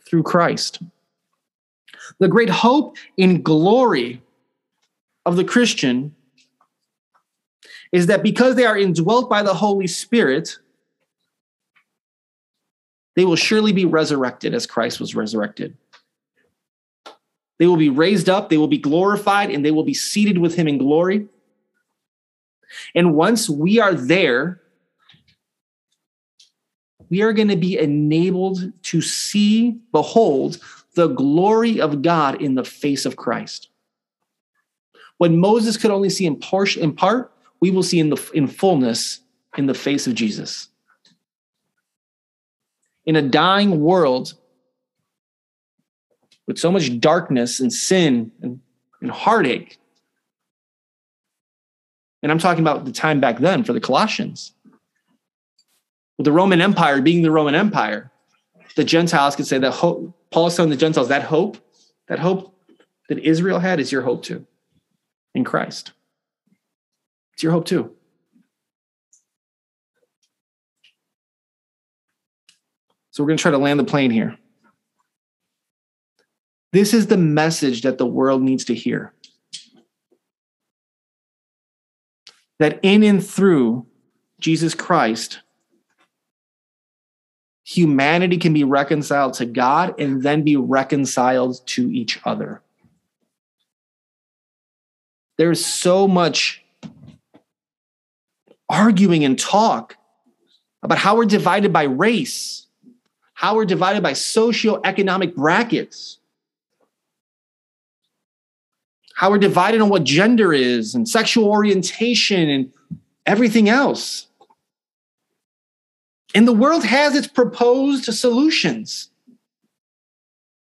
through 0.07 0.23
Christ. 0.23 0.81
The 2.19 2.29
great 2.29 2.51
hope 2.51 2.97
and 3.19 3.45
glory 3.45 4.23
of 5.27 5.37
the 5.37 5.45
Christian 5.45 6.15
is 7.93 8.07
that 8.07 8.23
because 8.23 8.57
they 8.57 8.67
are 8.67 8.77
indwelt 8.77 9.31
by 9.31 9.43
the 9.43 9.55
Holy 9.55 9.87
Spirit, 9.87 10.59
they 13.17 13.25
will 13.25 13.37
surely 13.37 13.73
be 13.73 13.85
resurrected 13.85 14.55
as 14.55 14.67
Christ 14.67 15.01
was 15.01 15.15
resurrected. 15.15 15.77
They 17.59 17.67
will 17.67 17.77
be 17.77 17.89
raised 17.89 18.29
up, 18.29 18.49
they 18.49 18.59
will 18.59 18.69
be 18.69 18.79
glorified, 18.79 19.51
and 19.51 19.65
they 19.65 19.71
will 19.71 19.85
be 19.85 19.95
seated 19.95 20.39
with 20.39 20.57
him 20.57 20.67
in 20.67 20.79
glory. 20.79 21.29
And 22.95 23.15
once 23.15 23.49
we 23.49 23.79
are 23.79 23.95
there, 23.95 24.61
we 27.11 27.23
are 27.23 27.33
going 27.33 27.49
to 27.49 27.57
be 27.57 27.79
enabled 27.79 28.73
to 28.83 29.01
see, 29.01 29.79
behold, 29.93 30.59
the 30.95 31.09
glory 31.09 31.81
of 31.81 32.03
God 32.03 32.41
in 32.41 32.55
the 32.55 32.65
face 32.65 33.05
of 33.05 33.17
Christ. 33.17 33.69
When 35.19 35.39
Moses 35.39 35.77
could 35.77 35.91
only 35.91 36.11
see 36.11 36.27
in 36.27 36.37
part, 36.37 36.77
in 36.77 36.95
part 36.95 37.33
we 37.61 37.71
will 37.71 37.83
see 37.83 38.01
in 38.01 38.11
the 38.11 38.31
in 38.35 38.47
fullness 38.47 39.21
in 39.57 39.67
the 39.67 39.75
face 39.75 40.07
of 40.07 40.15
Jesus. 40.15 40.69
In 43.07 43.17
a 43.17 43.23
dying 43.23 43.81
world 43.81 44.35
with 46.47 46.59
so 46.59 46.71
much 46.71 47.01
darkness 47.01 47.61
and 47.61 47.73
sin 47.73 48.33
and, 48.43 48.61
and 49.01 49.11
heartache. 49.11 49.79
And 52.23 52.33
I'm 52.33 52.39
talking 52.39 52.63
about 52.63 52.85
the 52.85 52.93
time 52.93 53.21
back 53.21 53.39
then 53.39 53.65
for 53.65 53.73
the 53.73 53.81
Colossians. 53.81 54.53
With 56.17 56.25
the 56.25 56.33
Roman 56.33 56.61
Empire 56.61 57.01
being 57.01 57.23
the 57.23 57.31
Roman 57.31 57.55
Empire, 57.55 58.11
the 58.77 58.85
Gentiles 58.85 59.37
could 59.37 59.47
say 59.47 59.59
that 59.59 59.71
hope, 59.71 60.15
Paul 60.35 60.49
is 60.49 60.57
telling 60.57 60.71
the 60.71 60.77
Gentiles 60.77 61.11
that 61.11 61.23
hope, 61.23 61.59
that 62.09 62.19
hope 62.19 62.61
that 63.09 63.21
Israel 63.21 63.61
had 63.61 63.79
is 63.79 63.93
your 63.93 64.03
hope 64.03 64.25
too 64.25 64.45
in 65.33 65.45
Christ. 65.45 65.93
It's 67.35 67.45
your 67.45 67.53
hope 67.53 67.67
too. 67.67 67.95
So 73.13 73.23
we're 73.23 73.29
going 73.29 73.37
to 73.37 73.43
try 73.43 73.53
to 73.53 73.59
land 73.59 73.79
the 73.79 73.85
plane 73.85 74.11
here. 74.11 74.37
This 76.73 76.95
is 76.95 77.07
the 77.07 77.17
message 77.17 77.83
that 77.83 77.99
the 77.99 78.07
world 78.07 78.43
needs 78.43 78.65
to 78.65 78.75
hear. 78.75 79.15
That 82.59 82.81
in 82.83 83.05
and 83.05 83.25
through 83.25 83.87
Jesus 84.41 84.75
Christ, 84.75 85.43
humanity 87.77 88.37
can 88.37 88.53
be 88.53 88.65
reconciled 88.65 89.35
to 89.35 89.47
God 89.47 89.99
and 89.99 90.23
then 90.23 90.43
be 90.43 90.57
reconciled 90.57 91.67
to 91.69 91.91
each 91.91 92.21
other. 92.25 92.61
There's 95.37 95.65
so 95.65 96.07
much 96.07 96.65
arguing 98.69 99.25
and 99.25 99.39
talk 99.39 99.97
about 100.83 100.99
how 100.99 101.17
we're 101.17 101.25
divided 101.25 101.73
by 101.73 101.85
race, 101.85 102.67
how 103.33 103.57
we're 103.57 103.65
divided 103.65 104.03
by 104.03 104.13
socioeconomic 104.13 105.35
brackets, 105.35 106.19
how 109.17 109.31
we're 109.31 109.39
divided 109.39 109.81
on 109.81 109.89
what 109.89 110.05
gender 110.05 110.53
is 110.53 110.95
and 110.95 111.09
sexual 111.09 111.49
orientation 111.49 112.49
and 112.49 112.73
everything 113.27 113.69
else. 113.69 114.27
And 116.35 116.49
the 116.49 116.53
world 116.53 116.85
has 116.85 117.15
its 117.15 117.29
proposed 117.29 118.13
solutions. 118.13 119.09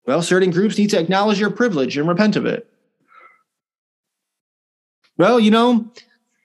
Well, 0.06 0.22
certain 0.22 0.50
groups 0.50 0.78
need 0.78 0.90
to 0.90 1.00
acknowledge 1.00 1.40
your 1.40 1.50
privilege 1.50 1.96
and 1.96 2.08
repent 2.08 2.36
of 2.36 2.46
it. 2.46 2.70
Well, 5.16 5.40
you 5.40 5.50
know, 5.50 5.90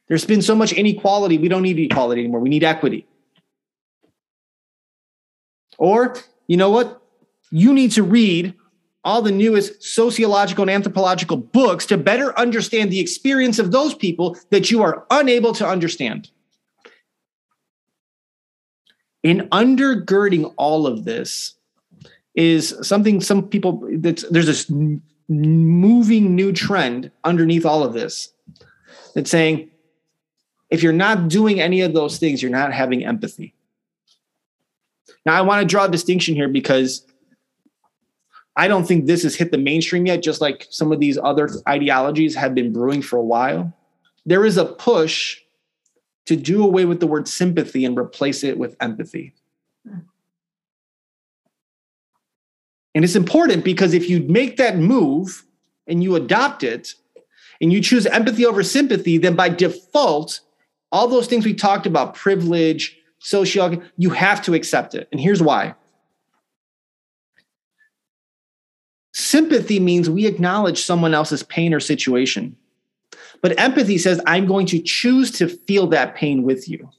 there's 0.07 0.25
been 0.25 0.41
so 0.41 0.55
much 0.55 0.73
inequality, 0.73 1.37
we 1.37 1.47
don't 1.47 1.61
need 1.61 1.77
equality 1.79 2.21
anymore. 2.21 2.39
We 2.39 2.49
need 2.49 2.63
equity. 2.63 3.05
Or, 5.77 6.15
you 6.47 6.57
know 6.57 6.69
what? 6.69 7.01
You 7.51 7.73
need 7.73 7.91
to 7.93 8.03
read 8.03 8.53
all 9.03 9.21
the 9.21 9.31
newest 9.31 9.81
sociological 9.81 10.63
and 10.63 10.71
anthropological 10.71 11.37
books 11.37 11.85
to 11.87 11.97
better 11.97 12.37
understand 12.37 12.91
the 12.91 12.99
experience 12.99 13.59
of 13.59 13.71
those 13.71 13.93
people 13.93 14.37
that 14.49 14.69
you 14.69 14.81
are 14.81 15.05
unable 15.09 15.53
to 15.53 15.67
understand. 15.67 16.29
In 19.23 19.49
undergirding 19.49 20.53
all 20.57 20.87
of 20.87 21.05
this 21.05 21.55
is 22.35 22.75
something 22.81 23.19
some 23.19 23.47
people 23.47 23.87
that's 23.97 24.23
there's 24.29 24.45
this 24.45 24.71
moving 25.27 26.35
new 26.35 26.53
trend 26.53 27.11
underneath 27.23 27.65
all 27.65 27.83
of 27.83 27.93
this 27.93 28.33
that's 29.13 29.29
saying 29.29 29.69
if 30.69 30.83
you're 30.83 30.93
not 30.93 31.27
doing 31.27 31.59
any 31.59 31.81
of 31.81 31.93
those 31.93 32.17
things, 32.17 32.41
you're 32.41 32.51
not 32.51 32.73
having 32.73 33.05
empathy. 33.05 33.53
Now, 35.25 35.33
I 35.33 35.41
want 35.41 35.61
to 35.61 35.67
draw 35.67 35.85
a 35.85 35.89
distinction 35.89 36.35
here 36.35 36.47
because 36.47 37.05
I 38.55 38.67
don't 38.67 38.87
think 38.87 39.05
this 39.05 39.23
has 39.23 39.35
hit 39.35 39.51
the 39.51 39.57
mainstream 39.57 40.05
yet, 40.05 40.21
just 40.21 40.41
like 40.41 40.67
some 40.69 40.91
of 40.91 40.99
these 40.99 41.17
other 41.17 41.49
ideologies 41.67 42.35
have 42.35 42.53
been 42.53 42.71
brewing 42.71 43.01
for 43.01 43.17
a 43.17 43.23
while. 43.23 43.73
There 44.25 44.45
is 44.45 44.57
a 44.57 44.65
push 44.65 45.41
to 46.29 46.35
do 46.35 46.63
away 46.63 46.85
with 46.85 46.99
the 46.99 47.07
word 47.07 47.27
sympathy 47.27 47.83
and 47.83 47.97
replace 47.97 48.43
it 48.43 48.59
with 48.59 48.77
empathy. 48.79 49.33
And 52.93 53.03
it's 53.03 53.15
important 53.15 53.65
because 53.65 53.95
if 53.95 54.07
you 54.07 54.19
make 54.19 54.57
that 54.57 54.77
move 54.77 55.43
and 55.87 56.03
you 56.03 56.15
adopt 56.15 56.61
it 56.63 56.93
and 57.59 57.73
you 57.73 57.81
choose 57.81 58.05
empathy 58.05 58.45
over 58.45 58.61
sympathy, 58.61 59.17
then 59.17 59.35
by 59.35 59.49
default, 59.49 60.41
all 60.91 61.07
those 61.07 61.25
things 61.25 61.45
we 61.45 61.55
talked 61.55 61.87
about, 61.87 62.13
privilege, 62.13 62.95
social, 63.17 63.81
you 63.97 64.11
have 64.11 64.39
to 64.43 64.53
accept 64.53 64.93
it. 64.93 65.07
And 65.11 65.19
here's 65.19 65.41
why. 65.41 65.73
Sympathy 69.15 69.79
means 69.79 70.11
we 70.11 70.27
acknowledge 70.27 70.79
someone 70.79 71.15
else's 71.15 71.41
pain 71.41 71.73
or 71.73 71.79
situation. 71.79 72.55
But 73.41 73.59
empathy 73.59 73.97
says, 73.97 74.21
I'm 74.25 74.45
going 74.45 74.65
to 74.67 74.81
choose 74.81 75.31
to 75.31 75.47
feel 75.47 75.87
that 75.87 76.15
pain 76.15 76.43
with 76.43 76.67
you. 76.67 76.89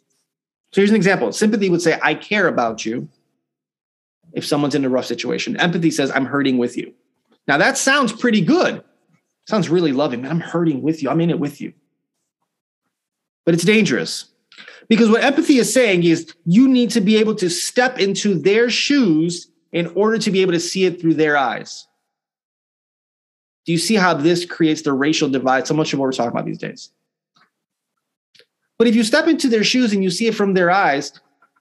So 0.73 0.81
here's 0.81 0.91
an 0.91 0.97
example 0.97 1.33
sympathy 1.33 1.69
would 1.69 1.83
say, 1.83 1.99
I 2.03 2.15
care 2.15 2.49
about 2.49 2.85
you 2.87 3.09
if 4.33 4.47
someone's 4.47 4.75
in 4.75 4.85
a 4.85 4.89
rough 4.89 5.07
situation. 5.07 5.57
Empathy 5.59 5.91
says, 5.91 6.11
I'm 6.13 6.27
hurting 6.27 6.59
with 6.59 6.77
you. 6.77 6.95
Now 7.49 7.59
that 7.59 7.77
sounds 7.77 8.13
pretty 8.13 8.41
good. 8.41 8.83
Sounds 9.49 9.69
really 9.69 9.93
loving. 9.93 10.27
I'm 10.27 10.41
hurting 10.41 10.83
with 10.83 11.03
you. 11.03 11.11
I'm 11.11 11.21
in 11.21 11.31
it 11.31 11.41
with 11.41 11.61
you 11.61 11.73
but 13.51 13.55
it's 13.55 13.65
dangerous. 13.65 14.27
Because 14.89 15.11
what 15.11 15.25
empathy 15.25 15.59
is 15.59 15.75
saying 15.75 16.05
is 16.05 16.35
you 16.45 16.69
need 16.69 16.91
to 16.91 17.01
be 17.01 17.17
able 17.17 17.35
to 17.35 17.49
step 17.49 17.99
into 17.99 18.39
their 18.39 18.71
shoes 18.71 19.51
in 19.73 19.89
order 19.89 20.19
to 20.19 20.31
be 20.31 20.41
able 20.41 20.53
to 20.53 20.61
see 20.61 20.85
it 20.85 21.01
through 21.01 21.15
their 21.15 21.37
eyes. 21.37 21.87
Do 23.71 23.73
you 23.73 23.79
see 23.79 23.95
how 23.95 24.15
this 24.15 24.45
creates 24.45 24.83
the 24.83 24.93
racial 24.93 25.29
divide? 25.29 25.69
So 25.69 25.75
much 25.75 25.93
of 25.93 26.01
what 26.01 26.07
we're 26.07 26.13
talking 26.13 26.33
about 26.33 26.45
these 26.45 26.59
days. 26.59 26.91
But 28.79 28.89
if 28.89 28.97
you 28.97 29.05
step 29.05 29.29
into 29.29 29.47
their 29.47 29.63
shoes 29.63 29.93
and 29.93 30.03
you 30.03 30.11
see 30.11 30.27
it 30.27 30.35
from 30.35 30.55
their 30.55 30.73
eyes, 30.73 31.13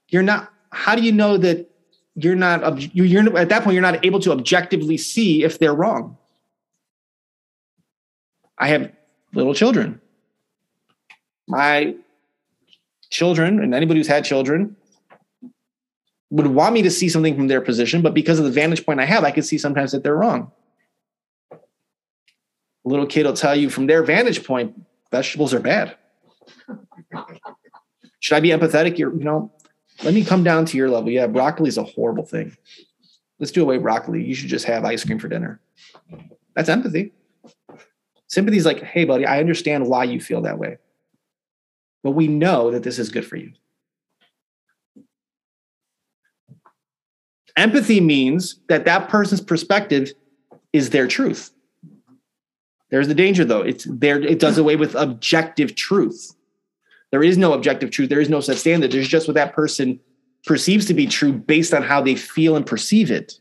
you're 0.07 0.23
not, 0.23 0.51
how 0.71 0.95
do 0.95 1.03
you 1.03 1.11
know 1.11 1.37
that 1.37 1.69
you're 2.15 2.33
not, 2.33 2.81
you're 2.95 3.37
at 3.37 3.49
that 3.49 3.63
point, 3.63 3.75
you're 3.75 3.83
not 3.83 4.03
able 4.03 4.19
to 4.21 4.31
objectively 4.31 4.97
see 4.97 5.43
if 5.43 5.59
they're 5.59 5.75
wrong? 5.75 6.17
I 8.57 8.69
have 8.69 8.91
little 9.33 9.53
children 9.53 10.01
my 11.47 11.95
children 13.11 13.61
and 13.61 13.75
anybody 13.75 13.99
who's 13.99 14.07
had 14.07 14.25
children 14.25 14.75
would 16.31 16.47
want 16.47 16.73
me 16.73 16.81
to 16.81 16.91
see 16.91 17.07
something 17.07 17.35
from 17.35 17.47
their 17.47 17.61
position, 17.61 18.01
but 18.01 18.15
because 18.15 18.39
of 18.39 18.45
the 18.45 18.51
vantage 18.51 18.83
point 18.83 18.99
I 18.99 19.05
have, 19.05 19.23
I 19.23 19.31
can 19.31 19.43
see 19.43 19.57
sometimes 19.57 19.91
that 19.91 20.03
they're 20.03 20.15
wrong. 20.15 20.51
Little 22.89 23.05
kid 23.05 23.27
will 23.27 23.33
tell 23.33 23.55
you 23.55 23.69
from 23.69 23.85
their 23.85 24.01
vantage 24.01 24.43
point, 24.43 24.75
vegetables 25.11 25.53
are 25.53 25.59
bad. 25.59 25.95
Should 28.19 28.35
I 28.35 28.39
be 28.39 28.49
empathetic? 28.49 28.97
You're, 28.97 29.15
you 29.15 29.23
know, 29.23 29.51
let 30.03 30.15
me 30.15 30.25
come 30.25 30.43
down 30.43 30.65
to 30.65 30.75
your 30.75 30.89
level. 30.89 31.11
Yeah, 31.11 31.27
broccoli 31.27 31.69
is 31.69 31.77
a 31.77 31.83
horrible 31.83 32.25
thing. 32.25 32.57
Let's 33.37 33.51
do 33.51 33.61
away 33.61 33.77
broccoli. 33.77 34.23
You 34.23 34.33
should 34.33 34.49
just 34.49 34.65
have 34.65 34.85
ice 34.85 35.05
cream 35.05 35.19
for 35.19 35.27
dinner. 35.27 35.61
That's 36.55 36.67
empathy. 36.67 37.13
Sympathy 38.25 38.57
is 38.57 38.65
like, 38.65 38.81
hey, 38.81 39.05
buddy, 39.05 39.23
I 39.23 39.39
understand 39.39 39.85
why 39.85 40.05
you 40.05 40.19
feel 40.19 40.41
that 40.41 40.57
way. 40.57 40.79
But 42.01 42.11
we 42.11 42.27
know 42.27 42.71
that 42.71 42.81
this 42.81 42.97
is 42.97 43.09
good 43.09 43.25
for 43.25 43.35
you. 43.35 43.53
Empathy 47.55 48.01
means 48.01 48.59
that 48.67 48.85
that 48.85 49.09
person's 49.09 49.41
perspective 49.41 50.11
is 50.73 50.89
their 50.89 51.07
truth. 51.07 51.51
There's 52.89 53.07
the 53.07 53.15
danger 53.15 53.45
though. 53.45 53.61
It's 53.61 53.85
there, 53.89 54.21
it 54.21 54.39
does 54.39 54.57
away 54.57 54.75
with 54.75 54.95
objective 54.95 55.75
truth. 55.75 56.35
There 57.11 57.23
is 57.23 57.37
no 57.37 57.53
objective 57.53 57.91
truth. 57.91 58.09
There 58.09 58.21
is 58.21 58.29
no 58.29 58.39
such 58.39 58.57
standard. 58.57 58.91
There's 58.91 59.07
just 59.07 59.27
what 59.27 59.35
that 59.35 59.53
person 59.53 59.99
perceives 60.45 60.85
to 60.85 60.93
be 60.93 61.07
true 61.07 61.33
based 61.33 61.73
on 61.73 61.83
how 61.83 62.01
they 62.01 62.15
feel 62.15 62.55
and 62.55 62.65
perceive 62.65 63.11
it. 63.11 63.39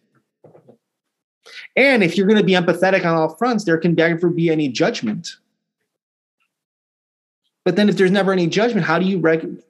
And 1.76 2.02
if 2.02 2.16
you're 2.16 2.26
going 2.26 2.38
to 2.38 2.44
be 2.44 2.52
empathetic 2.52 3.04
on 3.04 3.14
all 3.14 3.36
fronts, 3.36 3.64
there 3.64 3.78
can 3.78 3.94
never 3.94 4.28
be 4.28 4.50
any 4.50 4.68
judgment. 4.68 5.28
But 7.64 7.76
then 7.76 7.88
if 7.88 7.96
there's 7.96 8.10
never 8.10 8.32
any 8.32 8.46
judgment, 8.46 8.86
how 8.86 8.98
do 8.98 9.04
you 9.04 9.22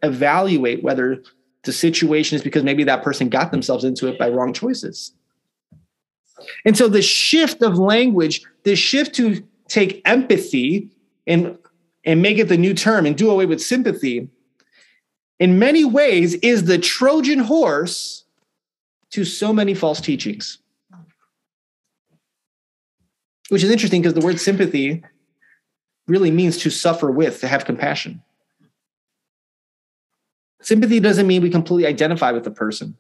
evaluate 0.02 0.82
whether 0.82 1.22
the 1.64 1.72
situation 1.72 2.36
is 2.36 2.42
because 2.42 2.62
maybe 2.62 2.84
that 2.84 3.02
person 3.02 3.28
got 3.28 3.50
themselves 3.50 3.84
into 3.84 4.06
it 4.06 4.18
by 4.18 4.28
wrong 4.28 4.52
choices? 4.52 5.12
And 6.64 6.76
so 6.76 6.88
the 6.88 7.02
shift 7.02 7.62
of 7.62 7.78
language, 7.78 8.42
the 8.62 8.76
shift 8.76 9.14
to 9.16 9.42
take 9.68 10.02
empathy 10.04 10.90
and 11.26 11.58
and 12.04 12.22
make 12.22 12.38
it 12.38 12.48
the 12.48 12.56
new 12.56 12.74
term 12.74 13.06
and 13.06 13.16
do 13.16 13.30
away 13.30 13.46
with 13.46 13.60
sympathy, 13.60 14.28
in 15.38 15.58
many 15.58 15.84
ways 15.84 16.34
is 16.34 16.64
the 16.64 16.78
Trojan 16.78 17.40
horse 17.40 18.24
to 19.10 19.24
so 19.24 19.52
many 19.52 19.74
false 19.74 20.00
teachings. 20.00 20.58
Which 23.48 23.62
is 23.62 23.70
interesting 23.70 24.02
because 24.02 24.14
the 24.14 24.24
word 24.24 24.40
sympathy 24.40 25.02
really 26.06 26.30
means 26.30 26.58
to 26.58 26.70
suffer 26.70 27.10
with, 27.10 27.40
to 27.40 27.48
have 27.48 27.64
compassion. 27.64 28.22
Sympathy 30.60 31.00
doesn't 31.00 31.26
mean 31.26 31.42
we 31.42 31.50
completely 31.50 31.86
identify 31.86 32.32
with 32.32 32.44
the 32.44 32.50
person. 32.50 32.96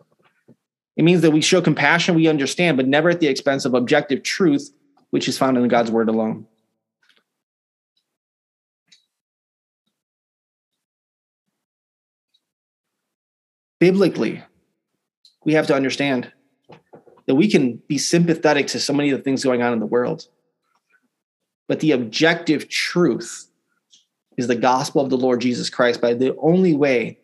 It 0.96 1.04
means 1.04 1.20
that 1.22 1.30
we 1.30 1.40
show 1.40 1.60
compassion, 1.60 2.14
we 2.14 2.28
understand, 2.28 2.76
but 2.76 2.86
never 2.86 3.10
at 3.10 3.20
the 3.20 3.26
expense 3.26 3.64
of 3.64 3.74
objective 3.74 4.22
truth, 4.22 4.72
which 5.10 5.28
is 5.28 5.38
found 5.38 5.56
in 5.56 5.68
God's 5.68 5.90
word 5.90 6.08
alone. 6.08 6.46
Biblically, 13.80 14.42
we 15.44 15.54
have 15.54 15.66
to 15.68 15.74
understand 15.74 16.32
that 17.26 17.34
we 17.34 17.48
can 17.48 17.76
be 17.88 17.98
sympathetic 17.98 18.66
to 18.68 18.80
so 18.80 18.92
many 18.92 19.10
of 19.10 19.18
the 19.18 19.22
things 19.22 19.44
going 19.44 19.62
on 19.62 19.72
in 19.72 19.80
the 19.80 19.86
world. 19.86 20.26
But 21.68 21.80
the 21.80 21.92
objective 21.92 22.68
truth 22.68 23.48
is 24.36 24.46
the 24.46 24.56
gospel 24.56 25.02
of 25.02 25.10
the 25.10 25.18
Lord 25.18 25.40
Jesus 25.40 25.68
Christ 25.68 26.00
by 26.00 26.14
the 26.14 26.34
only 26.38 26.74
way 26.74 27.18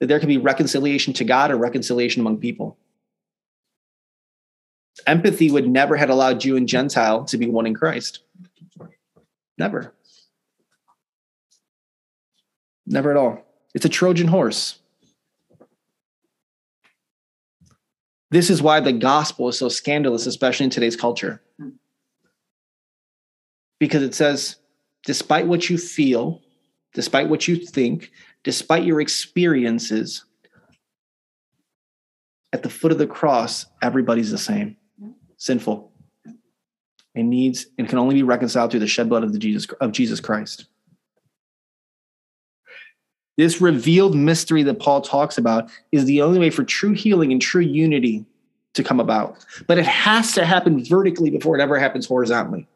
that 0.00 0.06
there 0.06 0.18
can 0.18 0.28
be 0.28 0.38
reconciliation 0.38 1.12
to 1.14 1.24
God 1.24 1.50
or 1.50 1.56
reconciliation 1.56 2.20
among 2.20 2.38
people. 2.38 2.78
Empathy 5.06 5.50
would 5.50 5.68
never 5.68 5.96
have 5.96 6.08
allowed 6.08 6.40
Jew 6.40 6.56
and 6.56 6.66
Gentile 6.66 7.24
to 7.26 7.36
be 7.36 7.46
one 7.46 7.66
in 7.66 7.74
Christ. 7.74 8.20
Never. 9.58 9.92
Never 12.86 13.10
at 13.10 13.16
all. 13.16 13.44
It's 13.74 13.84
a 13.84 13.90
Trojan 13.90 14.28
horse. 14.28 14.78
This 18.30 18.50
is 18.50 18.60
why 18.60 18.80
the 18.80 18.92
gospel 18.92 19.48
is 19.48 19.58
so 19.58 19.68
scandalous, 19.68 20.26
especially 20.26 20.64
in 20.64 20.70
today's 20.70 20.96
culture. 20.96 21.42
Because 23.78 24.02
it 24.02 24.14
says, 24.14 24.56
despite 25.04 25.46
what 25.46 25.70
you 25.70 25.78
feel, 25.78 26.42
despite 26.94 27.28
what 27.28 27.46
you 27.46 27.56
think, 27.56 28.10
despite 28.42 28.84
your 28.84 29.00
experiences, 29.00 30.24
at 32.52 32.62
the 32.62 32.70
foot 32.70 32.92
of 32.92 32.98
the 32.98 33.06
cross, 33.06 33.66
everybody's 33.82 34.30
the 34.30 34.38
same, 34.38 34.76
sinful, 35.36 35.92
and 37.14 37.28
needs 37.28 37.66
and 37.78 37.88
can 37.88 37.98
only 37.98 38.14
be 38.14 38.22
reconciled 38.22 38.70
through 38.70 38.80
the 38.80 38.86
shed 38.86 39.08
blood 39.08 39.24
of 39.24 39.32
the 39.32 39.38
Jesus 39.38 39.66
of 39.80 39.92
Jesus 39.92 40.20
Christ. 40.20 40.66
This 43.36 43.60
revealed 43.60 44.14
mystery 44.14 44.62
that 44.62 44.78
Paul 44.78 45.02
talks 45.02 45.36
about 45.36 45.68
is 45.92 46.04
the 46.06 46.22
only 46.22 46.38
way 46.38 46.50
for 46.50 46.64
true 46.64 46.92
healing 46.92 47.32
and 47.32 47.40
true 47.40 47.62
unity 47.62 48.24
to 48.74 48.82
come 48.82 49.00
about. 49.00 49.44
But 49.66 49.78
it 49.78 49.86
has 49.86 50.32
to 50.34 50.46
happen 50.46 50.84
vertically 50.84 51.30
before 51.30 51.58
it 51.58 51.62
ever 51.62 51.78
happens 51.78 52.06
horizontally. 52.06 52.66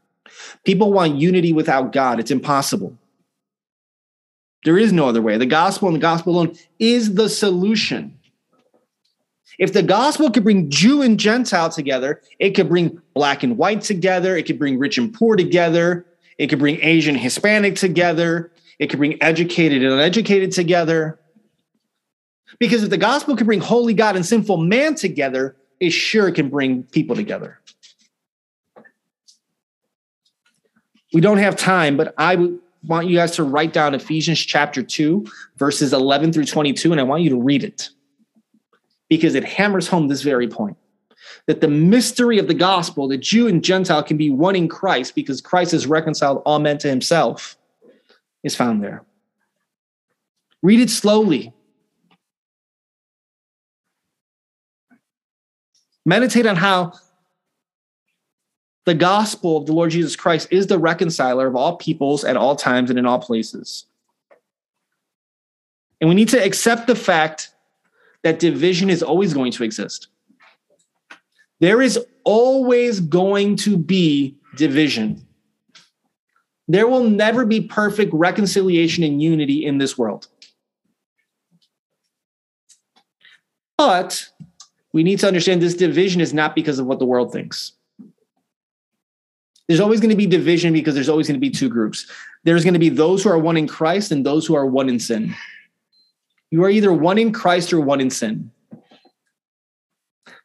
People 0.65 0.93
want 0.93 1.17
unity 1.17 1.53
without 1.53 1.93
God, 1.93 2.21
it's 2.21 2.31
impossible. 2.31 2.97
There 4.65 4.79
is 4.79 4.93
no 4.93 5.09
other 5.09 5.23
way. 5.23 5.39
The 5.39 5.47
gospel 5.47 5.89
and 5.89 5.97
the 5.97 6.01
gospel 6.01 6.35
alone 6.35 6.57
is 6.79 7.15
the 7.15 7.29
solution. 7.29 8.19
If 9.59 9.73
the 9.73 9.83
gospel 9.83 10.31
could 10.31 10.45
bring 10.45 10.71
Jew 10.71 11.03
and 11.03 11.19
Gentile 11.19 11.71
together, 11.71 12.21
it 12.39 12.51
could 12.51 12.69
bring 12.69 13.01
black 13.15 13.43
and 13.43 13.57
white 13.59 13.83
together, 13.83 14.37
it 14.37 14.47
could 14.47 14.59
bring 14.59 14.79
rich 14.79 14.97
and 14.99 15.13
poor 15.13 15.37
together, 15.37 16.07
it 16.39 16.49
could 16.49 16.59
bring 16.59 16.79
Asian 16.83 17.15
and 17.15 17.23
Hispanic 17.23 17.77
together, 17.77 18.51
it 18.81 18.89
can 18.89 18.99
bring 18.99 19.22
educated 19.22 19.83
and 19.83 19.93
uneducated 19.93 20.51
together. 20.51 21.20
Because 22.59 22.83
if 22.83 22.91
the 22.91 22.97
gospel 22.97 23.37
can 23.37 23.47
bring 23.47 23.61
holy 23.61 23.95
God 23.95 24.16
and 24.16 24.24
sinful 24.26 24.57
man 24.57 24.95
together, 24.95 25.55
it 25.78 25.91
sure 25.91 26.33
can 26.33 26.49
bring 26.49 26.83
people 26.85 27.14
together. 27.14 27.61
We 31.12 31.20
don't 31.20 31.39
have 31.39 31.57
time, 31.57 31.97
but 31.97 32.14
I 32.16 32.55
want 32.87 33.09
you 33.09 33.16
guys 33.16 33.33
to 33.33 33.45
write 33.45 33.72
down 33.72 33.95
Ephesians 33.95 34.39
chapter 34.41 34.83
2, 34.83 35.26
verses 35.57 35.93
11 35.93 36.33
through 36.33 36.47
22, 36.47 36.91
and 36.91 37.01
I 37.01 37.05
want 37.05 37.22
you 37.22 37.31
to 37.31 37.41
read 37.41 37.62
it 37.62 37.91
because 39.09 39.35
it 39.35 39.45
hammers 39.45 39.89
home 39.89 40.09
this 40.09 40.22
very 40.22 40.49
point 40.49 40.76
that 41.47 41.61
the 41.61 41.68
mystery 41.68 42.39
of 42.39 42.49
the 42.49 42.55
gospel, 42.55 43.09
the 43.09 43.18
Jew 43.18 43.47
and 43.47 43.62
Gentile 43.62 44.03
can 44.03 44.16
be 44.16 44.31
one 44.31 44.57
in 44.57 44.68
Christ 44.68 45.14
because 45.14 45.41
Christ 45.41 45.72
has 45.72 45.87
reconciled 45.87 46.43
all 46.47 46.59
men 46.61 46.78
to 46.78 46.89
himself 46.89 47.59
is 48.43 48.57
found 48.57 48.82
there. 48.82 49.05
Read 50.62 50.80
it 50.80 50.91
slowly. 50.91 51.53
Meditate 56.05 56.47
on 56.47 56.57
how 56.57 56.93
the 58.86 58.95
gospel 58.95 59.59
of 59.59 59.66
the 59.66 59.72
Lord 59.72 59.91
Jesus 59.91 60.16
Christ 60.16 60.49
is 60.51 60.66
the 60.66 60.78
reconciler 60.78 61.47
of 61.47 61.55
all 61.55 61.76
peoples 61.76 62.24
at 62.24 62.36
all 62.36 62.57
times 62.57 62.91
and 62.91 62.99
in 62.99 63.07
all 63.07 63.18
places. 63.18 63.84
And 66.01 66.09
we 66.09 66.14
need 66.14 66.30
to 66.30 66.43
accept 66.43 66.86
the 66.86 66.95
fact 66.95 67.53
that 68.22 68.38
division 68.38 68.91
is 68.91 69.03
always 69.03 69.34
going 69.34 69.53
to 69.53 69.64
exist. 69.64 70.09
There 71.61 71.82
is 71.82 71.99
always 72.24 73.01
going 73.01 73.57
to 73.57 73.76
be 73.76 74.36
division. 74.57 75.26
There 76.71 76.87
will 76.87 77.03
never 77.03 77.45
be 77.45 77.61
perfect 77.61 78.12
reconciliation 78.14 79.03
and 79.03 79.21
unity 79.21 79.66
in 79.66 79.79
this 79.79 79.99
world. 79.99 80.29
But 83.77 84.29
we 84.93 85.03
need 85.03 85.18
to 85.18 85.27
understand 85.27 85.61
this 85.61 85.75
division 85.75 86.21
is 86.21 86.33
not 86.33 86.55
because 86.55 86.79
of 86.79 86.87
what 86.87 87.01
the 87.01 87.05
world 87.05 87.33
thinks. 87.33 87.73
There's 89.66 89.81
always 89.81 89.99
going 89.99 90.11
to 90.11 90.16
be 90.16 90.27
division 90.27 90.73
because 90.73 90.95
there's 90.95 91.09
always 91.09 91.27
going 91.27 91.41
to 91.41 91.45
be 91.45 91.51
two 91.51 91.68
groups. 91.68 92.09
There's 92.45 92.62
going 92.62 92.75
to 92.75 92.81
be 92.81 92.89
those 92.89 93.25
who 93.25 93.31
are 93.31 93.39
one 93.39 93.57
in 93.57 93.66
Christ 93.66 94.12
and 94.12 94.25
those 94.25 94.47
who 94.47 94.55
are 94.55 94.66
one 94.66 94.89
in 94.89 95.01
sin. 95.01 95.35
You 96.53 96.62
are 96.62 96.71
either 96.71 96.93
one 96.93 97.18
in 97.18 97.33
Christ 97.33 97.73
or 97.73 97.81
one 97.81 98.01
in 98.01 98.11
sin. 98.11 98.53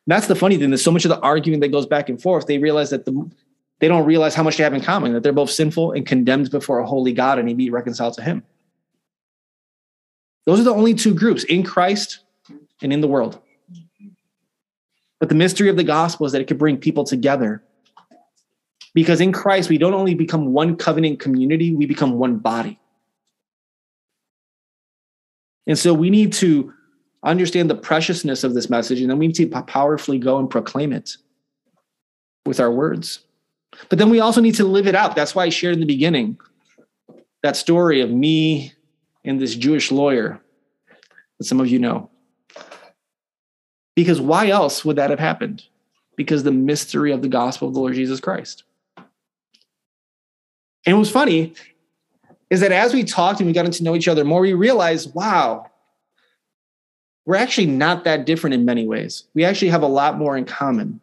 That's 0.08 0.26
the 0.26 0.36
funny 0.36 0.58
thing. 0.58 0.72
There's 0.72 0.84
so 0.84 0.92
much 0.92 1.06
of 1.06 1.10
the 1.10 1.20
arguing 1.20 1.60
that 1.60 1.68
goes 1.68 1.86
back 1.86 2.10
and 2.10 2.20
forth. 2.20 2.48
They 2.48 2.58
realize 2.58 2.90
that 2.90 3.06
the 3.06 3.30
they 3.80 3.88
don't 3.88 4.06
realize 4.06 4.36
how 4.36 4.44
much 4.44 4.58
they 4.58 4.64
have 4.64 4.74
in 4.74 4.82
common, 4.82 5.14
that 5.14 5.24
they're 5.24 5.34
both 5.34 5.52
sinful 5.52 5.92
and 5.92 6.06
condemned 6.06 6.50
before 6.52 6.80
a 6.80 6.86
holy 6.86 7.14
God 7.14 7.40
and 7.40 7.48
he 7.48 7.54
be 7.54 7.70
reconciled 7.70 8.14
to 8.16 8.22
him. 8.22 8.44
Those 10.46 10.60
are 10.60 10.64
the 10.64 10.74
only 10.74 10.94
two 10.94 11.14
groups 11.14 11.44
in 11.44 11.64
Christ 11.64 12.20
and 12.82 12.94
in 12.94 13.02
the 13.02 13.08
world. 13.08 13.42
But 15.20 15.30
the 15.30 15.36
mystery 15.36 15.70
of 15.70 15.78
the 15.78 15.84
gospel 15.84 16.26
is 16.26 16.32
that 16.32 16.42
it 16.42 16.48
could 16.48 16.58
bring 16.60 16.78
people 16.78 17.04
together. 17.04 17.64
Because 18.94 19.20
in 19.20 19.32
Christ, 19.32 19.70
we 19.70 19.78
don't 19.78 19.94
only 19.94 20.14
become 20.14 20.54
one 20.54 20.78
covenant 20.78 21.20
community, 21.20 21.76
we 21.76 21.86
become 21.86 22.14
one 22.14 22.38
body. 22.38 22.80
And 25.68 25.78
so 25.78 25.94
we 25.94 26.10
need 26.10 26.32
to 26.34 26.72
understand 27.24 27.70
the 27.70 27.76
preciousness 27.76 28.44
of 28.44 28.54
this 28.54 28.70
message, 28.70 29.02
and 29.02 29.10
then 29.10 29.18
we 29.18 29.28
need 29.28 29.36
to 29.36 29.48
powerfully 29.48 30.20
go 30.20 30.38
and 30.38 30.50
proclaim 30.50 30.94
it 30.94 31.18
with 32.46 32.60
our 32.60 32.72
words. 32.72 33.26
But 33.90 34.00
then 34.00 34.10
we 34.10 34.20
also 34.20 34.42
need 34.42 34.56
to 34.56 34.66
live 34.66 34.88
it 34.88 34.96
out. 34.96 35.16
That's 35.16 35.36
why 35.36 35.46
I 35.46 35.50
shared 35.50 35.74
in 35.74 35.80
the 35.80 35.86
beginning 35.86 36.38
that 37.44 37.56
story 37.56 38.02
of 38.02 38.10
me 38.10 38.74
and 39.24 39.40
this 39.40 39.56
Jewish 39.56 39.92
lawyer 39.92 40.42
that 41.38 41.46
some 41.46 41.60
of 41.60 41.68
you 41.68 41.80
know. 41.80 42.10
Because 43.96 44.20
why 44.20 44.50
else 44.50 44.84
would 44.84 44.96
that 44.98 45.10
have 45.10 45.20
happened? 45.20 45.64
Because 46.16 46.44
the 46.44 46.52
mystery 46.52 47.12
of 47.12 47.22
the 47.22 47.28
gospel 47.28 47.68
of 47.68 47.74
the 47.74 47.80
Lord 47.80 47.94
Jesus 47.94 48.20
Christ. 48.20 48.64
And 50.86 50.96
what 50.96 51.00
was 51.00 51.12
funny 51.12 51.54
is 52.50 52.62
that 52.62 52.72
as 52.72 52.94
we 52.94 53.04
talked 53.04 53.40
and 53.40 53.48
we 53.48 53.54
got 53.54 53.72
to 53.72 53.84
know 53.84 53.96
each 53.96 54.08
other 54.08 54.24
more, 54.24 54.42
we 54.42 54.54
realized, 54.54 55.14
wow, 55.16 55.70
we're 57.26 57.36
actually 57.36 57.68
not 57.68 58.04
that 58.04 58.26
different 58.26 58.54
in 58.54 58.66
many 58.66 58.88
ways. 58.88 59.24
We 59.34 59.46
actually 59.46 59.70
have 59.70 59.82
a 59.82 59.88
lot 59.88 60.18
more 60.18 60.38
in 60.38 60.46
common 60.46 61.02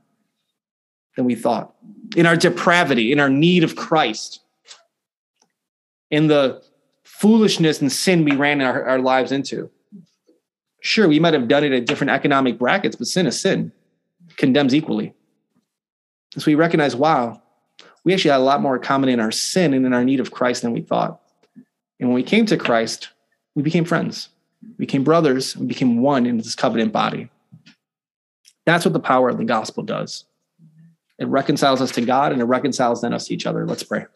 than 1.16 1.24
we 1.24 1.34
thought 1.34 1.74
in 2.16 2.26
our 2.26 2.36
depravity, 2.36 3.12
in 3.12 3.20
our 3.20 3.30
need 3.30 3.64
of 3.64 3.76
Christ, 3.76 4.40
in 6.10 6.26
the 6.26 6.62
foolishness 7.04 7.80
and 7.80 7.90
sin 7.90 8.24
we 8.24 8.36
ran 8.36 8.60
our, 8.60 8.84
our 8.84 8.98
lives 8.98 9.32
into. 9.32 9.70
Sure, 10.80 11.06
we 11.08 11.20
might 11.20 11.34
have 11.34 11.48
done 11.48 11.64
it 11.64 11.72
at 11.72 11.86
different 11.86 12.10
economic 12.10 12.58
brackets, 12.58 12.96
but 12.96 13.06
sin 13.06 13.26
is 13.26 13.40
sin, 13.40 13.72
condemns 14.36 14.74
equally. 14.74 15.14
So 16.36 16.44
we 16.46 16.54
recognize, 16.54 16.96
wow, 16.96 17.40
we 18.04 18.12
actually 18.12 18.32
had 18.32 18.40
a 18.40 18.44
lot 18.44 18.60
more 18.60 18.78
common 18.78 19.08
in 19.08 19.20
our 19.20 19.30
sin 19.30 19.74
and 19.74 19.86
in 19.86 19.92
our 19.92 20.04
need 20.04 20.18
of 20.18 20.32
Christ 20.32 20.62
than 20.62 20.72
we 20.72 20.80
thought. 20.80 21.20
And 22.00 22.08
when 22.08 22.14
we 22.14 22.24
came 22.24 22.46
to 22.46 22.56
Christ, 22.56 23.10
we 23.54 23.62
became 23.62 23.84
friends, 23.84 24.28
we 24.62 24.86
became 24.86 25.04
brothers, 25.04 25.54
and 25.54 25.68
became 25.68 26.00
one 26.00 26.26
in 26.26 26.38
this 26.38 26.56
covenant 26.56 26.92
body. 26.92 27.30
That's 28.66 28.84
what 28.84 28.94
the 28.94 29.00
power 29.00 29.28
of 29.28 29.38
the 29.38 29.44
gospel 29.44 29.82
does. 29.82 30.24
It 31.18 31.26
reconciles 31.26 31.80
us 31.80 31.92
to 31.92 32.00
God 32.00 32.32
and 32.32 32.40
it 32.40 32.46
reconciles 32.46 33.02
then 33.02 33.12
us 33.12 33.26
to 33.26 33.34
each 33.34 33.46
other. 33.46 33.66
Let's 33.66 33.82
pray. 33.82 34.06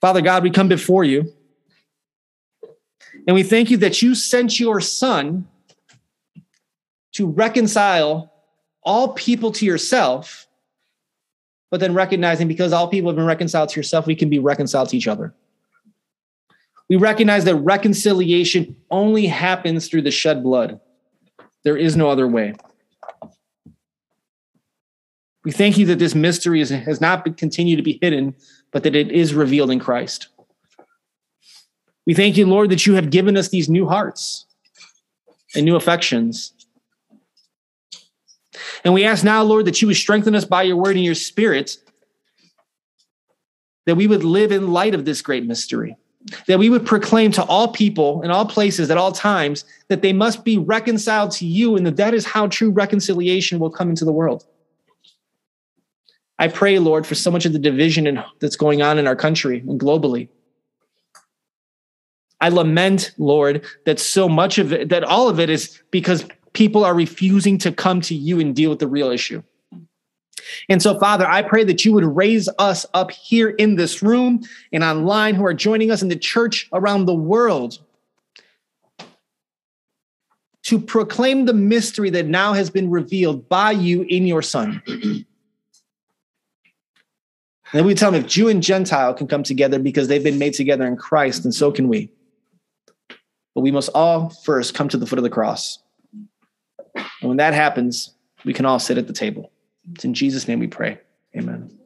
Father 0.00 0.20
God, 0.20 0.42
we 0.42 0.50
come 0.50 0.68
before 0.68 1.04
you 1.04 1.32
and 3.26 3.34
we 3.34 3.42
thank 3.42 3.70
you 3.70 3.76
that 3.78 4.02
you 4.02 4.14
sent 4.14 4.60
your 4.60 4.80
son 4.80 5.48
to 7.12 7.26
reconcile 7.26 8.32
all 8.82 9.14
people 9.14 9.50
to 9.50 9.66
yourself, 9.66 10.46
but 11.70 11.80
then 11.80 11.94
recognizing 11.94 12.46
because 12.46 12.72
all 12.72 12.88
people 12.88 13.10
have 13.10 13.16
been 13.16 13.26
reconciled 13.26 13.70
to 13.70 13.80
yourself, 13.80 14.06
we 14.06 14.14
can 14.14 14.28
be 14.28 14.38
reconciled 14.38 14.90
to 14.90 14.96
each 14.96 15.08
other. 15.08 15.34
We 16.88 16.96
recognize 16.96 17.44
that 17.44 17.56
reconciliation 17.56 18.76
only 18.90 19.26
happens 19.26 19.88
through 19.88 20.02
the 20.02 20.12
shed 20.12 20.44
blood. 20.44 20.78
There 21.64 21.76
is 21.76 21.96
no 21.96 22.08
other 22.08 22.28
way. 22.28 22.54
We 25.46 25.52
thank 25.52 25.78
you 25.78 25.86
that 25.86 26.00
this 26.00 26.16
mystery 26.16 26.60
is, 26.60 26.70
has 26.70 27.00
not 27.00 27.22
been 27.22 27.34
continued 27.34 27.76
to 27.76 27.82
be 27.84 28.00
hidden, 28.02 28.34
but 28.72 28.82
that 28.82 28.96
it 28.96 29.12
is 29.12 29.32
revealed 29.32 29.70
in 29.70 29.78
Christ. 29.78 30.26
We 32.04 32.14
thank 32.14 32.36
you, 32.36 32.46
Lord, 32.46 32.70
that 32.70 32.84
you 32.84 32.94
have 32.94 33.10
given 33.10 33.36
us 33.36 33.48
these 33.48 33.68
new 33.68 33.86
hearts 33.86 34.44
and 35.54 35.64
new 35.64 35.76
affections. 35.76 36.52
And 38.84 38.92
we 38.92 39.04
ask 39.04 39.22
now, 39.22 39.44
Lord, 39.44 39.66
that 39.66 39.80
you 39.80 39.86
would 39.86 39.96
strengthen 39.96 40.34
us 40.34 40.44
by 40.44 40.64
your 40.64 40.78
word 40.78 40.96
and 40.96 41.04
your 41.04 41.14
spirit, 41.14 41.76
that 43.86 43.94
we 43.94 44.08
would 44.08 44.24
live 44.24 44.50
in 44.50 44.72
light 44.72 44.96
of 44.96 45.04
this 45.04 45.22
great 45.22 45.46
mystery, 45.46 45.96
that 46.48 46.58
we 46.58 46.70
would 46.70 46.84
proclaim 46.84 47.30
to 47.30 47.44
all 47.44 47.68
people 47.68 48.20
in 48.22 48.32
all 48.32 48.46
places 48.46 48.90
at 48.90 48.98
all 48.98 49.12
times 49.12 49.64
that 49.86 50.02
they 50.02 50.12
must 50.12 50.44
be 50.44 50.58
reconciled 50.58 51.30
to 51.30 51.46
you, 51.46 51.76
and 51.76 51.86
that 51.86 51.98
that 51.98 52.14
is 52.14 52.26
how 52.26 52.48
true 52.48 52.70
reconciliation 52.70 53.60
will 53.60 53.70
come 53.70 53.90
into 53.90 54.04
the 54.04 54.10
world. 54.10 54.44
I 56.38 56.48
pray, 56.48 56.78
Lord, 56.78 57.06
for 57.06 57.14
so 57.14 57.30
much 57.30 57.46
of 57.46 57.52
the 57.52 57.58
division 57.58 58.22
that's 58.40 58.56
going 58.56 58.82
on 58.82 58.98
in 58.98 59.06
our 59.06 59.16
country 59.16 59.60
and 59.60 59.80
globally. 59.80 60.28
I 62.40 62.50
lament, 62.50 63.12
Lord, 63.16 63.64
that 63.86 63.98
so 63.98 64.28
much 64.28 64.58
of 64.58 64.72
it, 64.72 64.90
that 64.90 65.04
all 65.04 65.28
of 65.28 65.40
it 65.40 65.48
is 65.48 65.82
because 65.90 66.26
people 66.52 66.84
are 66.84 66.94
refusing 66.94 67.56
to 67.58 67.72
come 67.72 68.00
to 68.02 68.14
you 68.14 68.40
and 68.40 68.54
deal 68.54 68.70
with 68.70 68.78
the 68.78 68.86
real 68.86 69.10
issue. 69.10 69.42
And 70.68 70.82
so, 70.82 70.98
Father, 70.98 71.26
I 71.26 71.42
pray 71.42 71.64
that 71.64 71.84
you 71.84 71.92
would 71.92 72.04
raise 72.04 72.48
us 72.58 72.86
up 72.94 73.10
here 73.10 73.50
in 73.50 73.76
this 73.76 74.02
room 74.02 74.42
and 74.72 74.84
online 74.84 75.34
who 75.34 75.44
are 75.44 75.54
joining 75.54 75.90
us 75.90 76.02
in 76.02 76.08
the 76.08 76.16
church 76.16 76.68
around 76.72 77.06
the 77.06 77.14
world 77.14 77.78
to 80.64 80.78
proclaim 80.78 81.46
the 81.46 81.54
mystery 81.54 82.10
that 82.10 82.26
now 82.26 82.52
has 82.52 82.70
been 82.70 82.90
revealed 82.90 83.48
by 83.48 83.70
you 83.70 84.02
in 84.02 84.26
your 84.26 84.42
Son. 84.42 84.82
And 87.72 87.80
then 87.80 87.86
we 87.86 87.94
tell 87.94 88.12
them 88.12 88.22
if 88.22 88.28
Jew 88.28 88.48
and 88.48 88.62
Gentile 88.62 89.12
can 89.14 89.26
come 89.26 89.42
together 89.42 89.78
because 89.78 90.08
they've 90.08 90.22
been 90.22 90.38
made 90.38 90.54
together 90.54 90.86
in 90.86 90.96
Christ, 90.96 91.44
and 91.44 91.54
so 91.54 91.72
can 91.72 91.88
we. 91.88 92.10
But 93.54 93.62
we 93.62 93.70
must 93.70 93.90
all 93.94 94.30
first 94.30 94.74
come 94.74 94.88
to 94.90 94.96
the 94.96 95.06
foot 95.06 95.18
of 95.18 95.24
the 95.24 95.30
cross. 95.30 95.78
And 96.94 97.28
when 97.28 97.36
that 97.38 97.54
happens, 97.54 98.14
we 98.44 98.52
can 98.52 98.66
all 98.66 98.78
sit 98.78 98.98
at 98.98 99.06
the 99.06 99.12
table. 99.12 99.50
It's 99.94 100.04
in 100.04 100.14
Jesus' 100.14 100.46
name 100.46 100.60
we 100.60 100.66
pray. 100.66 100.98
Amen. 101.36 101.76